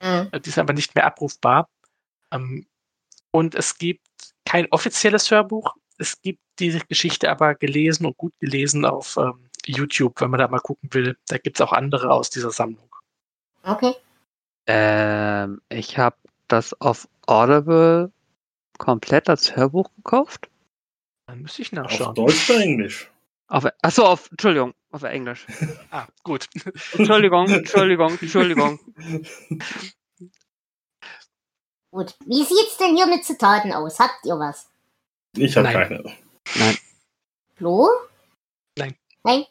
Mhm. 0.01 0.27
Äh, 0.33 0.41
Die 0.41 0.49
ist 0.49 0.57
aber 0.57 0.73
nicht 0.73 0.93
mehr 0.93 1.05
abrufbar. 1.05 1.69
Ähm, 2.31 2.67
und 3.31 3.55
es 3.55 3.77
gibt 3.77 4.32
kein 4.53 4.67
offizielles 4.69 5.31
Hörbuch. 5.31 5.73
Es 5.97 6.21
gibt 6.21 6.39
diese 6.59 6.79
Geschichte 6.81 7.31
aber 7.31 7.55
gelesen 7.55 8.05
und 8.05 8.15
gut 8.17 8.33
gelesen 8.39 8.85
auf 8.85 9.17
ähm, 9.17 9.49
YouTube, 9.65 10.21
wenn 10.21 10.29
man 10.29 10.39
da 10.39 10.47
mal 10.47 10.59
gucken 10.59 10.93
will. 10.93 11.17
Da 11.27 11.39
gibt 11.39 11.57
es 11.57 11.61
auch 11.61 11.73
andere 11.73 12.11
aus 12.11 12.29
dieser 12.29 12.51
Sammlung. 12.51 12.87
Okay. 13.63 13.95
Ähm, 14.67 15.59
ich 15.69 15.97
habe 15.97 16.17
das 16.49 16.79
auf 16.81 17.07
Audible 17.25 18.11
komplett 18.77 19.27
als 19.27 19.55
Hörbuch 19.55 19.89
gekauft. 19.95 20.49
Dann 21.25 21.41
müsste 21.41 21.63
ich 21.63 21.69
Auf 21.69 21.85
nachschauen. 21.85 22.13
Deutsch 22.13 22.47
oder 22.47 22.61
Englisch? 22.61 23.09
Auf, 23.47 23.65
achso, 23.81 24.05
auf, 24.05 24.29
Entschuldigung, 24.29 24.75
auf 24.91 25.01
Englisch. 25.01 25.47
Ah, 25.89 26.05
gut. 26.23 26.47
Entschuldigung, 26.93 27.47
Entschuldigung, 27.47 28.19
Entschuldigung. 28.21 28.79
Gut. 31.93 32.15
Wie 32.25 32.43
sieht's 32.43 32.77
denn 32.77 32.95
hier 32.95 33.05
mit 33.05 33.23
Zitaten 33.23 33.71
aus? 33.71 33.99
Habt 33.99 34.25
ihr 34.25 34.39
was? 34.39 34.67
Ich 35.37 35.55
habe 35.55 35.71
Nein. 35.71 35.73
keine. 35.73 36.73
Flo? 37.53 37.87
Nein. 38.75 38.97
Nein? 39.23 39.45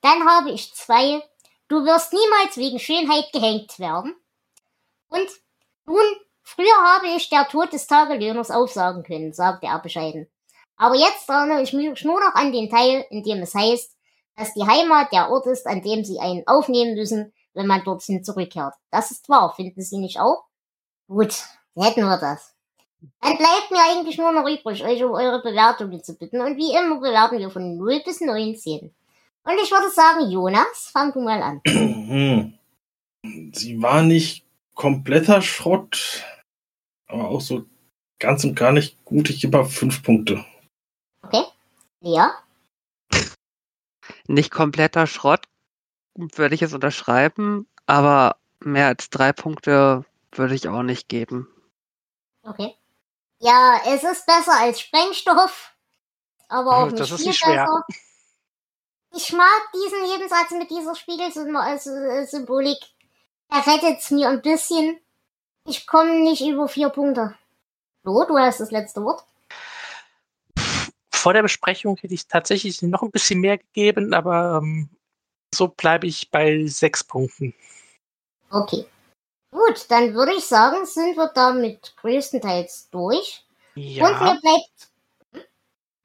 Dann 0.00 0.26
habe 0.26 0.52
ich 0.52 0.72
zwei. 0.72 1.22
Du 1.68 1.84
wirst 1.84 2.14
niemals 2.14 2.56
wegen 2.56 2.78
Schönheit 2.78 3.30
gehängt 3.30 3.78
werden. 3.78 4.16
Und 5.08 5.28
nun, 5.84 6.02
früher 6.42 6.82
habe 6.82 7.08
ich 7.08 7.28
der 7.28 7.46
Tod 7.46 7.74
des 7.74 7.86
Tagelöhners 7.86 8.50
aufsagen 8.50 9.02
können, 9.02 9.34
sagte 9.34 9.66
er 9.66 9.78
bescheiden. 9.78 10.30
Aber 10.76 10.94
jetzt 10.94 11.28
erinnere 11.28 11.60
ich 11.60 11.74
mich 11.74 12.04
nur 12.04 12.20
noch 12.20 12.34
an 12.34 12.52
den 12.52 12.70
Teil, 12.70 13.04
in 13.10 13.22
dem 13.22 13.42
es 13.42 13.54
heißt, 13.54 13.94
dass 14.36 14.54
die 14.54 14.66
Heimat 14.66 15.12
der 15.12 15.30
Ort 15.30 15.46
ist, 15.46 15.66
an 15.66 15.82
dem 15.82 16.06
sie 16.06 16.20
einen 16.20 16.46
aufnehmen 16.46 16.94
müssen, 16.94 17.34
wenn 17.52 17.66
man 17.66 17.84
dorthin 17.84 18.24
zurückkehrt. 18.24 18.74
Das 18.90 19.10
ist 19.10 19.28
wahr, 19.28 19.52
finden 19.54 19.82
Sie 19.82 19.98
nicht 19.98 20.18
auch? 20.18 20.44
Gut, 21.06 21.44
hätten 21.76 22.02
wir 22.02 22.18
das. 22.18 22.54
Dann 23.20 23.36
bleibt 23.36 23.70
mir 23.70 23.82
eigentlich 23.90 24.16
nur 24.18 24.32
noch 24.32 24.48
übrig, 24.48 24.84
euch 24.84 25.02
um 25.02 25.12
eure 25.12 25.42
Bewertungen 25.42 26.02
zu 26.04 26.14
bitten. 26.14 26.40
Und 26.40 26.56
wie 26.56 26.72
immer 26.72 27.00
bewerten 27.00 27.38
wir 27.38 27.50
von 27.50 27.76
0 27.76 28.02
bis 28.04 28.20
19. 28.20 28.94
Und 29.44 29.54
ich 29.62 29.70
würde 29.70 29.90
sagen, 29.90 30.30
Jonas, 30.30 30.90
fang 30.92 31.12
du 31.12 31.20
mal 31.20 31.42
an. 31.42 31.60
Sie 33.52 33.82
war 33.82 34.02
nicht 34.02 34.44
kompletter 34.74 35.42
Schrott, 35.42 36.24
aber 37.06 37.28
auch 37.28 37.40
so 37.40 37.64
ganz 38.18 38.44
und 38.44 38.54
gar 38.54 38.72
nicht 38.72 39.04
gut. 39.04 39.30
Ich 39.30 39.40
gebe 39.40 39.58
mal 39.58 39.64
fünf 39.64 40.02
Punkte. 40.02 40.44
Okay? 41.22 41.44
Ja? 42.00 42.32
Nicht 44.26 44.50
kompletter 44.50 45.06
Schrott, 45.06 45.46
würde 46.14 46.54
ich 46.54 46.62
es 46.62 46.72
unterschreiben, 46.72 47.66
aber 47.86 48.36
mehr 48.60 48.86
als 48.86 49.10
drei 49.10 49.32
Punkte 49.32 50.04
würde 50.32 50.54
ich 50.54 50.68
auch 50.68 50.82
nicht 50.82 51.08
geben. 51.08 51.48
Okay. 52.42 52.76
Ja, 53.38 53.80
es 53.86 54.04
ist 54.04 54.26
besser 54.26 54.56
als 54.58 54.80
Sprengstoff, 54.80 55.72
aber 56.48 56.76
auch 56.76 56.90
Hm, 56.90 56.94
nicht 56.94 57.18
viel 57.18 57.32
besser. 57.32 57.84
Ich 59.14 59.32
mag 59.32 59.70
diesen 59.74 60.02
Nebensatz 60.02 60.52
mit 60.52 60.70
dieser 60.70 60.94
Spiegelsymbolik. 60.94 62.78
Er 63.50 63.66
rettet's 63.66 64.10
mir 64.10 64.28
ein 64.30 64.40
bisschen. 64.40 64.98
Ich 65.66 65.86
komme 65.86 66.20
nicht 66.20 66.40
über 66.40 66.66
vier 66.66 66.88
Punkte. 66.88 67.36
Flo, 68.02 68.24
du 68.24 68.38
hast 68.38 68.60
das 68.60 68.70
letzte 68.70 69.02
Wort. 69.04 69.24
Vor 71.12 71.34
der 71.34 71.42
Besprechung 71.42 71.96
hätte 71.96 72.14
ich 72.14 72.26
tatsächlich 72.26 72.80
noch 72.82 73.02
ein 73.02 73.10
bisschen 73.10 73.40
mehr 73.40 73.58
gegeben, 73.58 74.14
aber 74.14 74.60
ähm, 74.62 74.88
so 75.54 75.68
bleibe 75.68 76.06
ich 76.06 76.30
bei 76.30 76.66
sechs 76.66 77.04
Punkten. 77.04 77.54
Okay. 78.50 78.86
Gut, 79.52 79.86
dann 79.90 80.14
würde 80.14 80.34
ich 80.34 80.46
sagen, 80.46 80.84
sind 80.84 81.16
wir 81.16 81.28
damit 81.28 81.94
größtenteils 81.98 82.90
durch. 82.90 83.46
Und 83.98 84.20
mir 84.20 84.34
Ja, 84.34 84.38
bleibt. 84.40 84.90
Hm? 85.32 85.42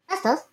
Was 0.07 0.17
ist 0.17 0.25
das? 0.25 0.49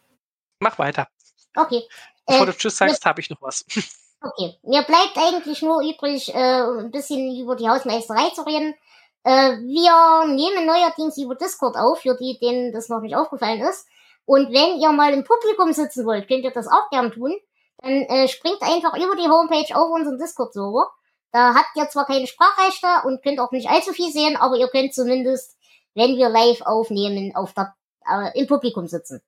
mach 0.60 0.78
weiter. 0.78 1.08
Okay. 1.56 1.88
Bevor 2.26 2.46
Äh, 2.48 2.52
du 2.52 2.56
Tschüss 2.56 2.76
sagst, 2.76 3.04
habe 3.06 3.20
ich 3.20 3.30
noch 3.30 3.42
was. 3.42 3.64
Okay, 4.22 4.58
mir 4.62 4.82
bleibt 4.84 5.18
eigentlich 5.18 5.60
nur 5.62 5.82
übrig, 5.82 6.34
äh, 6.34 6.62
ein 6.62 6.90
bisschen 6.90 7.36
über 7.38 7.56
die 7.56 7.68
Hausmeisterei 7.68 8.30
zu 8.30 8.42
reden. 8.46 8.74
Äh, 9.22 9.58
wir 9.58 10.26
nehmen 10.34 10.64
neuerdings 10.66 11.18
über 11.18 11.34
Discord 11.34 11.76
auf, 11.76 12.00
für 12.00 12.16
die, 12.16 12.38
denen 12.40 12.72
das 12.72 12.88
noch 12.88 13.00
nicht 13.00 13.16
aufgefallen 13.16 13.60
ist. 13.60 13.86
Und 14.24 14.50
wenn 14.52 14.80
ihr 14.80 14.92
mal 14.92 15.12
im 15.12 15.24
Publikum 15.24 15.74
sitzen 15.74 16.06
wollt, 16.06 16.26
könnt 16.26 16.44
ihr 16.44 16.52
das 16.52 16.68
auch 16.68 16.88
gern 16.90 17.12
tun. 17.12 17.36
Dann 17.82 17.92
äh, 18.04 18.28
springt 18.28 18.62
einfach 18.62 18.96
über 18.96 19.14
die 19.16 19.28
Homepage 19.28 19.76
auf 19.76 19.90
unseren 19.90 20.18
Discord-Server. 20.18 20.90
Da 21.34 21.52
habt 21.52 21.74
ihr 21.74 21.88
zwar 21.88 22.06
keine 22.06 22.28
Sprachrechte 22.28 22.86
und 23.08 23.20
könnt 23.20 23.40
auch 23.40 23.50
nicht 23.50 23.68
allzu 23.68 23.92
viel 23.92 24.12
sehen, 24.12 24.36
aber 24.36 24.54
ihr 24.54 24.68
könnt 24.68 24.94
zumindest, 24.94 25.58
wenn 25.94 26.16
wir 26.16 26.28
live 26.28 26.60
aufnehmen, 26.60 27.34
auf 27.34 27.52
der, 27.54 27.74
äh, 28.08 28.38
im 28.38 28.46
Publikum 28.46 28.86
sitzen. 28.86 29.20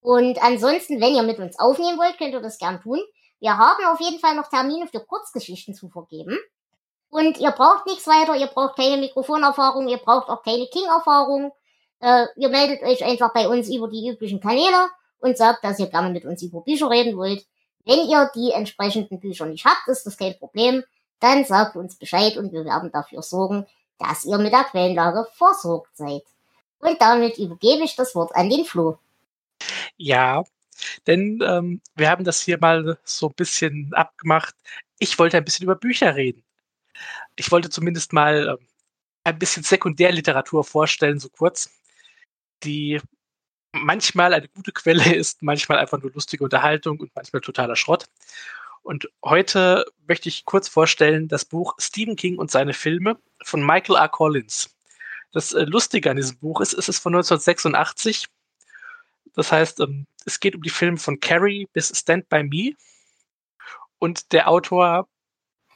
Und 0.00 0.42
ansonsten, 0.42 0.98
wenn 1.02 1.14
ihr 1.14 1.22
mit 1.22 1.38
uns 1.38 1.58
aufnehmen 1.58 1.98
wollt, 1.98 2.16
könnt 2.16 2.32
ihr 2.32 2.40
das 2.40 2.56
gern 2.56 2.80
tun. 2.80 3.02
Wir 3.38 3.58
haben 3.58 3.84
auf 3.84 4.00
jeden 4.00 4.18
Fall 4.18 4.34
noch 4.34 4.48
Termine 4.48 4.86
für 4.86 5.00
Kurzgeschichten 5.00 5.74
zu 5.74 5.90
vergeben. 5.90 6.38
Und 7.10 7.36
ihr 7.36 7.50
braucht 7.50 7.84
nichts 7.84 8.06
weiter, 8.06 8.34
ihr 8.34 8.46
braucht 8.46 8.76
keine 8.76 8.96
Mikrofonerfahrung, 8.96 9.88
ihr 9.88 9.98
braucht 9.98 10.30
auch 10.30 10.42
keine 10.42 10.66
King-Erfahrung. 10.68 11.52
Äh, 12.00 12.28
ihr 12.36 12.48
meldet 12.48 12.82
euch 12.82 13.04
einfach 13.04 13.34
bei 13.34 13.46
uns 13.46 13.68
über 13.68 13.88
die 13.88 14.08
üblichen 14.08 14.40
Kanäle 14.40 14.88
und 15.18 15.36
sagt, 15.36 15.62
dass 15.64 15.78
ihr 15.78 15.88
gerne 15.88 16.08
mit 16.08 16.24
uns 16.24 16.42
über 16.42 16.62
Bücher 16.62 16.88
reden 16.88 17.14
wollt. 17.18 17.44
Wenn 17.84 18.08
ihr 18.08 18.30
die 18.34 18.52
entsprechenden 18.52 19.20
Bücher 19.20 19.44
nicht 19.44 19.66
habt, 19.66 19.86
ist 19.88 20.06
das 20.06 20.16
kein 20.16 20.38
Problem. 20.38 20.82
Dann 21.22 21.44
sagt 21.44 21.76
uns 21.76 21.94
Bescheid 21.94 22.36
und 22.36 22.52
wir 22.52 22.64
werden 22.64 22.90
dafür 22.90 23.22
sorgen, 23.22 23.64
dass 23.98 24.24
ihr 24.24 24.38
mit 24.38 24.52
der 24.52 24.64
Quellenlage 24.64 25.24
versorgt 25.32 25.96
seid. 25.96 26.24
Und 26.80 27.00
damit 27.00 27.38
übergebe 27.38 27.84
ich 27.84 27.94
das 27.94 28.16
Wort 28.16 28.34
an 28.34 28.50
den 28.50 28.64
Flo. 28.64 28.98
Ja, 29.96 30.42
denn 31.06 31.40
ähm, 31.46 31.80
wir 31.94 32.10
haben 32.10 32.24
das 32.24 32.42
hier 32.42 32.58
mal 32.58 32.98
so 33.04 33.28
ein 33.28 33.34
bisschen 33.34 33.94
abgemacht. 33.94 34.56
Ich 34.98 35.16
wollte 35.16 35.36
ein 35.36 35.44
bisschen 35.44 35.62
über 35.62 35.76
Bücher 35.76 36.16
reden. 36.16 36.42
Ich 37.36 37.52
wollte 37.52 37.70
zumindest 37.70 38.12
mal 38.12 38.58
ähm, 38.58 38.66
ein 39.22 39.38
bisschen 39.38 39.62
Sekundärliteratur 39.62 40.64
vorstellen, 40.64 41.20
so 41.20 41.28
kurz, 41.28 41.70
die 42.64 43.00
manchmal 43.70 44.34
eine 44.34 44.48
gute 44.48 44.72
Quelle 44.72 45.14
ist, 45.14 45.40
manchmal 45.40 45.78
einfach 45.78 46.02
nur 46.02 46.10
lustige 46.10 46.42
Unterhaltung 46.42 46.98
und 46.98 47.14
manchmal 47.14 47.42
totaler 47.42 47.76
Schrott. 47.76 48.06
Und 48.82 49.08
heute 49.24 49.84
möchte 50.08 50.28
ich 50.28 50.44
kurz 50.44 50.68
vorstellen 50.68 51.28
das 51.28 51.44
Buch 51.44 51.74
Stephen 51.78 52.16
King 52.16 52.36
und 52.38 52.50
seine 52.50 52.74
Filme 52.74 53.18
von 53.42 53.64
Michael 53.64 53.96
R. 53.96 54.08
Collins. 54.08 54.74
Das 55.32 55.52
äh, 55.52 55.64
Lustige 55.64 56.10
an 56.10 56.16
diesem 56.16 56.38
Buch 56.38 56.60
ist, 56.60 56.74
es 56.74 56.88
ist 56.88 56.98
von 56.98 57.14
1986. 57.14 58.26
Das 59.34 59.50
heißt, 59.50 59.80
ähm, 59.80 60.06
es 60.26 60.40
geht 60.40 60.54
um 60.54 60.62
die 60.62 60.70
Filme 60.70 60.98
von 60.98 61.20
Carrie 61.20 61.68
bis 61.72 61.96
Stand 61.96 62.28
By 62.28 62.42
Me. 62.42 62.72
Und 63.98 64.32
der 64.32 64.48
Autor 64.48 65.08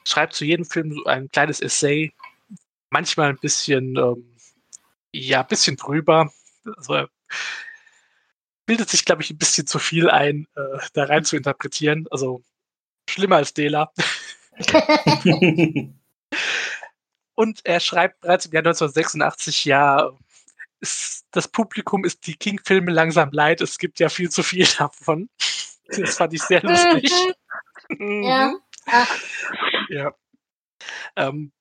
schreibt 0.03 0.33
zu 0.33 0.45
jedem 0.45 0.65
Film 0.65 1.01
ein 1.05 1.29
kleines 1.29 1.61
Essay, 1.61 2.13
manchmal 2.89 3.29
ein 3.29 3.37
bisschen, 3.37 3.95
ähm, 3.97 4.35
ja, 5.11 5.41
ein 5.41 5.47
bisschen 5.47 5.77
drüber. 5.77 6.31
Also 6.75 7.07
bildet 8.65 8.89
sich, 8.89 9.05
glaube 9.05 9.21
ich, 9.21 9.31
ein 9.31 9.37
bisschen 9.37 9.65
zu 9.65 9.79
viel 9.79 10.09
ein, 10.09 10.45
äh, 10.55 10.79
da 10.93 11.05
rein 11.05 11.23
zu 11.23 11.37
interpretieren. 11.37 12.05
Also 12.11 12.43
schlimmer 13.09 13.37
als 13.37 13.53
Dela. 13.53 13.91
Und 17.35 17.65
er 17.65 17.79
schreibt 17.79 18.21
bereits 18.21 18.47
im 18.47 18.53
Jahr 18.53 18.61
1986, 18.61 19.65
ja, 19.65 20.09
ist, 20.79 21.25
das 21.31 21.47
Publikum 21.47 22.03
ist 22.03 22.25
die 22.27 22.35
King-Filme 22.35 22.91
langsam 22.91 23.31
leid. 23.31 23.61
Es 23.61 23.77
gibt 23.77 23.99
ja 23.99 24.09
viel 24.09 24.29
zu 24.29 24.43
viel 24.43 24.67
davon. 24.77 25.29
Das 25.87 26.17
fand 26.17 26.33
ich 26.33 26.41
sehr 26.41 26.61
lustig. 26.61 27.11
Ja. 27.89 28.53
ja. 29.89 30.13
Ähm, 31.15 31.51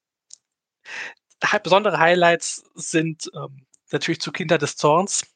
besondere 1.62 1.99
Highlights 1.99 2.64
sind 2.74 3.30
ähm, 3.34 3.66
natürlich 3.92 4.20
zu 4.20 4.32
Kinder 4.32 4.59
des 4.59 4.76
Zorns. 4.76 5.26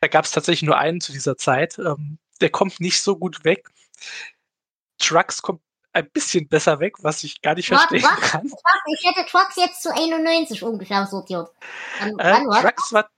Da 0.00 0.08
gab 0.08 0.24
es 0.24 0.30
tatsächlich 0.30 0.62
nur 0.62 0.78
einen 0.78 1.00
zu 1.00 1.12
dieser 1.12 1.36
Zeit. 1.36 1.78
Ähm, 1.78 2.18
der 2.40 2.50
kommt 2.50 2.80
nicht 2.80 3.02
so 3.02 3.16
gut 3.16 3.44
weg. 3.44 3.68
Trucks 5.02 5.42
kommt 5.42 5.60
ein 5.94 6.08
bisschen 6.10 6.48
besser 6.48 6.80
weg, 6.80 6.94
was 7.02 7.22
ich 7.22 7.42
gar 7.42 7.54
nicht 7.54 7.68
Truck, 7.68 7.78
verstehen 7.80 8.02
was? 8.04 8.30
kann. 8.30 8.48
Truck, 8.48 8.60
ich 8.98 9.04
hätte 9.06 9.28
Trucks 9.28 9.56
jetzt 9.56 9.82
zu 9.82 9.92
91 9.94 10.62
ungefähr 10.62 11.06
sortiert. 11.06 11.50
Dann, 12.00 12.18
Äh? 12.18 12.60
Trucks 12.62 12.92
war 12.92 13.10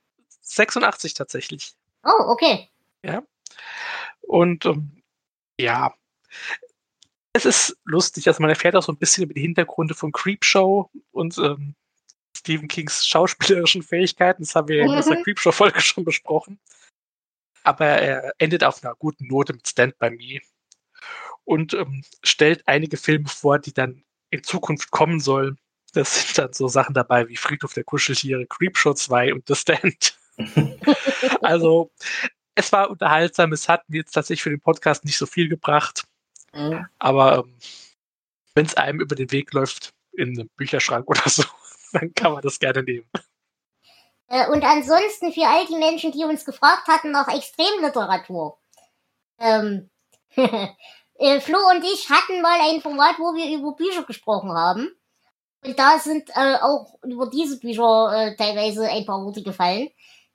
86 0.43 1.15
tatsächlich. 1.15 1.75
Oh, 2.05 2.11
okay. 2.33 2.69
Und 4.23 4.65
ähm, 4.65 5.03
ja, 5.61 5.95
es 7.35 7.45
ist 7.45 7.77
lustig, 7.85 8.27
also 8.27 8.41
man 8.41 8.51
erfährt 8.51 8.75
auch 8.75 8.83
so 8.83 8.91
ein 8.93 8.97
bisschen 8.99 9.25
über 9.25 9.35
die 9.35 9.43
Hintergründe 9.43 9.95
von 9.95 10.13
Creepshow 10.13 10.91
und 11.13 11.37
ähm, 11.39 11.75
Stephen 12.37 12.67
Kings 12.69 13.07
schauspielerischen 13.07 13.83
Fähigkeiten. 13.83 14.43
Das 14.43 14.55
haben 14.55 14.69
wir 14.69 14.77
ja 14.79 14.85
in 14.87 14.97
dieser 14.97 15.17
Mhm. 15.17 15.23
Creepshow-Folge 15.25 15.81
schon 15.81 16.05
besprochen. 16.05 16.59
Aber 17.63 17.87
er 17.87 18.33
endet 18.39 18.65
auf 18.65 18.83
einer 18.83 18.95
guten 18.95 19.27
Note 19.29 19.53
mit 19.55 19.69
Stand 19.69 19.99
By 19.99 20.11
Me 20.11 20.41
und 21.45 21.75
ähm, 21.75 22.05
stellt 22.23 22.67
einige 22.67 22.97
Filme 22.97 23.29
vor, 23.29 23.59
die 23.59 23.73
dann 23.73 24.05
in 24.31 24.43
Zukunft 24.43 24.91
kommen 24.91 25.21
sollen. 25.21 25.59
Das 25.93 26.15
sind 26.15 26.39
dann 26.39 26.53
so 26.53 26.69
Sachen 26.69 26.95
dabei 26.95 27.29
wie 27.29 27.37
Friedhof 27.37 27.75
der 27.75 27.85
Kuscheltiere, 27.85 28.47
Creepshow 28.47 28.95
2 28.95 29.35
und 29.35 29.47
The 29.47 29.55
Stand. 29.55 30.19
also, 31.43 31.91
es 32.55 32.73
war 32.73 32.91
unterhaltsam. 32.91 33.53
Es 33.53 33.69
hat 33.69 33.89
mir 33.89 33.99
jetzt 33.99 34.13
tatsächlich 34.13 34.43
für 34.43 34.51
den 34.51 34.61
Podcast 34.61 35.05
nicht 35.05 35.17
so 35.17 35.27
viel 35.27 35.49
gebracht. 35.49 36.05
Mhm. 36.53 36.87
Aber 36.99 37.45
ähm, 37.45 37.57
wenn 38.55 38.67
es 38.67 38.77
einem 38.77 39.01
über 39.01 39.15
den 39.15 39.31
Weg 39.31 39.53
läuft, 39.53 39.93
in 40.13 40.39
einem 40.39 40.49
Bücherschrank 40.57 41.09
oder 41.09 41.29
so, 41.29 41.45
dann 41.93 42.13
kann 42.15 42.33
man 42.33 42.43
das 42.43 42.59
gerne 42.59 42.83
nehmen. 42.83 43.09
Äh, 44.29 44.49
und 44.49 44.65
ansonsten 44.65 45.33
für 45.33 45.47
all 45.47 45.67
die 45.67 45.77
Menschen, 45.77 46.13
die 46.13 46.25
uns 46.25 46.45
gefragt 46.45 46.89
hatten 46.89 47.11
nach 47.11 47.29
Extremliteratur. 47.29 48.59
Ähm, 49.39 49.91
äh, 51.19 51.41
Flo 51.41 51.59
und 51.71 51.85
ich 51.85 52.11
hatten 52.11 52.41
mal 52.43 52.59
ein 52.61 52.81
Format, 52.81 53.19
wo 53.19 53.35
wir 53.35 53.57
über 53.57 53.73
Bücher 53.73 54.03
gesprochen 54.05 54.53
haben. 54.53 54.91
Und 55.65 55.79
da 55.79 55.99
sind 55.99 56.29
äh, 56.35 56.57
auch 56.61 56.99
über 57.03 57.29
diese 57.31 57.59
Bücher 57.59 58.13
äh, 58.13 58.37
teilweise 58.37 58.89
ein 58.89 59.07
paar 59.07 59.25
Worte 59.25 59.43
gefallen. 59.43 59.89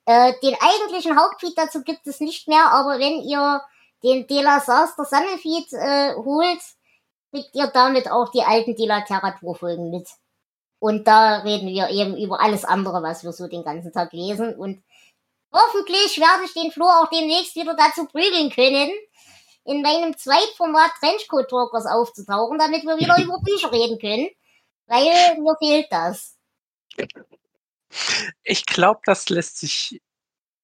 Äh, 0.06 0.32
den 0.42 0.56
eigentlichen 0.60 1.16
Hauptfeed 1.18 1.56
dazu 1.56 1.82
gibt 1.82 2.06
es 2.06 2.20
nicht 2.20 2.48
mehr, 2.48 2.72
aber 2.72 2.98
wenn 2.98 3.20
ihr 3.22 3.62
den 4.02 4.26
De 4.26 4.42
La 4.42 4.60
Saster 4.60 5.04
Sammelfeed 5.04 5.72
äh, 5.72 6.14
holt, 6.16 6.60
kriegt 7.30 7.54
ihr 7.54 7.68
damit 7.68 8.10
auch 8.10 8.30
die 8.30 8.42
alten 8.42 8.74
De 8.74 8.86
La 8.86 8.98
Literaturfolgen 8.98 9.90
mit. 9.90 10.08
Und 10.80 11.06
da 11.06 11.40
reden 11.40 11.68
wir 11.68 11.90
eben 11.90 12.16
über 12.16 12.40
alles 12.40 12.64
andere, 12.64 13.02
was 13.02 13.22
wir 13.22 13.32
so 13.32 13.46
den 13.46 13.62
ganzen 13.62 13.92
Tag 13.92 14.12
lesen. 14.12 14.56
Und 14.56 14.82
hoffentlich 15.52 16.18
werde 16.18 16.44
ich 16.44 16.54
den 16.54 16.72
Flo 16.72 16.86
auch 16.86 17.08
demnächst 17.10 17.54
wieder 17.54 17.74
dazu 17.74 18.06
prügeln 18.06 18.50
können, 18.50 18.90
in 19.64 19.82
meinem 19.82 20.16
Zweitformat 20.16 20.92
Trenchcoat 21.00 21.48
Talkers 21.48 21.86
aufzutauchen, 21.86 22.58
damit 22.58 22.84
wir 22.84 22.98
wieder 22.98 23.16
über 23.22 23.38
Bücher 23.40 23.72
reden 23.72 23.98
können. 23.98 24.28
Weil 24.86 25.38
mir 25.38 25.56
fehlt 25.58 25.86
das. 25.90 26.36
Ich 28.42 28.66
glaube, 28.66 29.00
das 29.04 29.28
lässt 29.28 29.58
sich 29.58 30.00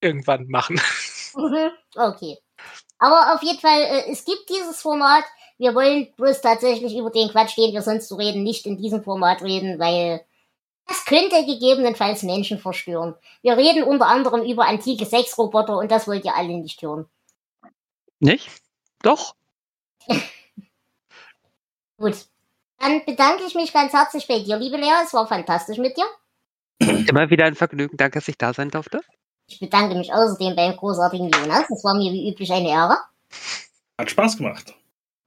irgendwann 0.00 0.48
machen. 0.48 0.80
Mhm, 1.38 1.70
okay. 1.96 2.38
Aber 2.98 3.34
auf 3.34 3.42
jeden 3.42 3.60
Fall, 3.60 3.82
äh, 3.82 4.10
es 4.10 4.24
gibt 4.24 4.48
dieses 4.48 4.80
Format. 4.80 5.22
Wir 5.58 5.74
wollen 5.74 6.14
bloß 6.16 6.40
tatsächlich 6.40 6.96
über 6.96 7.10
den 7.10 7.28
Quatsch, 7.28 7.58
den 7.58 7.74
wir 7.74 7.82
sonst 7.82 8.08
so 8.08 8.16
reden, 8.16 8.42
nicht 8.42 8.64
in 8.64 8.78
diesem 8.78 9.04
Format 9.04 9.42
reden, 9.42 9.78
weil 9.78 10.24
das 10.86 11.04
könnte 11.04 11.44
gegebenenfalls 11.44 12.22
Menschen 12.22 12.58
verstören. 12.58 13.14
Wir 13.42 13.58
reden 13.58 13.82
unter 13.82 14.06
anderem 14.06 14.42
über 14.42 14.66
antike 14.66 15.04
Sexroboter 15.04 15.76
und 15.76 15.90
das 15.90 16.08
wollt 16.08 16.24
ihr 16.24 16.34
alle 16.34 16.56
nicht 16.56 16.80
hören. 16.80 17.06
Nicht? 18.18 18.48
Doch. 19.02 19.34
Gut. 21.98 22.26
Dann 22.78 23.04
bedanke 23.04 23.44
ich 23.46 23.54
mich 23.54 23.72
ganz 23.72 23.92
herzlich 23.92 24.28
bei 24.28 24.40
dir, 24.40 24.58
liebe 24.58 24.76
Lea. 24.76 24.92
Es 25.04 25.14
war 25.14 25.26
fantastisch 25.26 25.78
mit 25.78 25.96
dir. 25.96 26.06
Immer 27.08 27.30
wieder 27.30 27.46
ein 27.46 27.54
Vergnügen. 27.54 27.96
Danke, 27.96 28.18
dass 28.18 28.28
ich 28.28 28.36
da 28.36 28.52
sein 28.52 28.70
durfte. 28.70 29.00
Ich 29.48 29.60
bedanke 29.60 29.94
mich 29.94 30.12
außerdem 30.12 30.56
beim 30.56 30.76
großartigen 30.76 31.30
Jonas. 31.30 31.70
Es 31.70 31.84
war 31.84 31.94
mir 31.94 32.12
wie 32.12 32.30
üblich 32.30 32.52
eine 32.52 32.68
Ehre. 32.68 32.98
Hat 33.98 34.10
Spaß 34.10 34.36
gemacht. 34.36 34.74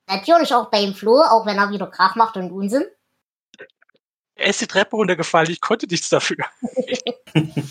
Natürlich 0.08 0.54
auch 0.54 0.70
beim 0.70 0.94
Flo, 0.94 1.22
auch 1.22 1.46
wenn 1.46 1.58
er 1.58 1.72
wieder 1.72 1.88
Krach 1.88 2.16
macht 2.16 2.36
und 2.38 2.52
Unsinn. 2.52 2.86
Er 4.36 4.48
ist 4.48 4.62
die 4.62 4.68
Treppe 4.68 4.96
runtergefallen, 4.96 5.52
ich 5.52 5.62
konnte 5.62 5.86
nichts 5.88 6.10
dafür. 6.10 6.46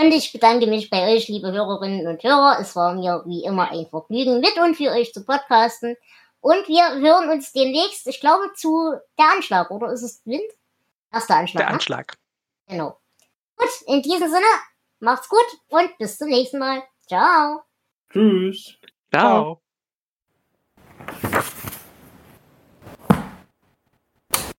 Und 0.00 0.12
ich 0.12 0.32
bedanke 0.32 0.66
mich 0.66 0.88
bei 0.88 1.14
euch, 1.14 1.28
liebe 1.28 1.52
Hörerinnen 1.52 2.06
und 2.06 2.22
Hörer. 2.22 2.56
Es 2.58 2.74
war 2.74 2.94
mir 2.94 3.22
wie 3.26 3.44
immer 3.44 3.70
ein 3.70 3.86
Vergnügen, 3.86 4.40
mit 4.40 4.56
und 4.56 4.74
für 4.74 4.90
euch 4.92 5.12
zu 5.12 5.22
podcasten. 5.22 5.94
Und 6.40 6.66
wir 6.68 6.94
hören 7.00 7.28
uns 7.28 7.52
demnächst, 7.52 8.06
ich 8.06 8.18
glaube, 8.18 8.50
zu 8.56 8.94
der 9.18 9.32
Anschlag, 9.32 9.70
oder 9.70 9.92
ist 9.92 10.00
es 10.00 10.22
Wind? 10.24 10.50
Erster 11.12 11.36
Anschlag. 11.36 11.60
Der 11.60 11.66
ne? 11.66 11.74
Anschlag. 11.74 12.16
Genau. 12.66 12.98
Gut, 13.56 13.68
in 13.88 14.00
diesem 14.00 14.30
Sinne, 14.30 14.46
macht's 15.00 15.28
gut 15.28 15.58
und 15.68 15.98
bis 15.98 16.16
zum 16.16 16.28
nächsten 16.28 16.60
Mal. 16.60 16.82
Ciao. 17.06 17.64
Tschüss. 18.10 18.78
Ciao. 19.12 19.60
Ciao. 21.20 21.50